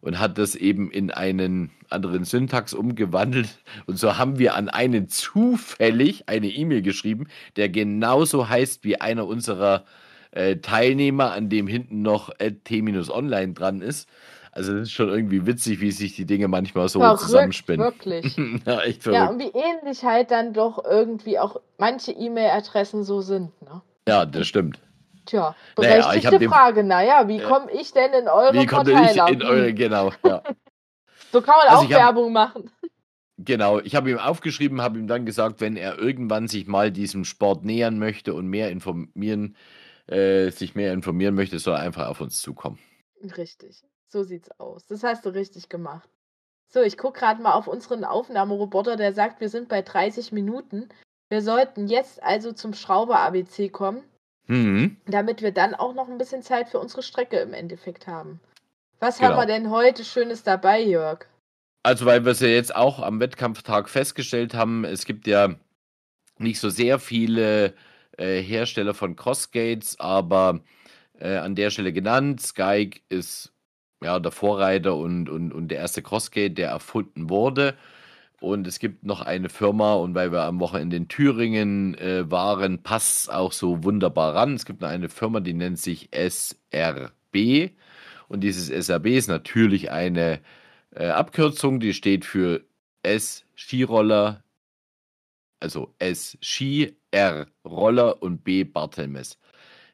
und 0.00 0.18
hat 0.18 0.38
das 0.38 0.54
eben 0.54 0.90
in 0.90 1.10
einen 1.10 1.70
anderen 1.90 2.24
Syntax 2.24 2.74
umgewandelt. 2.74 3.62
Und 3.86 3.98
so 3.98 4.18
haben 4.18 4.38
wir 4.38 4.54
an 4.54 4.68
einen 4.68 5.08
zufällig 5.08 6.28
eine 6.28 6.48
E-Mail 6.48 6.82
geschrieben, 6.82 7.28
der 7.56 7.68
genauso 7.68 8.48
heißt 8.48 8.84
wie 8.84 9.00
einer 9.00 9.26
unserer 9.26 9.84
äh, 10.32 10.56
Teilnehmer, 10.56 11.32
an 11.32 11.48
dem 11.48 11.66
hinten 11.66 12.02
noch 12.02 12.30
T-Online 12.64 13.52
dran 13.54 13.80
ist. 13.80 14.08
Also 14.56 14.74
es 14.74 14.82
ist 14.84 14.92
schon 14.92 15.08
irgendwie 15.10 15.46
witzig, 15.46 15.80
wie 15.80 15.90
sich 15.92 16.16
die 16.16 16.24
Dinge 16.24 16.48
manchmal 16.48 16.88
so 16.88 17.00
Verrückt, 17.00 17.20
zusammenspinnen. 17.20 17.80
wirklich. 17.84 18.36
ja, 18.66 18.80
echt 18.80 19.04
Ja, 19.06 19.12
verrückt. 19.26 19.30
und 19.32 19.38
wie 19.40 19.58
ähnlich 19.58 20.02
halt 20.04 20.30
dann 20.30 20.52
doch 20.54 20.82
irgendwie 20.84 21.38
auch 21.38 21.60
manche 21.78 22.12
E-Mail-Adressen 22.12 23.04
so 23.04 23.20
sind, 23.20 23.50
ne? 23.62 23.82
Ja, 24.08 24.24
das 24.24 24.46
stimmt. 24.46 24.80
Tja, 25.26 25.54
Naja, 25.76 25.98
ich 25.98 26.04
berechtigte 26.06 26.38
dem- 26.38 26.50
Frage. 26.50 26.84
Naja, 26.84 27.28
wie 27.28 27.38
Ja. 27.38 27.48
komme 27.48 27.70
ich 27.72 27.92
denn 27.92 28.12
in 28.12 28.28
eure 28.28 28.54
Wie 28.54 28.64
konnte 28.66 28.92
ich 28.92 28.96
Verteiler? 28.98 29.28
in 29.28 29.42
eure, 29.42 29.74
genau, 29.74 30.12
ja. 30.24 30.42
So 31.32 31.42
kann 31.42 31.56
man 31.58 31.68
Also 31.68 31.84
auch 31.84 31.88
ich 31.90 31.94
hab- 31.94 32.02
Werbung 32.02 32.32
machen. 32.32 32.70
Genau, 33.38 33.80
ich 33.80 33.94
habe 33.94 34.10
ihm 34.10 34.18
aufgeschrieben, 34.18 34.80
habe 34.80 34.98
ihm 34.98 35.06
dann 35.08 35.26
gesagt, 35.26 35.60
wenn 35.60 35.76
er 35.76 35.98
irgendwann 35.98 36.48
sich 36.48 36.66
mal 36.66 36.90
diesem 36.90 37.24
Sport 37.26 37.64
nähern 37.64 37.98
möchte 37.98 38.32
und 38.32 38.46
mehr 38.46 38.70
informieren, 38.70 39.56
äh, 40.06 40.48
sich 40.50 40.74
mehr 40.74 40.94
informieren 40.94 41.34
möchte, 41.34 41.58
soll 41.58 41.74
er 41.74 41.80
einfach 41.80 42.06
auf 42.08 42.22
uns 42.22 42.40
zukommen. 42.40 42.78
Richtig, 43.36 43.82
so 44.08 44.22
sieht's 44.22 44.50
aus. 44.58 44.86
Das 44.86 45.02
hast 45.02 45.24
du 45.26 45.30
richtig 45.30 45.68
gemacht. 45.68 46.08
So, 46.68 46.82
ich 46.82 46.98
gucke 46.98 47.20
gerade 47.20 47.40
mal 47.42 47.52
auf 47.52 47.68
unseren 47.68 48.04
Aufnahmeroboter, 48.04 48.96
der 48.96 49.12
sagt, 49.12 49.40
wir 49.40 49.48
sind 49.48 49.68
bei 49.68 49.82
30 49.82 50.32
Minuten. 50.32 50.88
Wir 51.28 51.42
sollten 51.42 51.86
jetzt 51.88 52.22
also 52.22 52.52
zum 52.52 52.74
Schrauber-ABC 52.74 53.68
kommen, 53.68 54.02
Mhm. 54.46 54.96
damit 55.06 55.42
wir 55.42 55.52
dann 55.52 55.74
auch 55.74 55.94
noch 55.94 56.08
ein 56.08 56.18
bisschen 56.18 56.42
Zeit 56.42 56.68
für 56.68 56.78
unsere 56.78 57.02
Strecke 57.02 57.38
im 57.38 57.52
Endeffekt 57.52 58.06
haben. 58.06 58.40
Was 59.00 59.20
haben 59.20 59.30
Genau. 59.30 59.42
wir 59.42 59.46
denn 59.46 59.70
heute 59.70 60.04
Schönes 60.04 60.42
dabei, 60.42 60.80
Jörg? 60.82 61.26
Also, 61.82 62.06
weil 62.06 62.24
wir 62.24 62.32
es 62.32 62.40
ja 62.40 62.48
jetzt 62.48 62.74
auch 62.74 63.00
am 63.00 63.20
Wettkampftag 63.20 63.88
festgestellt 63.88 64.54
haben, 64.54 64.84
es 64.84 65.04
gibt 65.04 65.26
ja 65.26 65.54
nicht 66.38 66.58
so 66.60 66.68
sehr 66.68 66.98
viele 66.98 67.74
äh, 68.18 68.40
Hersteller 68.40 68.94
von 68.94 69.14
Crossgates, 69.14 70.00
aber 70.00 70.60
äh, 71.18 71.36
an 71.36 71.54
der 71.54 71.70
Stelle 71.70 71.92
genannt, 71.92 72.40
Skyke 72.40 73.00
ist 73.08 73.52
ja 74.02 74.18
der 74.18 74.32
Vorreiter 74.32 74.96
und, 74.96 75.28
und, 75.28 75.52
und 75.52 75.68
der 75.68 75.78
erste 75.78 76.02
Crossgate, 76.02 76.54
der 76.54 76.70
erfunden 76.70 77.30
wurde. 77.30 77.74
Und 78.40 78.66
es 78.66 78.78
gibt 78.78 79.04
noch 79.04 79.22
eine 79.22 79.48
Firma, 79.48 79.94
und 79.94 80.14
weil 80.14 80.30
wir 80.30 80.42
am 80.42 80.60
Wochenende 80.60 80.96
in 80.96 81.08
Thüringen 81.08 81.94
äh, 81.96 82.30
waren, 82.30 82.82
passt 82.82 83.22
es 83.22 83.28
auch 83.30 83.52
so 83.52 83.82
wunderbar 83.82 84.34
ran. 84.34 84.54
Es 84.54 84.66
gibt 84.66 84.82
noch 84.82 84.88
eine 84.88 85.08
Firma, 85.08 85.40
die 85.40 85.54
nennt 85.54 85.78
sich 85.78 86.10
SRB. 86.12 87.70
Und 88.28 88.40
dieses 88.40 88.68
SRB 88.68 89.06
ist 89.06 89.28
natürlich 89.28 89.90
eine 89.90 90.40
äh, 90.94 91.06
Abkürzung, 91.08 91.80
die 91.80 91.94
steht 91.94 92.24
für 92.24 92.62
S 93.02 93.44
Skiroller, 93.54 94.42
also 95.60 95.94
S 95.98 96.36
Ski, 96.42 96.96
R 97.10 97.46
Roller 97.64 98.22
und 98.22 98.44
B 98.44 98.64
Bartelmes. 98.64 99.38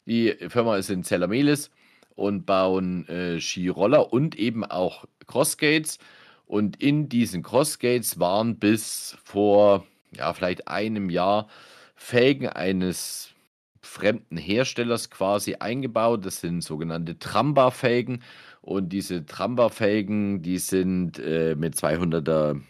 Die 0.07 0.35
Firma 0.49 0.77
ist 0.77 0.91
in 0.91 1.05
Zellamelis 1.05 1.71
und 2.15 2.47
bauen 2.47 3.09
äh, 3.09 3.41
Skiroller 3.41 4.13
und 4.13 4.35
eben 4.37 4.65
auch 4.65 5.05
Crossgates. 5.27 5.99
Und 6.47 6.83
in 6.83 7.09
diesen 7.09 7.43
Crossgates 7.43 8.19
waren 8.19 8.59
bis 8.59 9.17
vor 9.25 9.87
ja, 10.15 10.33
vielleicht 10.33 10.69
einem 10.69 11.11
Jahr 11.11 11.49
Felgen 11.95 12.49
eines 12.49 13.33
fremden 13.81 14.37
Herstellers 14.37 15.11
quasi 15.11 15.57
eingebaut. 15.57 16.25
Das 16.25 16.41
sind 16.41 16.63
sogenannte 16.63 17.19
Tramba-Felgen. 17.19 18.23
Und 18.61 18.91
diese 18.91 19.27
Tramba-Felgen, 19.27 20.43
die 20.43 20.59
sind 20.59 21.19
äh, 21.19 21.55
mit 21.57 21.75
200er 21.75 22.61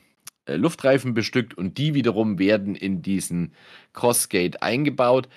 äh, 0.47 0.57
Luftreifen 0.57 1.15
bestückt 1.15 1.55
und 1.55 1.79
die 1.79 1.95
wiederum 1.95 2.39
werden 2.39 2.75
in 2.75 3.03
diesen 3.03 3.53
Crossgate 3.93 4.63
eingebaut. 4.63 5.29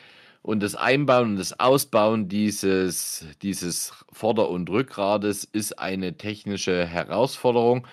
Und 0.45 0.61
das 0.61 0.75
Einbauen 0.75 1.31
und 1.31 1.37
das 1.37 1.59
Ausbauen 1.59 2.27
dieses, 2.27 3.25
dieses 3.41 3.93
Vorder- 4.11 4.51
und 4.51 4.69
Rückgrades 4.69 5.43
ist 5.43 5.79
eine 5.79 6.17
technische 6.17 6.85
Herausforderung. 6.85 7.87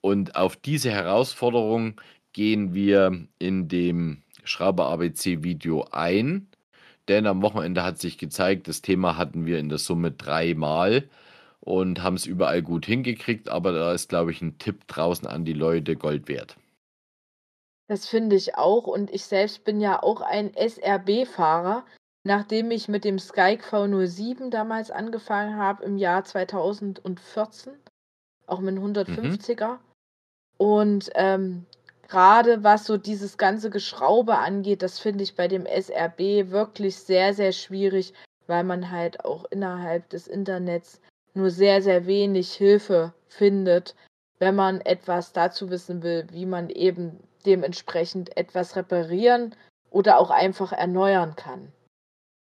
Und 0.00 0.34
auf 0.34 0.56
diese 0.56 0.90
Herausforderung 0.90 2.00
gehen 2.32 2.72
wir 2.72 3.26
in 3.38 3.68
dem 3.68 4.22
Schrauber 4.44 4.86
ABC 4.86 5.42
Video 5.44 5.88
ein. 5.92 6.46
Denn 7.08 7.26
am 7.26 7.42
Wochenende 7.42 7.82
hat 7.82 7.98
sich 7.98 8.16
gezeigt, 8.16 8.66
das 8.68 8.80
Thema 8.80 9.18
hatten 9.18 9.44
wir 9.44 9.58
in 9.58 9.68
der 9.68 9.76
Summe 9.76 10.10
dreimal 10.10 11.06
und 11.60 12.02
haben 12.02 12.16
es 12.16 12.24
überall 12.24 12.62
gut 12.62 12.86
hingekriegt. 12.86 13.50
Aber 13.50 13.72
da 13.72 13.92
ist, 13.92 14.08
glaube 14.08 14.30
ich, 14.30 14.40
ein 14.40 14.56
Tipp 14.56 14.86
draußen 14.86 15.28
an 15.28 15.44
die 15.44 15.52
Leute 15.52 15.96
Gold 15.96 16.28
wert. 16.28 16.56
Das 17.90 18.06
finde 18.06 18.36
ich 18.36 18.54
auch. 18.54 18.86
Und 18.86 19.10
ich 19.10 19.24
selbst 19.24 19.64
bin 19.64 19.80
ja 19.80 20.00
auch 20.00 20.20
ein 20.20 20.54
SRB-Fahrer, 20.54 21.84
nachdem 22.22 22.70
ich 22.70 22.86
mit 22.86 23.02
dem 23.02 23.18
Skype 23.18 23.64
V07 23.64 24.50
damals 24.50 24.92
angefangen 24.92 25.56
habe 25.56 25.82
im 25.82 25.98
Jahr 25.98 26.22
2014, 26.22 27.72
auch 28.46 28.60
mit 28.60 28.76
einem 28.76 28.94
150er. 28.94 29.78
Und 30.56 31.10
ähm, 31.16 31.66
gerade 32.06 32.62
was 32.62 32.86
so 32.86 32.96
dieses 32.96 33.38
ganze 33.38 33.70
Geschraube 33.70 34.38
angeht, 34.38 34.82
das 34.82 35.00
finde 35.00 35.24
ich 35.24 35.34
bei 35.34 35.48
dem 35.48 35.66
SRB 35.66 36.52
wirklich 36.52 36.96
sehr, 36.96 37.34
sehr 37.34 37.50
schwierig, 37.50 38.14
weil 38.46 38.62
man 38.62 38.92
halt 38.92 39.24
auch 39.24 39.46
innerhalb 39.50 40.08
des 40.10 40.28
Internets 40.28 41.00
nur 41.34 41.50
sehr, 41.50 41.82
sehr 41.82 42.06
wenig 42.06 42.52
Hilfe 42.52 43.14
findet, 43.26 43.96
wenn 44.38 44.54
man 44.54 44.80
etwas 44.80 45.32
dazu 45.32 45.70
wissen 45.70 46.04
will, 46.04 46.28
wie 46.30 46.46
man 46.46 46.70
eben 46.70 47.18
dementsprechend 47.46 48.36
etwas 48.36 48.76
reparieren 48.76 49.54
oder 49.90 50.18
auch 50.18 50.30
einfach 50.30 50.72
erneuern 50.72 51.36
kann. 51.36 51.72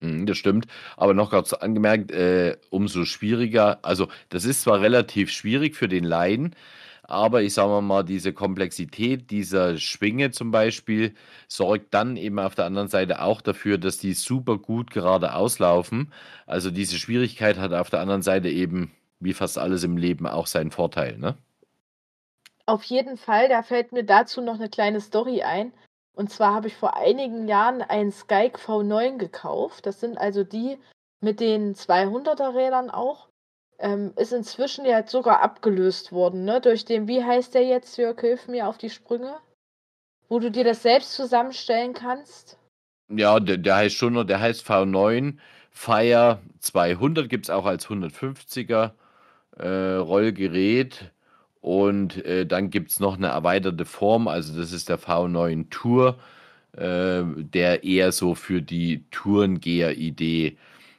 Mhm, 0.02 0.26
Das 0.26 0.38
stimmt, 0.38 0.68
aber 0.96 1.14
noch 1.14 1.32
so 1.46 1.58
angemerkt, 1.58 2.12
äh, 2.12 2.58
umso 2.70 3.06
schwieriger, 3.06 3.80
also 3.84 4.08
das 4.30 4.46
ist 4.46 4.62
zwar 4.62 4.82
relativ 4.82 5.32
schwierig 5.32 5.76
für 5.76 5.88
den 5.88 6.04
Laien, 6.04 6.56
aber 7.04 7.42
ich 7.42 7.54
sage 7.54 7.82
mal, 7.82 8.04
diese 8.04 8.34
Komplexität 8.34 9.32
dieser 9.32 9.78
Schwinge 9.78 10.32
zum 10.32 10.52
Beispiel 10.52 11.16
sorgt 11.48 11.94
dann 11.94 12.18
eben 12.18 12.38
auf 12.38 12.54
der 12.56 12.66
anderen 12.66 12.90
Seite 12.90 13.22
auch 13.22 13.42
dafür, 13.42 13.78
dass 13.78 13.98
die 13.98 14.14
super 14.14 14.58
gut 14.58 14.92
gerade 14.92 15.34
auslaufen. 15.34 16.12
Also 16.46 16.70
diese 16.70 16.98
Schwierigkeit 16.98 17.58
hat 17.58 17.72
auf 17.74 17.90
der 17.90 18.02
anderen 18.02 18.22
Seite 18.24 18.50
eben, 18.50 18.92
wie 19.22 19.34
fast 19.34 19.58
alles 19.58 19.84
im 19.84 19.98
Leben, 19.98 20.28
auch 20.28 20.48
seinen 20.48 20.72
Vorteil, 20.72 21.18
ne? 21.18 21.38
Auf 22.68 22.84
jeden 22.84 23.16
Fall, 23.16 23.48
da 23.48 23.64
fällt 23.64 23.94
mir 23.94 24.04
dazu 24.04 24.42
noch 24.42 24.56
eine 24.56 24.70
kleine 24.70 25.00
Story 25.00 25.42
ein. 25.42 25.72
Und 26.14 26.30
zwar 26.30 26.54
habe 26.54 26.68
ich 26.68 26.76
vor 26.76 26.98
einigen 26.98 27.48
Jahren 27.48 27.82
einen 27.82 28.12
Skype 28.12 28.58
V9 28.58 29.18
gekauft. 29.18 29.86
Das 29.86 30.02
sind 30.02 30.18
also 30.18 30.44
die 30.44 30.78
mit 31.22 31.40
den 31.40 31.76
200er 31.76 32.54
Rädern 32.54 32.90
auch. 32.90 33.30
Ähm, 33.80 34.12
ist 34.18 34.34
inzwischen 34.34 34.86
ja 34.86 35.08
sogar 35.08 35.42
abgelöst 35.42 36.12
worden, 36.12 36.44
ne? 36.44 36.60
Durch 36.60 36.84
den, 36.84 37.08
wie 37.08 37.24
heißt 37.24 37.54
der 37.54 37.64
jetzt, 37.64 37.98
Jörg, 37.98 38.20
hilf 38.20 38.48
mir 38.48 38.68
auf 38.68 38.78
die 38.78 38.90
Sprünge? 38.90 39.38
Wo 40.28 40.40
du 40.40 40.52
dir 40.52 40.64
das 40.64 40.82
selbst 40.82 41.14
zusammenstellen 41.14 41.94
kannst. 41.94 42.58
Ja, 43.10 43.40
der, 43.40 43.58
der 43.58 43.76
heißt 43.78 43.96
schon 43.96 44.14
noch, 44.14 44.26
der 44.26 44.42
heißt 44.42 44.68
V9 44.68 45.38
Fire 45.70 46.42
200, 46.60 47.30
gibt 47.30 47.46
es 47.46 47.50
auch 47.50 47.66
als 47.66 47.88
150er 47.88 48.92
äh, 49.58 49.96
Rollgerät. 49.96 51.12
Und 51.68 52.24
äh, 52.26 52.46
dann 52.46 52.70
gibt 52.70 52.92
es 52.92 53.00
noch 53.02 53.18
eine 53.18 53.28
erweiterte 53.28 53.84
Form, 53.86 54.30
also 54.30 54.58
das 54.58 54.72
ist 54.72 54.88
der 54.88 54.98
V9 55.00 55.70
Tour, 55.70 56.18
äh, 56.72 57.24
der 57.36 57.84
eher 57.84 58.14
so 58.14 58.36
für 58.36 58.62
die 58.62 59.04
Tourengeher-Idee 59.12 60.58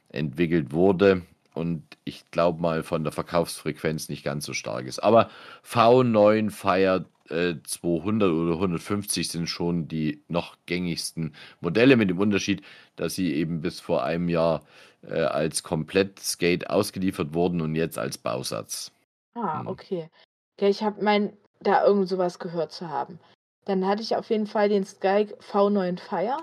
entwickelt 0.09 0.71
wurde. 0.71 1.23
Und 1.55 1.83
ich 2.05 2.29
glaube 2.31 2.61
mal 2.61 2.83
von 2.83 3.03
der 3.03 3.11
Verkaufsfrequenz 3.13 4.09
nicht 4.09 4.23
ganz 4.23 4.45
so 4.45 4.53
stark 4.53 4.85
ist. 4.85 4.99
Aber 4.99 5.31
V9 5.65 6.51
Fire 6.51 7.05
äh, 7.29 7.55
200 7.63 8.31
oder 8.31 8.53
150 8.53 9.27
sind 9.27 9.47
schon 9.49 9.87
die 9.87 10.21
noch 10.27 10.55
gängigsten 10.67 11.33
Modelle 11.61 11.97
mit 11.97 12.11
dem 12.11 12.19
Unterschied, 12.19 12.61
dass 12.95 13.15
sie 13.15 13.33
eben 13.33 13.61
bis 13.61 13.79
vor 13.79 14.03
einem 14.03 14.29
Jahr 14.29 14.63
äh, 15.01 15.21
als 15.21 15.63
Komplett-Skate 15.63 16.69
ausgeliefert 16.69 17.33
wurden 17.33 17.61
und 17.61 17.73
jetzt 17.75 17.97
als 17.97 18.19
Bausatz. 18.19 18.91
Ah, 19.33 19.61
Hm. 19.61 19.67
okay. 19.67 20.09
Ja, 20.59 20.67
ich 20.67 20.83
habe 20.83 21.03
mein, 21.03 21.35
da 21.61 21.85
irgend 21.85 22.09
sowas 22.09 22.39
gehört 22.39 22.71
zu 22.71 22.89
haben. 22.89 23.19
Dann 23.65 23.85
hatte 23.87 24.01
ich 24.01 24.15
auf 24.15 24.29
jeden 24.29 24.47
Fall 24.47 24.69
den 24.69 24.85
Sky 24.85 25.27
V9 25.51 25.99
Fire 25.99 26.37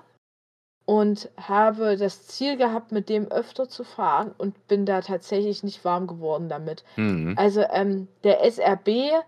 und 0.86 1.28
habe 1.36 1.96
das 1.96 2.26
Ziel 2.28 2.56
gehabt, 2.56 2.92
mit 2.92 3.08
dem 3.08 3.26
öfter 3.26 3.68
zu 3.68 3.84
fahren 3.84 4.34
und 4.38 4.68
bin 4.68 4.86
da 4.86 5.00
tatsächlich 5.00 5.62
nicht 5.62 5.84
warm 5.84 6.06
geworden 6.06 6.48
damit. 6.48 6.84
Mhm. 6.96 7.34
Also 7.36 7.62
ähm, 7.62 8.08
der 8.22 8.44
SRB 8.44 9.24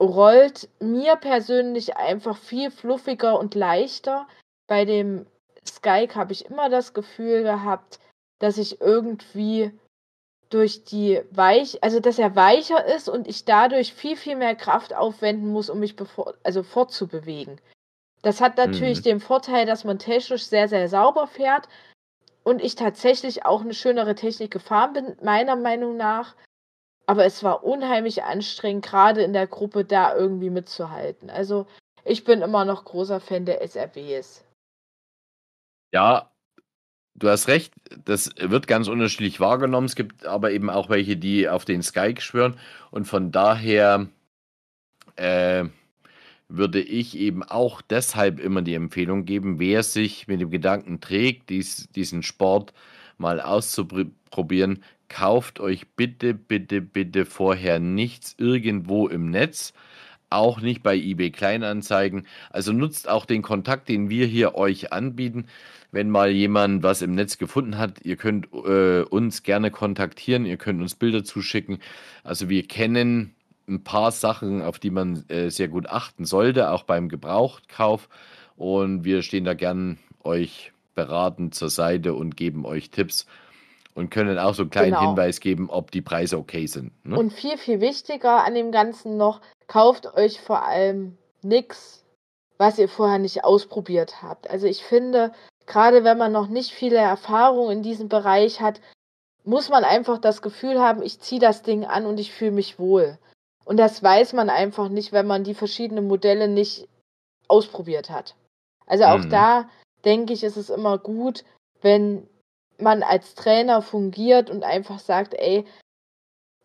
rollt 0.00 0.68
mir 0.80 1.16
persönlich 1.16 1.96
einfach 1.96 2.36
viel 2.36 2.70
fluffiger 2.70 3.38
und 3.38 3.54
leichter. 3.54 4.28
Bei 4.68 4.84
dem 4.84 5.26
Skype 5.66 6.14
habe 6.14 6.32
ich 6.32 6.46
immer 6.46 6.68
das 6.68 6.92
Gefühl 6.92 7.42
gehabt, 7.42 7.98
dass 8.38 8.58
ich 8.58 8.80
irgendwie 8.80 9.72
durch 10.50 10.84
die 10.84 11.22
weich, 11.30 11.82
also 11.82 12.00
dass 12.00 12.18
er 12.18 12.36
weicher 12.36 12.84
ist 12.86 13.08
und 13.08 13.28
ich 13.28 13.44
dadurch 13.44 13.92
viel, 13.94 14.16
viel 14.16 14.36
mehr 14.36 14.54
Kraft 14.54 14.94
aufwenden 14.94 15.48
muss, 15.52 15.70
um 15.70 15.80
mich 15.80 15.96
bevor, 15.96 16.34
also 16.44 16.62
fortzubewegen. 16.62 17.60
Das 18.22 18.40
hat 18.40 18.56
natürlich 18.56 19.00
Mhm. 19.00 19.04
den 19.04 19.20
Vorteil, 19.20 19.66
dass 19.66 19.84
man 19.84 19.98
technisch 19.98 20.46
sehr, 20.46 20.68
sehr 20.68 20.88
sauber 20.88 21.26
fährt 21.26 21.68
und 22.44 22.62
ich 22.62 22.74
tatsächlich 22.76 23.44
auch 23.46 23.60
eine 23.62 23.74
schönere 23.74 24.14
Technik 24.14 24.50
gefahren 24.50 24.92
bin, 24.94 25.16
meiner 25.22 25.56
Meinung 25.56 25.96
nach. 25.96 26.34
aber 27.06 27.24
es 27.24 27.42
war 27.42 27.64
unheimlich 27.64 28.22
anstrengend, 28.24 28.84
gerade 28.84 29.22
in 29.22 29.32
der 29.32 29.46
Gruppe 29.46 29.84
da 29.84 30.14
irgendwie 30.14 30.50
mitzuhalten. 30.50 31.30
Also 31.30 31.66
ich 32.04 32.24
bin 32.24 32.42
immer 32.42 32.64
noch 32.64 32.84
großer 32.84 33.20
Fan 33.20 33.46
der 33.46 33.62
SRBs. 33.62 34.44
Ja, 35.92 36.30
du 37.18 37.28
hast 37.28 37.48
recht, 37.48 37.72
das 38.04 38.30
wird 38.38 38.66
ganz 38.66 38.88
unterschiedlich 38.88 39.40
wahrgenommen. 39.40 39.86
Es 39.86 39.96
gibt 39.96 40.26
aber 40.26 40.52
eben 40.52 40.70
auch 40.70 40.88
welche, 40.88 41.16
die 41.16 41.48
auf 41.48 41.64
den 41.64 41.82
Sky 41.82 42.14
schwören. 42.18 42.56
Und 42.90 43.06
von 43.06 43.32
daher 43.32 44.08
äh, 45.16 45.64
würde 46.48 46.80
ich 46.80 47.16
eben 47.16 47.42
auch 47.42 47.82
deshalb 47.82 48.40
immer 48.40 48.62
die 48.62 48.74
Empfehlung 48.74 49.24
geben, 49.24 49.58
wer 49.58 49.82
sich 49.82 50.28
mit 50.28 50.40
dem 50.40 50.50
Gedanken 50.50 51.00
trägt, 51.00 51.50
dies, 51.50 51.88
diesen 51.90 52.22
Sport 52.22 52.72
mal 53.18 53.40
auszuprobieren, 53.40 54.82
kauft 55.08 55.60
euch 55.60 55.88
bitte, 55.88 56.34
bitte, 56.34 56.80
bitte 56.80 57.26
vorher 57.26 57.80
nichts 57.80 58.34
irgendwo 58.38 59.08
im 59.08 59.30
Netz, 59.30 59.72
auch 60.30 60.60
nicht 60.60 60.82
bei 60.82 60.96
eBay 60.96 61.30
Kleinanzeigen. 61.30 62.26
Also 62.50 62.72
nutzt 62.72 63.08
auch 63.08 63.26
den 63.26 63.42
Kontakt, 63.42 63.88
den 63.88 64.10
wir 64.10 64.26
hier 64.26 64.54
euch 64.54 64.92
anbieten. 64.92 65.46
Wenn 65.90 66.10
mal 66.10 66.30
jemand 66.30 66.82
was 66.82 67.00
im 67.00 67.14
Netz 67.14 67.38
gefunden 67.38 67.78
hat, 67.78 68.04
ihr 68.04 68.16
könnt 68.16 68.48
äh, 68.52 69.02
uns 69.02 69.42
gerne 69.42 69.70
kontaktieren, 69.70 70.44
ihr 70.44 70.58
könnt 70.58 70.82
uns 70.82 70.94
Bilder 70.94 71.24
zuschicken. 71.24 71.78
Also 72.24 72.48
wir 72.48 72.66
kennen 72.66 73.34
ein 73.68 73.84
paar 73.84 74.10
Sachen, 74.12 74.62
auf 74.62 74.78
die 74.78 74.90
man 74.90 75.24
äh, 75.28 75.50
sehr 75.50 75.68
gut 75.68 75.88
achten 75.88 76.24
sollte, 76.24 76.70
auch 76.70 76.82
beim 76.82 77.08
Gebrauchtkauf. 77.08 78.08
Und 78.56 79.04
wir 79.04 79.22
stehen 79.22 79.44
da 79.44 79.54
gern 79.54 79.98
euch 80.24 80.72
beratend 80.94 81.54
zur 81.54 81.70
Seite 81.70 82.14
und 82.14 82.36
geben 82.36 82.66
euch 82.66 82.90
Tipps 82.90 83.26
und 83.94 84.10
können 84.10 84.38
auch 84.38 84.54
so 84.54 84.62
einen 84.62 84.70
kleinen 84.70 84.94
genau. 84.94 85.08
Hinweis 85.08 85.40
geben, 85.40 85.70
ob 85.70 85.90
die 85.90 86.02
Preise 86.02 86.38
okay 86.38 86.66
sind. 86.66 86.92
Ne? 87.04 87.18
Und 87.18 87.32
viel, 87.32 87.56
viel 87.56 87.80
wichtiger 87.80 88.44
an 88.44 88.54
dem 88.54 88.72
Ganzen 88.72 89.16
noch, 89.16 89.40
kauft 89.66 90.14
euch 90.14 90.40
vor 90.40 90.64
allem 90.64 91.16
nichts, 91.42 92.04
was 92.58 92.78
ihr 92.78 92.88
vorher 92.88 93.18
nicht 93.18 93.44
ausprobiert 93.44 94.22
habt. 94.22 94.50
Also 94.50 94.66
ich 94.66 94.82
finde, 94.82 95.32
gerade 95.68 96.02
wenn 96.02 96.18
man 96.18 96.32
noch 96.32 96.48
nicht 96.48 96.72
viele 96.72 96.96
Erfahrungen 96.96 97.78
in 97.78 97.82
diesem 97.82 98.08
Bereich 98.08 98.60
hat, 98.60 98.80
muss 99.44 99.68
man 99.68 99.84
einfach 99.84 100.18
das 100.18 100.42
Gefühl 100.42 100.80
haben, 100.80 101.02
ich 101.02 101.20
ziehe 101.20 101.40
das 101.40 101.62
Ding 101.62 101.84
an 101.84 102.06
und 102.06 102.18
ich 102.18 102.32
fühle 102.32 102.50
mich 102.50 102.78
wohl. 102.78 103.18
Und 103.64 103.76
das 103.76 104.02
weiß 104.02 104.32
man 104.32 104.50
einfach 104.50 104.88
nicht, 104.88 105.12
wenn 105.12 105.26
man 105.26 105.44
die 105.44 105.54
verschiedenen 105.54 106.08
Modelle 106.08 106.48
nicht 106.48 106.88
ausprobiert 107.46 108.10
hat. 108.10 108.34
Also 108.86 109.04
auch 109.04 109.18
mhm. 109.18 109.30
da 109.30 109.68
denke 110.04 110.32
ich, 110.32 110.42
ist 110.42 110.56
es 110.56 110.70
immer 110.70 110.98
gut, 110.98 111.44
wenn 111.82 112.26
man 112.78 113.02
als 113.02 113.34
Trainer 113.34 113.82
fungiert 113.82 114.50
und 114.50 114.64
einfach 114.64 114.98
sagt, 114.98 115.34
ey, 115.34 115.66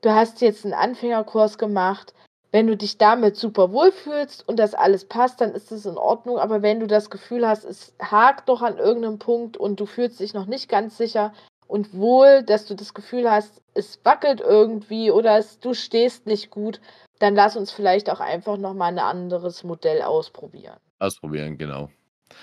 du 0.01 0.11
hast 0.11 0.41
jetzt 0.41 0.63
einen 0.63 0.73
Anfängerkurs 0.73 1.57
gemacht, 1.57 2.13
wenn 2.53 2.67
du 2.67 2.77
dich 2.77 2.97
damit 2.97 3.35
super 3.35 3.73
wohlfühlst 3.73 4.47
und 4.47 4.57
das 4.57 4.75
alles 4.75 5.05
passt, 5.05 5.41
dann 5.41 5.53
ist 5.53 5.71
es 5.71 5.85
in 5.85 5.97
Ordnung. 5.97 6.37
Aber 6.37 6.61
wenn 6.61 6.79
du 6.79 6.87
das 6.87 7.09
Gefühl 7.09 7.45
hast, 7.45 7.65
es 7.65 7.93
hakt 7.99 8.47
doch 8.47 8.61
an 8.61 8.77
irgendeinem 8.77 9.19
Punkt 9.19 9.57
und 9.57 9.79
du 9.79 9.85
fühlst 9.85 10.21
dich 10.21 10.33
noch 10.33 10.45
nicht 10.45 10.69
ganz 10.69 10.97
sicher, 10.97 11.33
und 11.73 11.91
wohl, 11.93 12.43
dass 12.43 12.67
du 12.67 12.75
das 12.75 12.93
Gefühl 12.93 13.31
hast, 13.31 13.59
es 13.73 13.99
wackelt 14.03 14.41
irgendwie 14.41 15.09
oder 15.09 15.39
es, 15.39 15.59
du 15.59 15.73
stehst 15.73 16.27
nicht 16.27 16.51
gut, 16.51 16.79
dann 17.17 17.33
lass 17.33 17.55
uns 17.55 17.71
vielleicht 17.71 18.11
auch 18.11 18.19
einfach 18.19 18.57
nochmal 18.57 18.91
ein 18.91 18.99
anderes 18.99 19.63
Modell 19.63 20.03
ausprobieren. 20.03 20.77
Ausprobieren, 20.99 21.57
genau. 21.57 21.89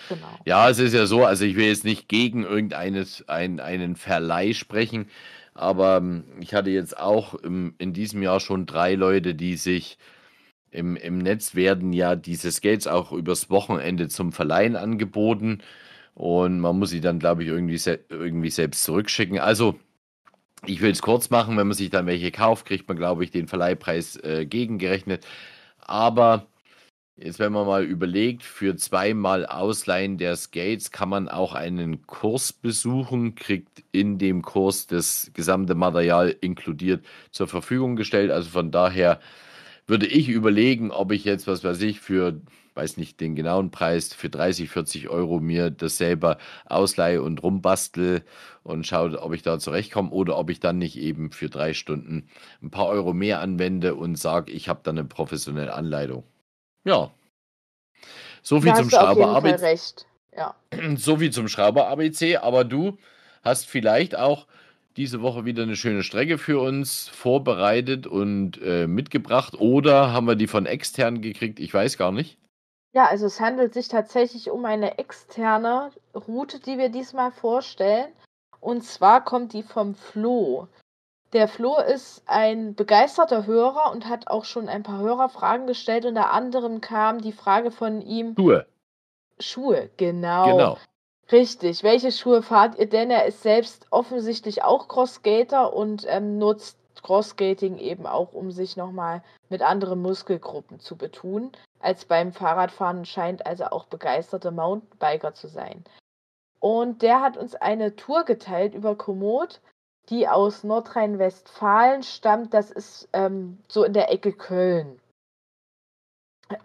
Genau. 0.09 0.27
Ja, 0.47 0.69
es 0.69 0.81
ist 0.81 0.95
ja 0.95 1.07
so, 1.07 1.25
also 1.25 1.45
ich 1.45 1.55
will 1.55 1.67
jetzt 1.67 1.85
nicht 1.85 2.09
gegen 2.09 2.43
irgendeines 2.45 3.29
ein, 3.29 3.61
einen 3.61 3.95
Verleih 3.95 4.53
sprechen, 4.53 5.09
aber 5.55 5.99
ähm, 5.99 6.25
ich 6.41 6.55
hatte 6.55 6.71
jetzt 6.71 6.99
auch 6.99 7.35
im, 7.35 7.75
in 7.79 7.93
diesem 7.93 8.23
Jahr 8.23 8.41
schon 8.41 8.67
drei 8.67 8.95
Leute, 8.95 9.35
die 9.35 9.57
sich 9.57 9.99
im, 10.71 10.97
im 10.97 11.19
Netz 11.19 11.55
werden 11.55 11.93
ja 11.93 12.17
diese 12.17 12.53
Skates 12.53 12.87
auch 12.87 13.13
übers 13.13 13.51
Wochenende 13.51 14.09
zum 14.09 14.33
Verleihen 14.33 14.77
angeboten. 14.77 15.61
Und 16.15 16.61
man 16.61 16.79
muss 16.79 16.91
sie 16.91 17.01
dann, 17.01 17.19
glaube 17.19 17.43
ich, 17.43 17.49
irgendwie, 17.49 17.79
se 17.79 18.01
irgendwie 18.11 18.51
selbst 18.51 18.85
zurückschicken. 18.85 19.39
Also, 19.39 19.79
ich 20.67 20.81
will 20.83 20.91
es 20.91 21.03
kurz 21.03 21.31
machen. 21.31 21.57
Wenn 21.57 21.69
man 21.69 21.77
sich 21.77 21.91
dann 21.91 22.07
welche 22.07 22.31
kauft, 22.31 22.67
kriegt 22.67 22.89
man, 22.89 22.97
glaube 22.97 23.25
ich, 23.25 23.31
den 23.31 23.49
Verleihpreis 23.49 24.17
äh, 24.23 24.47
gegengerechnet. 24.47 25.27
Aber 25.79 26.47
jetzt, 27.23 27.39
wenn 27.39 27.53
man 27.53 27.67
mal 27.67 27.85
überlegt, 27.85 28.43
für 28.43 28.77
zweimal 28.77 29.47
Ausleihen 29.47 30.19
der 30.19 30.37
Skates 30.37 30.91
kann 30.91 31.09
man 31.09 31.29
auch 31.29 31.55
einen 31.55 32.07
Kurs 32.07 32.53
besuchen, 32.53 33.35
kriegt 33.35 33.83
in 33.93 34.19
dem 34.19 34.43
Kurs 34.43 34.87
das 34.87 35.31
gesamte 35.35 35.75
Material 35.75 36.35
inkludiert 36.41 37.05
zur 37.31 37.49
Verfügung 37.49 37.97
gestellt. 37.97 38.31
Also 38.31 38.51
von 38.51 38.71
daher 38.71 39.21
würde 39.87 40.07
ich 40.07 40.29
überlegen, 40.29 40.91
ob 40.91 41.13
ich 41.13 41.25
jetzt, 41.25 41.47
was 41.47 41.65
weiß 41.65 41.81
ich, 41.83 42.01
für 42.01 42.41
weiß 42.75 42.97
nicht 42.97 43.21
den 43.21 43.35
genauen 43.35 43.71
Preis, 43.71 44.15
für 44.15 44.31
30, 44.31 44.71
40 44.71 45.09
Euro 45.09 45.41
mir 45.41 45.71
das 45.71 45.99
selber 45.99 46.39
ausleihe 46.67 47.23
und 47.23 47.43
rumbastel 47.43 48.23
und 48.63 48.87
schaue, 48.87 49.21
ob 49.21 49.35
ich 49.35 49.43
da 49.43 49.59
zurechtkomme 49.59 50.11
oder 50.11 50.39
ob 50.39 50.51
ich 50.51 50.61
dann 50.61 50.79
nicht 50.79 50.97
eben 50.97 51.33
für 51.33 51.49
drei 51.51 51.75
Stunden 51.75 52.29
ein 52.63 52.71
paar 52.71 52.87
Euro 52.87 53.13
mehr 53.13 53.41
anwende 53.41 53.95
und 53.97 54.17
sage, 54.17 54.53
ich 54.53 54.69
habe 54.69 54.81
dann 54.83 54.99
eine 54.99 55.09
professionelle 55.09 55.75
Anleitung. 55.75 56.25
Ja. 56.85 57.11
So 58.43 58.61
viel 58.61 58.71
da 58.71 58.77
zum 58.77 58.91
Schrauber 58.91 59.29
ABC. 59.37 60.05
Ja. 60.37 60.55
So 60.97 61.17
viel 61.19 61.31
zum 61.33 61.49
Schrauber 61.49 61.89
ABC, 61.89 62.37
aber 62.37 62.65
du 62.65 62.99
hast 63.43 63.67
vielleicht 63.67 64.17
auch 64.17 64.47
diese 64.97 65.23
Woche 65.23 65.45
wieder 65.45 65.63
eine 65.63 65.77
schöne 65.77 66.03
Strecke 66.03 66.39
für 66.39 66.61
uns 66.61 67.09
vorbereitet 67.09 68.07
und 68.07 68.61
äh, 68.63 68.87
mitgebracht 68.87 69.55
oder 69.59 70.13
haben 70.13 70.27
wir 70.27 70.37
die 70.37 70.47
von 70.47 70.67
extern 70.67 71.23
gekriegt? 71.23 71.61
Ich 71.61 71.73
weiß 71.73 71.97
gar 71.97 72.13
nicht. 72.13 72.39
Ja, 72.93 73.07
also 73.07 73.27
es 73.27 73.41
handelt 73.41 73.73
sich 73.73 73.89
tatsächlich 73.89 74.51
um 74.51 74.65
eine 74.65 74.99
externe 74.99 75.93
Route, 76.15 76.59
die 76.59 76.77
wir 76.77 76.89
diesmal 76.89 77.31
vorstellen. 77.31 78.13
Und 78.61 78.83
zwar 78.83 79.25
kommt 79.25 79.53
die 79.53 79.63
vom 79.63 79.95
Flo. 79.95 80.67
Der 81.33 81.47
Flo 81.47 81.79
ist 81.79 82.23
ein 82.27 82.75
begeisterter 82.75 83.47
Hörer 83.47 83.93
und 83.93 84.09
hat 84.09 84.27
auch 84.27 84.45
schon 84.45 84.69
ein 84.69 84.83
paar 84.83 84.99
Hörerfragen 84.99 85.67
gestellt. 85.67 86.05
Unter 86.05 86.31
anderem 86.31 86.81
kam 86.81 87.21
die 87.21 87.33
Frage 87.33 87.71
von 87.71 88.01
ihm. 88.01 88.35
Schuhe. 88.37 88.67
Schuhe, 89.39 89.91
genau. 89.97 90.45
Genau. 90.45 90.79
Richtig. 91.31 91.85
Welche 91.85 92.11
Schuhe 92.11 92.43
fahrt 92.43 92.79
ihr 92.79 92.89
denn? 92.89 93.11
Er 93.11 93.27
ist 93.27 93.43
selbst 93.43 93.87
offensichtlich 93.91 94.65
auch 94.65 94.89
Crossskater 94.89 95.73
und 95.73 96.05
ähm, 96.09 96.39
nutzt 96.39 96.77
Crossskating 97.03 97.79
eben 97.79 98.07
auch, 98.07 98.33
um 98.33 98.51
sich 98.51 98.77
nochmal 98.77 99.23
mit 99.49 99.63
anderen 99.63 100.03
Muskelgruppen 100.03 100.81
zu 100.81 100.97
betun 100.97 101.53
als 101.79 102.05
beim 102.05 102.33
Fahrradfahren, 102.33 103.05
scheint 103.05 103.47
also 103.47 103.65
auch 103.65 103.87
begeisterter 103.87 104.51
Mountainbiker 104.51 105.33
zu 105.33 105.49
sein. 105.49 105.85
Und 106.59 107.01
der 107.01 107.23
hat 107.23 107.39
uns 107.39 107.55
eine 107.55 107.97
Tour 107.97 108.25
geteilt 108.25 108.75
über 108.75 108.97
Komoot, 108.97 109.61
die 110.11 110.29
aus 110.29 110.65
Nordrhein-Westfalen 110.65 112.03
stammt. 112.03 112.53
Das 112.53 112.71
ist 112.71 113.09
ähm, 113.13 113.59
so 113.69 113.85
in 113.85 113.93
der 113.93 114.11
Ecke 114.13 114.33
Köln. 114.33 115.01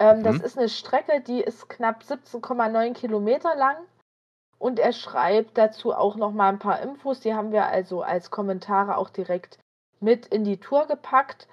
Ähm, 0.00 0.18
mhm. 0.18 0.22
Das 0.24 0.36
ist 0.38 0.58
eine 0.58 0.68
Strecke, 0.68 1.20
die 1.20 1.40
ist 1.40 1.68
knapp 1.68 2.02
17,9 2.02 2.92
Kilometer 2.94 3.54
lang. 3.54 3.76
Und 4.58 4.78
er 4.78 4.92
schreibt 4.92 5.56
dazu 5.58 5.92
auch 5.92 6.16
noch 6.16 6.32
mal 6.32 6.48
ein 6.48 6.58
paar 6.58 6.80
Infos. 6.80 7.20
Die 7.20 7.34
haben 7.34 7.52
wir 7.52 7.66
also 7.66 8.02
als 8.02 8.30
Kommentare 8.30 8.96
auch 8.96 9.10
direkt 9.10 9.58
mit 10.00 10.26
in 10.26 10.44
die 10.44 10.58
Tour 10.58 10.86
gepackt. 10.86 11.46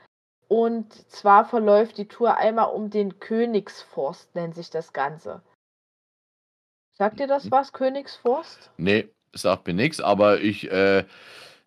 Und 0.47 0.93
zwar 1.11 1.45
verläuft 1.45 1.97
die 1.97 2.07
Tour 2.07 2.37
einmal 2.37 2.73
um 2.73 2.89
den 2.89 3.19
Königsforst, 3.19 4.33
nennt 4.35 4.55
sich 4.55 4.69
das 4.69 4.93
Ganze. 4.93 5.41
Sagt 6.93 7.19
dir 7.19 7.27
das 7.27 7.49
was, 7.49 7.73
Königsforst? 7.73 8.71
Nee, 8.77 9.09
sagt 9.33 9.65
mir 9.65 9.73
nichts, 9.73 9.99
aber 9.99 10.41
ich, 10.41 10.71
äh, 10.71 11.05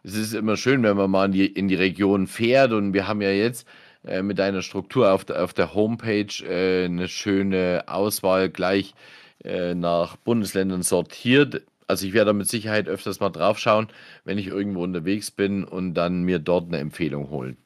es 0.06 0.14
ist 0.14 0.34
immer 0.34 0.56
schön, 0.56 0.84
wenn 0.84 0.96
man 0.96 1.10
mal 1.10 1.26
in 1.26 1.32
die, 1.32 1.46
in 1.46 1.66
die 1.66 1.74
Region 1.74 2.28
fährt 2.28 2.70
und 2.70 2.92
wir 2.92 3.08
haben 3.08 3.20
ja 3.20 3.30
jetzt 3.30 3.66
äh, 4.04 4.22
mit 4.22 4.38
einer 4.38 4.62
Struktur 4.62 5.12
auf 5.12 5.24
der, 5.24 5.42
auf 5.42 5.52
der 5.52 5.74
Homepage 5.74 6.32
äh, 6.44 6.84
eine 6.84 7.08
schöne 7.08 7.82
Auswahl 7.88 8.48
gleich 8.48 8.94
äh, 9.42 9.74
nach 9.74 10.16
Bundesländern 10.16 10.82
sortiert. 10.82 11.62
Also 11.88 12.06
ich 12.06 12.12
werde 12.12 12.26
da 12.26 12.32
mit 12.34 12.48
Sicherheit 12.48 12.86
öfters 12.86 13.18
mal 13.18 13.30
drauf 13.30 13.58
schauen, 13.58 13.88
wenn 14.22 14.38
ich 14.38 14.46
irgendwo 14.46 14.84
unterwegs 14.84 15.32
bin 15.32 15.64
und 15.64 15.94
dann 15.94 16.22
mir 16.22 16.38
dort 16.38 16.68
eine 16.68 16.78
Empfehlung 16.78 17.30
holen. 17.30 17.56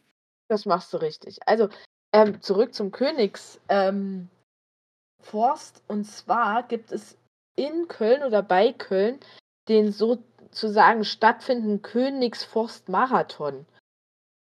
Das 0.49 0.65
machst 0.65 0.95
du 0.95 0.97
richtig. 0.97 1.39
Also 1.45 1.69
ähm, 2.15 2.41
zurück 2.41 2.73
zum 2.73 2.91
Königsforst. 2.91 3.61
Ähm, 3.69 4.29
und 5.89 6.05
zwar 6.07 6.63
gibt 6.63 6.91
es 6.91 7.19
in 7.57 7.87
Köln 7.89 8.23
oder 8.23 8.43
bei 8.43 8.73
Köln 8.73 9.19
den 9.69 9.93
sozusagen 10.51 11.05
stattfindenden 11.05 11.83
Königsforst-Marathon. 11.83 13.67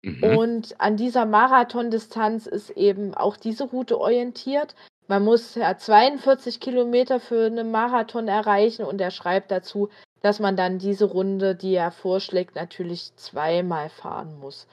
Mhm. 0.04 0.24
Und 0.24 0.82
an 0.82 0.98
dieser 0.98 1.26
Marathondistanz 1.26 2.46
ist 2.46 2.70
eben 2.72 3.14
auch 3.14 3.38
diese 3.38 3.66
Route 3.66 4.00
orientiert. 4.00 4.76
Man 5.08 5.24
muss 5.24 5.56
ja 5.56 5.78
42 5.78 6.60
Kilometer 6.60 7.20
für 7.20 7.48
einen 7.48 7.72
Marathon 7.72 8.28
erreichen 8.28 8.86
und 8.86 9.02
er 9.02 9.12
schreibt 9.12 9.52
dazu, 9.52 9.90
dass 10.22 10.40
man 10.40 10.56
dann 10.56 10.80
diese 10.80 11.06
Runde, 11.06 11.56
die 11.56 11.76
er 11.76 11.92
vorschlägt, 11.92 12.56
natürlich 12.56 13.16
zweimal 13.16 13.90
fahren 13.90 14.40
muss. 14.40 14.68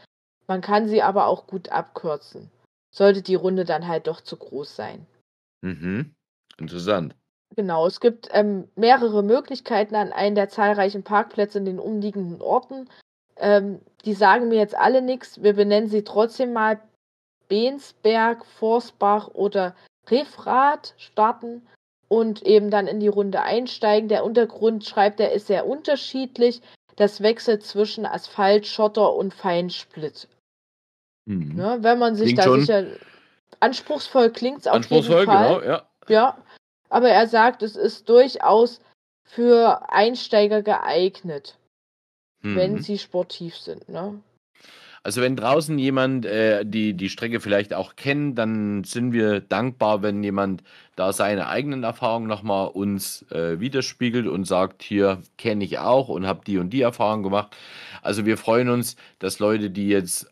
Man 0.47 0.61
kann 0.61 0.89
sie 0.89 1.03
aber 1.03 1.26
auch 1.26 1.47
gut 1.47 1.70
abkürzen. 1.70 2.51
Sollte 2.91 3.22
die 3.22 3.35
Runde 3.35 3.64
dann 3.64 3.87
halt 3.87 4.07
doch 4.07 4.20
zu 4.20 4.37
groß 4.37 4.76
sein. 4.76 5.07
Mhm. 5.62 6.14
Interessant. 6.59 7.14
Genau, 7.55 7.86
es 7.86 8.00
gibt 8.00 8.28
ähm, 8.32 8.68
mehrere 8.76 9.22
Möglichkeiten 9.22 9.94
an 9.94 10.12
einen 10.12 10.34
der 10.34 10.48
zahlreichen 10.48 11.03
Parkplätze 11.03 11.59
in 11.59 11.64
den 11.64 11.78
umliegenden 11.78 12.40
Orten. 12.40 12.88
Ähm, 13.36 13.80
die 14.05 14.14
sagen 14.14 14.48
mir 14.48 14.59
jetzt 14.59 14.76
alle 14.76 15.03
nichts. 15.03 15.42
Wir 15.42 15.55
benennen 15.55 15.88
sie 15.88 16.03
trotzdem 16.03 16.53
mal 16.53 16.80
Bensberg, 17.48 18.46
Forsbach 18.46 19.28
oder 19.28 19.74
Refrath 20.09 20.94
starten 20.96 21.66
und 22.09 22.42
eben 22.42 22.70
dann 22.70 22.86
in 22.86 23.00
die 23.00 23.09
Runde 23.09 23.42
einsteigen. 23.42 24.09
Der 24.09 24.24
Untergrund, 24.24 24.86
schreibt 24.86 25.20
er, 25.20 25.32
ist 25.32 25.46
sehr 25.46 25.66
unterschiedlich. 25.66 26.62
Das 26.96 27.22
wechselt 27.22 27.64
zwischen 27.64 28.07
Asphalt, 28.07 28.66
Schotter 28.66 29.14
und 29.14 29.34
Feinsplit. 29.34 30.28
Mhm. 31.26 31.57
Ne, 31.57 31.78
wenn 31.80 31.98
man 31.98 32.14
sich 32.14 32.26
Klingt 32.26 32.38
da 32.38 32.42
schon 32.44 32.61
sicher. 32.61 32.86
Anspruchsvoll 33.61 34.30
klingt 34.30 34.61
es 34.61 34.66
auf 34.66 34.74
jeden 34.74 34.94
Anspruchsvoll, 34.94 35.26
Fall. 35.26 35.61
genau, 35.61 35.62
ja. 35.62 35.82
Ja, 36.09 36.36
aber 36.93 37.09
er 37.09 37.26
sagt, 37.26 37.62
es 37.62 37.76
ist 37.76 38.09
durchaus 38.09 38.80
für 39.24 39.90
Einsteiger 39.90 40.62
geeignet, 40.62 41.59
wenn 42.43 42.74
Mhm. 42.74 42.78
sie 42.78 42.99
sportiv 42.99 43.57
sind. 43.57 43.88
Ne? 43.88 44.20
Also 45.05 45.20
wenn 45.20 45.34
draußen 45.34 45.78
jemand 45.78 46.26
äh, 46.26 46.64
die, 46.64 46.95
die 46.95 47.09
Strecke 47.09 47.40
vielleicht 47.40 47.74
auch 47.74 47.97
kennt, 47.97 48.38
dann 48.38 48.84
sind 48.84 49.12
wir 49.12 49.40
dankbar, 49.40 50.03
wenn 50.03 50.22
jemand 50.22 50.62
da 50.95 51.12
seine 51.12 51.49
eigenen 51.49 51.82
Erfahrungen 51.82 52.28
nochmal 52.28 52.68
uns 52.68 53.22
äh, 53.32 53.59
widerspiegelt 53.59 54.28
und 54.28 54.45
sagt, 54.45 54.82
hier 54.82 55.22
kenne 55.38 55.64
ich 55.64 55.78
auch 55.80 56.09
und 56.09 56.26
habe 56.26 56.43
die 56.47 56.59
und 56.59 56.70
die 56.70 56.82
Erfahrung 56.82 57.24
gemacht. 57.24 57.57
Also 58.03 58.26
wir 58.26 58.36
freuen 58.38 58.68
uns, 58.68 58.97
dass 59.18 59.40
Leute, 59.40 59.70
die 59.70 59.88
jetzt 59.88 60.32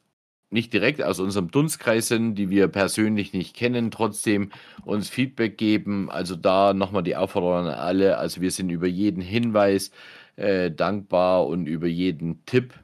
nicht 0.51 0.73
direkt 0.73 1.03
aus 1.03 1.21
unserem 1.21 1.51
Dunstkreis 1.51 2.09
sind, 2.09 2.35
die 2.35 2.51
wir 2.51 2.69
persönlich 2.69 3.33
nicht 3.33 3.55
kennen, 3.55 3.91
trotzdem 3.91 4.51
uns 4.85 5.09
Feedback 5.09 5.57
geben. 5.57 6.11
Also 6.11 6.37
da 6.37 6.75
nochmal 6.75 7.03
die 7.03 7.17
Aufforderung 7.17 7.67
an 7.67 7.75
alle. 7.75 8.19
Also 8.19 8.41
wir 8.41 8.51
sind 8.51 8.71
über 8.71 8.87
jeden 8.87 9.23
Hinweis 9.23 9.93
äh, 10.37 10.71
dankbar 10.71 11.47
und 11.47 11.67
über 11.67 11.87
jeden 11.87 12.45
Tipp. 12.47 12.75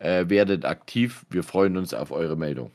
Äh, 0.00 0.28
werdet 0.28 0.64
aktiv. 0.64 1.24
Wir 1.30 1.44
freuen 1.44 1.76
uns 1.76 1.94
auf 1.94 2.10
eure 2.10 2.36
Meldung. 2.36 2.72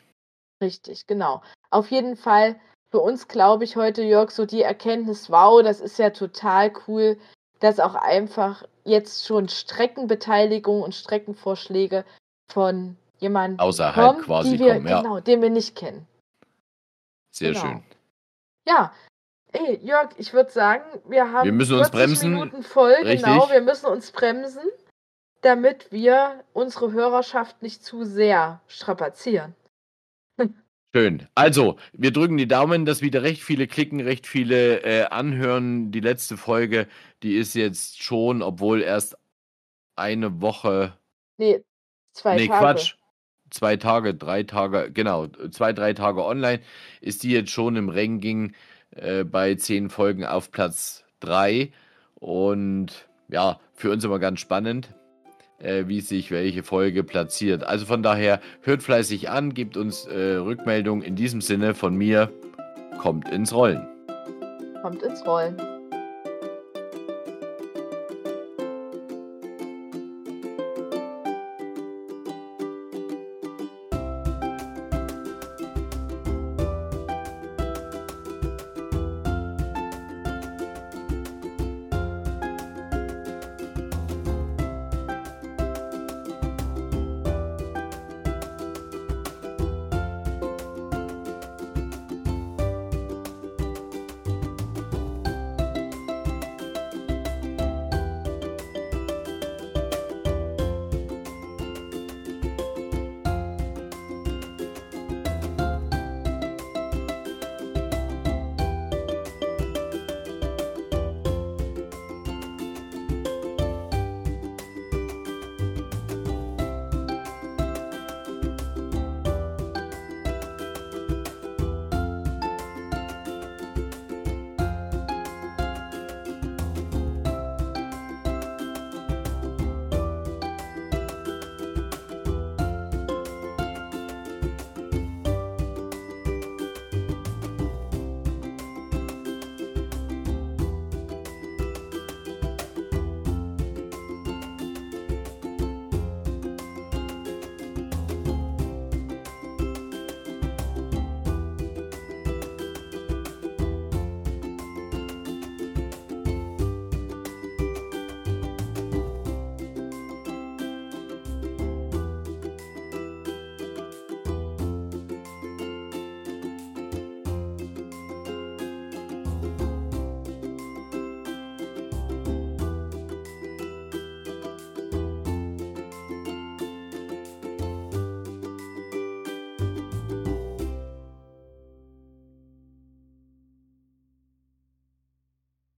Richtig, 0.61 1.05
genau. 1.05 1.41
Auf 1.69 1.91
jeden 1.91 2.15
Fall 2.15 2.55
für 2.91 2.99
uns, 2.99 3.27
glaube 3.27 3.65
ich, 3.65 3.75
heute, 3.75 4.03
Jörg, 4.03 4.31
so 4.31 4.45
die 4.45 4.63
Erkenntnis, 4.63 5.29
wow, 5.29 5.61
das 5.61 5.79
ist 5.79 5.99
ja 5.99 6.09
total 6.09 6.71
cool, 6.87 7.17
dass 7.59 7.79
auch 7.79 7.95
einfach 7.95 8.63
jetzt 8.83 9.25
schon 9.25 9.47
Streckenbeteiligung 9.47 10.81
und 10.81 10.95
Streckenvorschläge 10.95 12.03
von 12.51 12.95
jemandem 13.19 13.59
Außerhalb 13.59 14.13
kommen, 14.13 14.25
quasi 14.25 14.51
die 14.57 14.59
wir, 14.63 14.73
kommen, 14.75 14.87
ja. 14.87 15.01
genau, 15.01 15.19
den 15.19 15.41
wir 15.41 15.49
nicht 15.49 15.75
kennen. 15.75 16.07
Sehr 17.31 17.53
Genau. 17.53 17.61
schön. 17.61 17.83
Ja, 18.67 18.93
ey, 19.51 19.79
Jörg, 19.83 20.09
ich 20.17 20.33
würde 20.33 20.51
sagen, 20.51 20.83
wir 21.07 21.31
haben 21.31 21.45
Wir 21.45 21.51
müssen 21.53 21.77
uns 21.77 21.89
40 21.89 21.93
bremsen, 21.99 22.33
Minuten 22.33 22.63
voll, 22.63 22.95
genau, 23.03 23.07
richtig. 23.39 23.51
wir 23.51 23.61
müssen 23.61 23.85
uns 23.87 24.11
bremsen, 24.11 24.63
damit 25.41 25.91
wir 25.91 26.43
unsere 26.53 26.91
Hörerschaft 26.91 27.61
nicht 27.61 27.83
zu 27.83 28.03
sehr 28.03 28.61
strapazieren. 28.67 29.55
Schön. 30.91 31.27
Also, 31.35 31.77
wir 31.93 32.11
drücken 32.11 32.37
die 32.37 32.47
Daumen, 32.47 32.83
dass 32.83 33.03
wieder 33.03 33.21
recht 33.21 33.43
viele 33.43 33.67
klicken, 33.67 33.99
recht 33.99 34.25
viele 34.25 34.81
äh, 34.81 35.03
anhören. 35.05 35.91
Die 35.91 35.99
letzte 35.99 36.35
Folge, 36.35 36.87
die 37.21 37.35
ist 37.37 37.53
jetzt 37.53 38.01
schon, 38.01 38.41
obwohl 38.41 38.81
erst 38.81 39.15
eine 39.95 40.41
Woche, 40.41 40.97
Nee, 41.37 41.63
zwei 42.13 42.37
nee, 42.37 42.47
Tage. 42.47 42.59
Quatsch, 42.59 42.95
zwei 43.49 43.77
Tage, 43.77 44.13
drei 44.13 44.43
Tage, 44.43 44.91
genau, 44.91 45.27
zwei, 45.51 45.73
drei 45.73 45.93
Tage 45.93 46.23
online, 46.23 46.59
ist 47.01 47.23
die 47.23 47.31
jetzt 47.31 47.51
schon 47.51 47.75
im 47.75 47.89
Ranking 47.89 48.53
äh, 48.95 49.23
bei 49.23 49.55
zehn 49.55 49.89
Folgen 49.89 50.25
auf 50.25 50.51
Platz 50.51 51.03
drei. 51.19 51.71
Und 52.15 53.07
ja, 53.29 53.59
für 53.73 53.91
uns 53.91 54.03
immer 54.03 54.19
ganz 54.19 54.39
spannend, 54.39 54.89
äh, 55.59 55.85
wie 55.87 56.01
sich 56.01 56.31
welche 56.31 56.63
Folge 56.63 57.03
platziert. 57.03 57.63
Also 57.63 57.85
von 57.85 58.03
daher, 58.03 58.41
hört 58.61 58.83
fleißig 58.83 59.29
an, 59.29 59.53
gebt 59.53 59.77
uns 59.77 60.05
äh, 60.05 60.35
Rückmeldung. 60.35 61.01
In 61.01 61.15
diesem 61.15 61.41
Sinne 61.41 61.75
von 61.75 61.95
mir, 61.95 62.31
kommt 62.99 63.29
ins 63.29 63.53
Rollen. 63.53 63.87
Kommt 64.81 65.03
ins 65.03 65.25
Rollen. 65.25 65.78